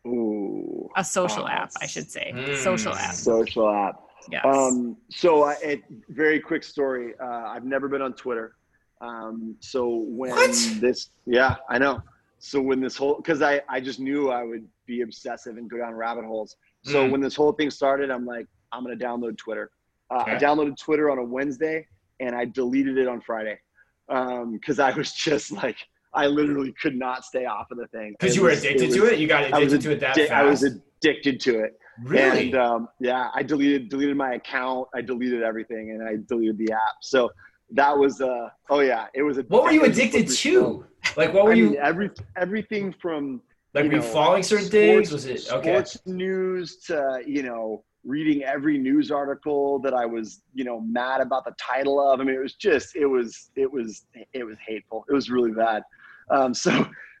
Ooh, 0.07 0.89
a 0.95 1.03
social 1.03 1.45
uh, 1.45 1.59
app, 1.59 1.71
I 1.79 1.85
should 1.85 2.09
say. 2.09 2.33
Mm. 2.35 2.57
Social 2.57 2.95
app. 2.95 3.13
Social 3.13 3.69
app. 3.69 4.01
Yes. 4.31 4.43
Um, 4.43 4.97
so, 5.11 5.43
uh, 5.43 5.53
it, 5.61 5.83
very 6.09 6.39
quick 6.39 6.63
story. 6.63 7.13
Uh, 7.21 7.43
I've 7.53 7.65
never 7.65 7.87
been 7.87 8.01
on 8.01 8.13
Twitter. 8.13 8.55
Um, 8.99 9.55
so 9.59 9.81
when 10.19 10.31
what? 10.31 10.49
this, 10.79 11.11
yeah, 11.27 11.57
I 11.69 11.77
know. 11.77 12.01
So 12.39 12.59
when 12.59 12.79
this 12.81 12.97
whole, 12.97 13.17
because 13.17 13.43
I 13.43 13.61
I 13.69 13.79
just 13.79 13.99
knew 13.99 14.31
I 14.31 14.43
would 14.43 14.65
be 14.87 15.01
obsessive 15.01 15.57
and 15.57 15.69
go 15.69 15.77
down 15.77 15.93
rabbit 15.93 16.25
holes. 16.25 16.55
So 16.81 17.05
mm. 17.05 17.11
when 17.11 17.21
this 17.21 17.35
whole 17.35 17.51
thing 17.51 17.69
started, 17.69 18.09
I'm 18.09 18.25
like, 18.25 18.47
I'm 18.71 18.83
gonna 18.83 18.95
download 18.95 19.37
Twitter. 19.37 19.69
Uh, 20.09 20.21
okay. 20.21 20.31
I 20.31 20.35
downloaded 20.39 20.77
Twitter 20.77 21.11
on 21.11 21.19
a 21.19 21.23
Wednesday 21.23 21.85
and 22.19 22.35
I 22.35 22.45
deleted 22.45 22.97
it 22.97 23.07
on 23.07 23.21
Friday 23.21 23.59
because 24.07 24.79
um, 24.79 24.85
I 24.87 24.91
was 24.97 25.13
just 25.27 25.51
like 25.51 25.77
I 26.13 26.27
literally 26.27 26.73
could 26.81 26.95
not 26.95 27.25
stay 27.25 27.45
off 27.45 27.71
of 27.71 27.77
the 27.77 27.87
thing. 27.87 28.15
Because 28.19 28.35
you 28.35 28.41
were 28.41 28.49
addicted 28.49 28.87
was, 28.87 28.95
to 28.95 29.05
it. 29.05 29.19
You 29.19 29.27
got 29.27 29.45
addicted 29.45 29.81
to 29.81 29.91
it 29.91 29.99
that 29.99 30.15
fast. 30.15 30.31
I 30.31 30.43
was 30.43 30.63
addicted 30.63 31.39
to 31.41 31.59
it. 31.59 31.79
Really? 32.03 32.47
And 32.47 32.55
um, 32.55 32.89
yeah, 32.99 33.29
I 33.33 33.43
deleted 33.43 33.89
deleted 33.89 34.15
my 34.15 34.33
account. 34.33 34.87
I 34.93 35.01
deleted 35.01 35.43
everything, 35.43 35.91
and 35.91 36.07
I 36.07 36.17
deleted 36.27 36.57
the 36.57 36.71
app. 36.71 36.97
So 37.01 37.31
that 37.71 37.97
was 37.97 38.21
uh 38.21 38.49
oh 38.69 38.79
yeah, 38.81 39.07
it 39.13 39.23
was. 39.23 39.37
A, 39.37 39.41
what 39.43 39.63
were 39.63 39.71
you 39.71 39.83
addicted 39.83 40.27
to? 40.27 40.85
Like 41.15 41.33
what 41.33 41.45
were 41.45 41.51
I 41.51 41.55
you? 41.55 41.69
Mean, 41.71 41.79
every 41.81 42.11
everything 42.35 42.93
from 43.01 43.41
like 43.73 43.85
you 43.85 43.91
know, 43.91 44.01
following 44.01 44.43
certain 44.43 44.65
sports, 44.67 45.09
things. 45.09 45.11
Was 45.11 45.25
it 45.25 45.51
okay? 45.51 45.69
Sports 45.69 45.99
news 46.05 46.77
to 46.87 47.21
you 47.25 47.43
know 47.43 47.83
reading 48.07 48.43
every 48.43 48.77
news 48.77 49.11
article 49.11 49.79
that 49.79 49.93
I 49.93 50.05
was, 50.05 50.41
you 50.53 50.63
know, 50.63 50.79
mad 50.79 51.21
about 51.21 51.45
the 51.45 51.53
title 51.59 51.99
of. 51.99 52.21
I 52.21 52.23
mean, 52.23 52.35
it 52.35 52.41
was 52.41 52.53
just, 52.53 52.95
it 52.95 53.05
was, 53.05 53.51
it 53.55 53.71
was, 53.71 54.05
it 54.33 54.43
was 54.43 54.55
hateful. 54.65 55.05
It 55.09 55.13
was 55.13 55.29
really 55.29 55.51
bad. 55.51 55.83
Um, 56.31 56.53
so 56.53 56.71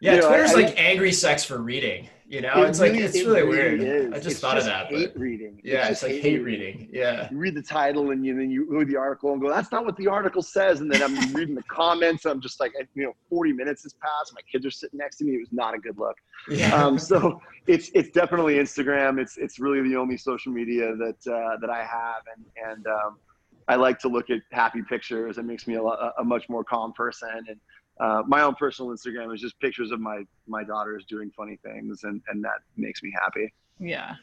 yeah, 0.01 0.15
you 0.15 0.21
know, 0.21 0.27
Twitter's 0.29 0.51
I, 0.51 0.61
like 0.61 0.73
angry 0.77 1.11
sex 1.11 1.43
for 1.43 1.59
reading. 1.59 2.09
You 2.29 2.41
know, 2.41 2.61
it 2.63 2.69
it's 2.69 2.79
really, 2.79 2.93
like 2.93 3.01
it's 3.01 3.15
it 3.15 3.25
really, 3.25 3.41
really 3.43 3.77
weird. 3.77 3.81
Is. 3.81 4.07
I 4.07 4.15
just 4.15 4.27
it's 4.27 4.39
thought 4.41 4.55
just 4.55 4.67
of 4.67 4.73
that. 4.73 4.87
Hate 4.87 5.13
but, 5.13 5.21
reading. 5.21 5.61
Yeah, 5.63 5.83
it's, 5.83 5.91
it's 5.91 6.03
like 6.03 6.11
hate, 6.11 6.23
hate 6.23 6.43
reading. 6.43 6.77
reading. 6.79 6.89
Yeah. 6.91 7.29
You 7.31 7.37
read 7.37 7.55
the 7.55 7.61
title 7.61 8.11
and 8.11 8.25
you 8.25 8.35
then 8.35 8.51
you 8.51 8.67
read 8.69 8.89
the 8.89 8.97
article 8.97 9.31
and 9.31 9.41
go, 9.41 9.49
"That's 9.49 9.71
not 9.71 9.85
what 9.85 9.95
the 9.95 10.07
article 10.07 10.41
says." 10.41 10.81
And 10.81 10.91
then 10.91 11.01
I'm 11.01 11.15
reading 11.33 11.55
the 11.55 11.63
comments. 11.63 12.25
I'm 12.25 12.41
just 12.41 12.59
like, 12.59 12.73
you 12.95 13.03
know, 13.03 13.13
40 13.29 13.53
minutes 13.53 13.83
has 13.83 13.93
passed. 13.93 14.33
My 14.35 14.41
kids 14.51 14.65
are 14.65 14.71
sitting 14.71 14.97
next 14.97 15.17
to 15.17 15.23
me. 15.23 15.35
It 15.35 15.39
was 15.39 15.53
not 15.53 15.73
a 15.73 15.77
good 15.77 15.97
look. 15.97 16.17
Yeah. 16.49 16.75
Um, 16.75 16.99
so 17.11 17.41
it's 17.65 17.91
it's 17.93 18.09
definitely 18.09 18.55
Instagram. 18.55 19.21
It's 19.21 19.37
it's 19.37 19.57
really 19.57 19.81
the 19.87 19.95
only 19.95 20.17
social 20.17 20.51
media 20.51 20.95
that 20.97 21.33
uh, 21.33 21.57
that 21.61 21.69
I 21.69 21.85
have, 21.85 22.23
and 22.35 22.71
and 22.71 22.87
um, 22.87 23.19
I 23.69 23.75
like 23.75 23.99
to 23.99 24.09
look 24.09 24.29
at 24.29 24.39
happy 24.51 24.81
pictures. 24.81 25.37
It 25.37 25.45
makes 25.45 25.65
me 25.65 25.75
a, 25.75 25.81
a 25.81 26.23
much 26.25 26.49
more 26.49 26.65
calm 26.65 26.91
person 26.91 27.29
and 27.47 27.57
uh, 27.99 28.23
my 28.27 28.41
own 28.41 28.55
personal 28.55 28.91
Instagram 28.91 29.33
is 29.33 29.41
just 29.41 29.59
pictures 29.59 29.91
of 29.91 29.99
my 29.99 30.23
my 30.47 30.63
daughters 30.63 31.05
doing 31.05 31.31
funny 31.35 31.59
things, 31.63 32.03
and 32.03 32.21
and 32.27 32.43
that 32.43 32.59
makes 32.75 33.01
me 33.03 33.11
happy. 33.19 33.53
Yeah. 33.79 34.15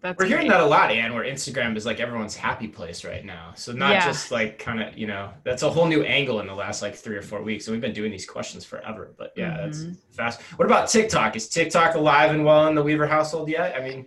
That's 0.00 0.16
We're 0.16 0.26
hearing 0.26 0.46
that 0.48 0.60
a 0.60 0.64
lot, 0.64 0.92
Anne, 0.92 1.12
where 1.12 1.24
Instagram 1.24 1.76
is 1.76 1.84
like 1.84 1.98
everyone's 1.98 2.36
happy 2.36 2.68
place 2.68 3.04
right 3.04 3.24
now. 3.24 3.50
So 3.56 3.72
not 3.72 3.90
yeah. 3.90 4.06
just 4.06 4.30
like 4.30 4.56
kind 4.60 4.80
of, 4.80 4.96
you 4.96 5.08
know, 5.08 5.30
that's 5.42 5.64
a 5.64 5.70
whole 5.70 5.86
new 5.86 6.04
angle 6.04 6.38
in 6.38 6.46
the 6.46 6.54
last 6.54 6.82
like 6.82 6.94
three 6.94 7.16
or 7.16 7.22
four 7.22 7.42
weeks. 7.42 7.66
And 7.66 7.74
we've 7.74 7.80
been 7.80 7.92
doing 7.92 8.12
these 8.12 8.24
questions 8.24 8.64
forever. 8.64 9.12
But 9.18 9.32
yeah, 9.36 9.56
mm-hmm. 9.58 9.88
that's 9.88 9.98
fast. 10.12 10.40
What 10.56 10.66
about 10.66 10.88
TikTok? 10.88 11.34
Is 11.34 11.48
TikTok 11.48 11.96
alive 11.96 12.30
and 12.30 12.44
well 12.44 12.68
in 12.68 12.76
the 12.76 12.82
Weaver 12.82 13.08
household 13.08 13.48
yet? 13.48 13.74
I 13.74 13.82
mean, 13.82 14.06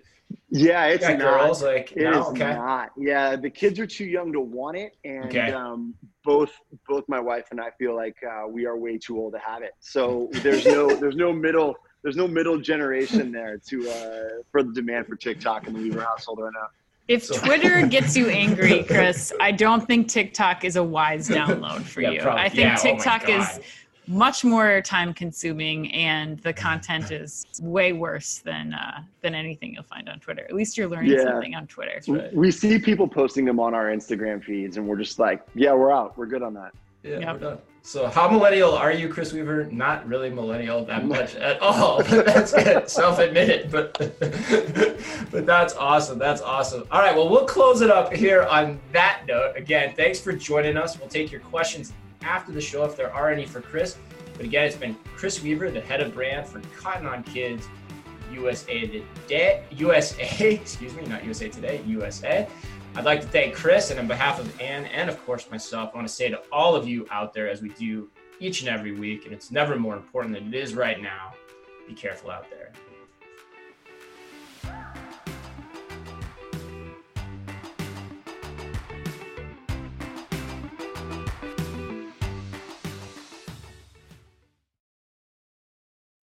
yeah, 0.50 0.86
it's 0.88 1.04
not. 1.04 1.20
girls 1.20 1.64
like 1.64 1.92
it 1.94 2.04
no? 2.04 2.28
okay. 2.28 2.54
not. 2.54 2.92
Yeah, 2.98 3.36
the 3.36 3.50
kids 3.50 3.80
are 3.80 3.88
too 3.88 4.06
young 4.06 4.34
to 4.34 4.40
want 4.40 4.78
it, 4.78 4.96
and 5.04 5.26
okay. 5.26 5.52
um, 5.52 5.94
both 6.24 6.52
both 6.88 7.04
my 7.08 7.20
wife 7.20 7.46
and 7.52 7.60
I 7.60 7.72
feel 7.72 7.96
like 7.96 8.18
uh, 8.24 8.48
we 8.48 8.66
are 8.66 8.78
way 8.78 8.98
too 8.98 9.18
old 9.18 9.34
to 9.34 9.40
have 9.40 9.64
it. 9.64 9.74
So 9.80 10.30
there's 10.32 10.66
no 10.66 10.94
there's 11.00 11.16
no 11.16 11.34
middle 11.34 11.76
there's 12.04 12.18
no 12.18 12.28
middle 12.28 12.60
generation 12.60 13.32
there 13.32 13.58
to 13.68 13.90
uh, 13.90 14.42
for 14.52 14.64
the 14.64 14.74
demand 14.74 15.08
for 15.08 15.16
TikTok 15.16 15.68
in 15.68 15.74
the 15.74 15.80
Weaver 15.80 16.02
household 16.02 16.40
right 16.40 16.52
now. 16.54 16.68
If 17.08 17.26
so. 17.26 17.38
Twitter 17.38 17.86
gets 17.88 18.16
you 18.16 18.30
angry, 18.30 18.84
Chris, 18.84 19.34
I 19.40 19.52
don't 19.52 19.86
think 19.86 20.08
TikTok 20.08 20.64
is 20.64 20.76
a 20.76 20.84
wise 20.84 21.28
download 21.30 21.84
for 21.84 22.02
yeah, 22.02 22.12
you. 22.12 22.22
Probably. 22.22 22.42
I 22.42 22.50
think 22.50 22.60
yeah, 22.60 22.78
oh 22.78 22.82
TikTok 22.82 23.24
oh 23.28 23.40
is 23.40 23.60
much 24.08 24.44
more 24.44 24.82
time 24.82 25.14
consuming 25.14 25.92
and 25.92 26.40
the 26.40 26.54
content 26.54 27.12
is 27.12 27.46
way 27.62 27.94
worse 27.94 28.40
than 28.40 28.74
uh, 28.74 29.02
than 29.22 29.36
anything 29.36 29.74
you'll 29.74 29.84
find 29.84 30.10
on 30.10 30.20
Twitter. 30.20 30.44
At 30.44 30.54
least 30.54 30.78
you're 30.78 30.88
learning 30.88 31.12
yeah. 31.12 31.24
something 31.24 31.56
on 31.56 31.68
Twitter. 31.68 32.02
Right. 32.08 32.34
We 32.34 32.52
see 32.52 32.80
people 32.80 33.08
posting 33.08 33.46
them 33.46 33.60
on 33.60 33.74
our 33.74 33.86
Instagram 33.86 34.44
feeds 34.44 34.78
and 34.78 34.88
we're 34.88 34.98
just 34.98 35.20
like, 35.20 35.46
yeah, 35.54 35.74
we're 35.74 35.92
out. 35.92 36.18
We're 36.18 36.26
good 36.26 36.44
on 36.44 36.54
that. 36.56 36.74
Yeah, 37.04 37.20
yep. 37.20 37.34
we're 37.34 37.40
done. 37.40 37.58
So 37.84 38.08
how 38.08 38.30
millennial 38.30 38.74
are 38.74 38.92
you, 38.92 39.10
Chris 39.10 39.34
Weaver? 39.34 39.66
Not 39.72 40.08
really 40.08 40.30
millennial 40.30 40.86
that 40.86 41.04
much 41.04 41.36
at 41.36 41.60
all. 41.62 42.04
that's 42.04 42.54
good. 42.54 42.88
Self-admitted, 42.90 43.72
but 43.72 43.98
but 45.32 45.46
that's 45.48 45.76
awesome. 45.76 46.20
That's 46.20 46.44
awesome. 46.44 46.84
All 46.92 47.02
right, 47.02 47.16
well, 47.16 47.28
we'll 47.28 47.48
close 47.48 47.82
it 47.82 47.90
up 47.90 48.14
here 48.14 48.44
on 48.44 48.80
that 48.94 49.24
note. 49.28 49.58
Again, 49.58 49.96
thanks 49.96 50.20
for 50.20 50.32
joining 50.32 50.78
us. 50.78 51.00
We'll 51.00 51.10
take 51.10 51.32
your 51.32 51.42
questions 51.42 51.92
after 52.24 52.52
the 52.52 52.62
show 52.62 52.84
if 52.84 52.96
there 52.96 53.14
are 53.14 53.30
any 53.32 53.46
for 53.46 53.62
Chris. 53.62 53.98
But 54.36 54.46
again, 54.46 54.66
it's 54.66 54.76
been 54.76 54.96
Chris 55.16 55.42
Weaver, 55.44 55.72
the 55.72 55.82
head 55.82 56.02
of 56.02 56.14
brand 56.14 56.48
for 56.48 56.62
Cotton 56.76 57.06
On 57.06 57.24
Kids 57.24 57.68
USA 58.32 58.88
Today, 58.88 59.64
USA, 59.72 60.52
excuse 60.56 60.96
me, 60.96 61.06
not 61.06 61.24
USA 61.24 61.50
Today, 61.50 61.82
USA. 61.86 62.48
I'd 62.96 63.06
like 63.06 63.22
to 63.22 63.28
thank 63.28 63.56
Chris, 63.56 63.90
and 63.90 64.00
on 64.00 64.08
behalf 64.08 64.40
of 64.40 64.60
Anne 64.60 64.86
and 64.86 65.10
of 65.10 65.24
course 65.26 65.50
myself, 65.50 65.92
I 65.94 65.98
want 65.98 66.08
to 66.08 66.14
say 66.14 66.30
to 66.30 66.42
all 66.52 66.76
of 66.76 66.88
you 66.88 67.08
out 67.10 67.34
there, 67.34 67.50
as 67.50 67.62
we 67.62 67.70
do 67.70 68.10
each 68.40 68.62
and 68.62 68.70
every 68.70 68.92
week, 68.92 69.26
and 69.26 69.34
it's 69.34 69.52
never 69.52 69.78
more 69.78 69.96
important 69.96 70.34
than 70.34 70.48
it 70.48 70.54
is 70.54 70.74
right 70.74 71.02
now, 71.02 71.34
be 71.88 71.94
careful 71.94 72.32
out 72.32 72.50
there. 72.50 72.61